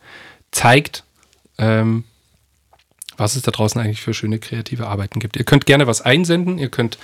zeigt, 0.51 1.05
ähm, 1.59 2.05
was 3.17 3.37
es 3.37 3.43
da 3.43 3.51
draußen 3.51 3.81
eigentlich 3.81 4.01
für 4.01 4.15
schöne 4.15 4.39
kreative 4.39 4.87
Arbeiten 4.87 5.21
gibt. 5.21 5.37
Ihr 5.37 5.45
könnt 5.45 5.67
gerne 5.67 5.87
was 5.87 6.01
einsenden, 6.01 6.59
ihr 6.59 6.69
könnt 6.69 6.99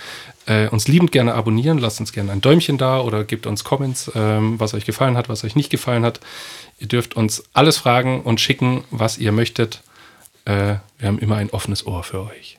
äh, 0.47 0.69
uns 0.69 0.89
liebend 0.89 1.13
gerne 1.13 1.35
abonnieren, 1.35 1.79
lasst 1.79 2.01
uns 2.01 2.13
gerne 2.13 2.33
ein 2.33 2.41
Däumchen 2.41 2.79
da 2.79 3.01
oder 3.01 3.25
gebt 3.25 3.47
uns 3.47 3.65
Comments, 3.65 4.11
ähm, 4.15 4.59
was 4.59 4.75
euch 4.75 4.85
gefallen 4.85 5.17
hat, 5.17 5.29
was 5.29 5.45
euch 5.45 5.57
nicht 5.57 5.71
gefallen 5.71 6.05
hat. 6.05 6.21
Ihr 6.79 6.89
dürft 6.89 7.17
uns 7.17 7.45
alles 7.53 7.77
fragen 7.77 8.23
und 8.23 8.41
schicken, 8.41 8.85
was 8.91 9.19
ihr 9.19 9.33
möchtet. 9.33 9.83
Äh, 10.45 10.77
wir 10.99 11.09
haben 11.09 11.19
immer 11.19 11.37
ein 11.37 11.51
offenes 11.51 11.87
Ohr 11.87 12.03
für 12.03 12.23
euch. 12.23 12.59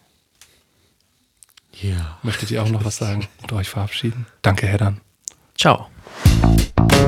Ja. 1.81 2.17
Möchtet 2.23 2.51
ihr 2.51 2.61
auch 2.61 2.69
noch 2.69 2.83
was 2.83 2.97
sagen 2.97 3.27
oder 3.43 3.55
euch 3.55 3.69
verabschieden? 3.69 4.25
Danke, 4.41 4.67
Heddern. 4.67 5.01
Ciao. 5.57 5.87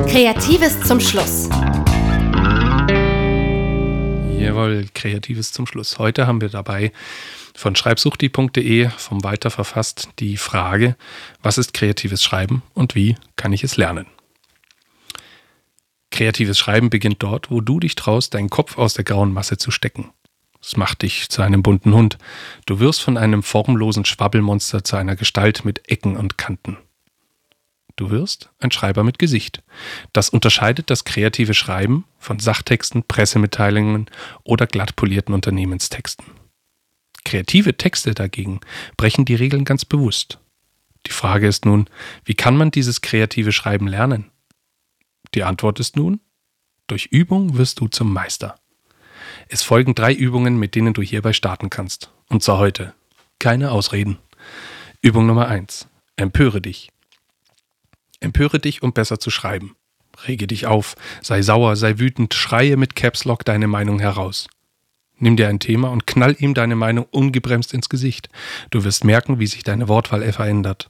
Kreatives 0.08 0.82
zum 0.82 1.00
Schluss. 1.00 1.50
Jawohl, 4.42 4.88
Kreatives 4.94 5.52
zum 5.52 5.68
Schluss. 5.68 6.00
Heute 6.00 6.26
haben 6.26 6.42
wir 6.42 6.50
dabei 6.50 6.92
von 7.54 7.76
schreibsuchti.de 7.76 8.90
vom 8.90 9.24
Walter 9.24 9.52
verfasst 9.52 10.10
die 10.18 10.36
Frage, 10.36 10.96
was 11.44 11.60
ist 11.60 11.74
kreatives 11.74 12.24
Schreiben 12.24 12.64
und 12.74 12.96
wie 12.96 13.18
kann 13.36 13.54
ich 13.54 13.64
es 13.64 13.78
lernen? 13.78 14.08
Kreatives 16.10 16.58
Schreiben 16.58 16.90
beginnt 16.90 17.22
dort, 17.22 17.52
wo 17.52 17.62
du 17.62 17.80
dich 17.80 17.94
traust, 17.96 18.34
deinen 18.34 18.50
Kopf 18.50 18.80
aus 18.80 18.96
der 18.96 19.04
grauen 19.04 19.32
Masse 19.32 19.58
zu 19.58 19.70
stecken. 19.70 20.10
Es 20.60 20.76
macht 20.76 21.04
dich 21.04 21.30
zu 21.30 21.44
einem 21.44 21.62
bunten 21.62 21.94
Hund. 21.94 22.18
Du 22.66 22.80
wirst 22.80 23.02
von 23.02 23.18
einem 23.18 23.44
formlosen 23.44 24.06
Schwabbelmonster 24.06 24.84
zu 24.84 24.96
einer 24.96 25.16
Gestalt 25.16 25.66
mit 25.66 25.88
Ecken 25.90 26.18
und 26.18 26.38
Kanten. 26.38 26.78
Du 28.02 28.10
wirst 28.10 28.50
ein 28.58 28.72
Schreiber 28.72 29.04
mit 29.04 29.20
Gesicht. 29.20 29.62
Das 30.12 30.30
unterscheidet 30.30 30.90
das 30.90 31.06
kreative 31.06 31.54
Schreiben 31.54 32.06
von 32.18 32.40
Sachtexten, 32.40 33.04
Pressemitteilungen 33.04 34.08
oder 34.44 34.66
glatt 34.66 34.96
polierten 34.96 35.36
Unternehmenstexten. 35.36 36.26
Kreative 37.26 37.78
Texte 37.78 38.16
dagegen 38.16 38.60
brechen 38.98 39.26
die 39.26 39.36
Regeln 39.36 39.66
ganz 39.66 39.86
bewusst. 39.86 40.40
Die 41.06 41.12
Frage 41.12 41.48
ist 41.48 41.68
nun, 41.68 41.88
wie 42.26 42.34
kann 42.34 42.58
man 42.58 42.72
dieses 42.72 43.02
kreative 43.02 43.52
Schreiben 43.52 43.88
lernen? 43.88 44.32
Die 45.36 45.44
Antwort 45.44 45.80
ist 45.80 45.96
nun, 45.96 46.22
durch 46.88 47.06
Übung 47.06 47.56
wirst 47.56 47.82
du 47.82 47.88
zum 47.88 48.12
Meister. 48.12 48.56
Es 49.48 49.62
folgen 49.62 49.94
drei 49.94 50.12
Übungen, 50.12 50.58
mit 50.58 50.74
denen 50.74 50.96
du 50.96 51.04
hierbei 51.04 51.34
starten 51.34 51.70
kannst. 51.70 52.12
Und 52.30 52.42
zwar 52.42 52.58
heute. 52.58 52.96
Keine 53.38 53.70
Ausreden. 53.70 54.18
Übung 55.04 55.28
Nummer 55.28 55.50
eins: 55.50 55.88
Empöre 56.16 56.62
dich. 56.62 56.92
Empöre 58.22 58.60
dich, 58.60 58.82
um 58.82 58.94
besser 58.94 59.20
zu 59.20 59.30
schreiben. 59.30 59.76
Rege 60.28 60.48
dich 60.48 60.68
auf, 60.68 60.96
sei 61.22 61.42
sauer, 61.42 61.76
sei 61.76 62.00
wütend, 62.00 62.34
schreie 62.34 62.78
mit 62.78 62.96
Caps 62.96 63.26
Lock 63.26 63.44
deine 63.44 63.68
Meinung 63.68 64.00
heraus. 64.00 64.48
Nimm 65.18 65.36
dir 65.36 65.50
ein 65.50 65.60
Thema 65.60 65.90
und 65.90 66.08
knall 66.08 66.36
ihm 66.40 66.54
deine 66.54 66.76
Meinung 66.76 67.06
ungebremst 67.12 67.74
ins 67.74 67.90
Gesicht. 67.90 68.30
Du 68.70 68.84
wirst 68.84 69.04
merken, 69.04 69.40
wie 69.40 69.48
sich 69.48 69.64
deine 69.64 69.88
Wortwahl 69.88 70.32
verändert. 70.32 70.90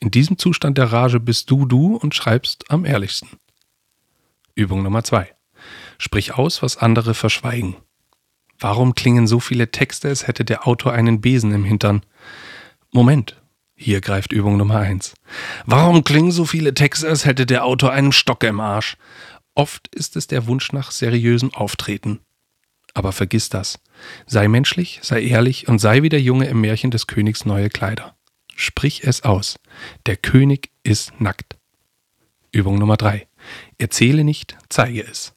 In 0.00 0.10
diesem 0.10 0.38
Zustand 0.38 0.78
der 0.78 0.92
Rage 0.92 1.20
bist 1.20 1.50
du 1.50 1.66
du 1.66 1.96
und 1.96 2.14
schreibst 2.14 2.70
am 2.70 2.84
ehrlichsten. 2.84 3.28
Übung 4.54 4.82
Nummer 4.82 5.04
zwei. 5.04 5.34
Sprich 5.98 6.34
aus, 6.34 6.62
was 6.62 6.78
andere 6.78 7.14
verschweigen. 7.14 7.76
Warum 8.58 8.94
klingen 8.94 9.26
so 9.26 9.40
viele 9.40 9.70
Texte, 9.70 10.08
als 10.08 10.26
hätte 10.26 10.44
der 10.44 10.66
Autor 10.66 10.92
einen 10.92 11.20
Besen 11.20 11.52
im 11.52 11.64
Hintern? 11.64 12.02
Moment, 12.92 13.39
hier 13.82 14.02
greift 14.02 14.30
Übung 14.32 14.58
Nummer 14.58 14.76
eins. 14.76 15.14
Warum 15.64 16.04
klingen 16.04 16.32
so 16.32 16.44
viele 16.44 16.74
Texte, 16.74 17.08
als 17.08 17.24
hätte 17.24 17.46
der 17.46 17.64
Autor 17.64 17.92
einen 17.92 18.12
Stock 18.12 18.44
im 18.44 18.60
Arsch? 18.60 18.98
Oft 19.54 19.88
ist 19.94 20.16
es 20.16 20.26
der 20.26 20.46
Wunsch 20.46 20.72
nach 20.72 20.90
seriösem 20.90 21.54
Auftreten. 21.54 22.20
Aber 22.92 23.12
vergiss 23.12 23.48
das. 23.48 23.80
Sei 24.26 24.48
menschlich, 24.48 25.00
sei 25.02 25.22
ehrlich 25.22 25.66
und 25.66 25.78
sei 25.78 26.02
wie 26.02 26.10
der 26.10 26.20
Junge 26.20 26.46
im 26.48 26.60
Märchen 26.60 26.90
des 26.90 27.06
Königs 27.06 27.46
neue 27.46 27.70
Kleider. 27.70 28.14
Sprich 28.54 29.02
es 29.04 29.22
aus. 29.22 29.58
Der 30.04 30.16
König 30.16 30.70
ist 30.82 31.18
nackt. 31.18 31.56
Übung 32.52 32.78
Nummer 32.78 32.98
drei. 32.98 33.28
Erzähle 33.78 34.24
nicht, 34.24 34.58
zeige 34.68 35.02
es. 35.02 35.32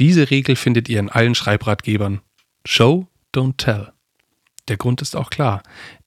Diese 0.00 0.30
Regel 0.32 0.56
findet 0.56 0.88
ihr 0.88 0.98
in 0.98 1.10
allen 1.10 1.36
Schreibratgebern. 1.36 2.22
Show, 2.64 3.06
don't 3.32 3.56
tell. 3.56 3.92
Der 4.66 4.78
Grund 4.78 5.00
ist 5.00 5.14
auch 5.14 5.30
klar. 5.30 5.62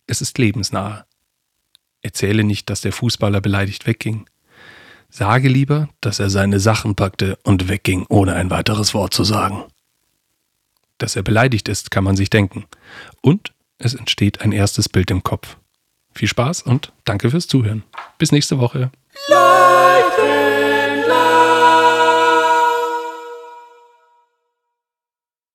Es 0.06 0.22
ist 0.22 0.38
lebensnahe. 0.38 1.06
Erzähle 2.02 2.44
nicht, 2.44 2.70
dass 2.70 2.82
der 2.82 2.94
Fußballer 2.94 3.42
beleidigt 3.42 3.88
wegging. 3.88 4.26
Sage 5.10 5.50
lieber, 5.50 5.90
dass 6.00 6.20
er 6.20 6.30
seine 6.30 6.60
Sachen 6.60 6.96
packte 6.96 7.38
und 7.44 7.68
wegging, 7.68 8.06
ohne 8.10 8.34
ein 8.34 8.50
weiteres 8.50 8.94
Wort 8.94 9.14
zu 9.14 9.24
sagen. 9.24 9.66
Dass 10.98 11.16
er 11.16 11.24
beleidigt 11.24 11.68
ist, 11.68 11.92
kann 11.92 12.04
man 12.04 12.16
sich 12.16 12.30
denken. 12.30 12.66
Und 13.22 13.54
es 13.78 13.94
entsteht 13.94 14.42
ein 14.42 14.52
erstes 14.52 14.88
Bild 14.88 15.12
im 15.12 15.24
Kopf. 15.24 15.58
Viel 16.14 16.28
Spaß 16.28 16.62
und 16.64 16.94
danke 17.06 17.30
fürs 17.30 17.48
Zuhören. 17.48 17.84
Bis 18.18 18.32
nächste 18.32 18.60
Woche. 18.60 18.92
Leid. 19.30 20.41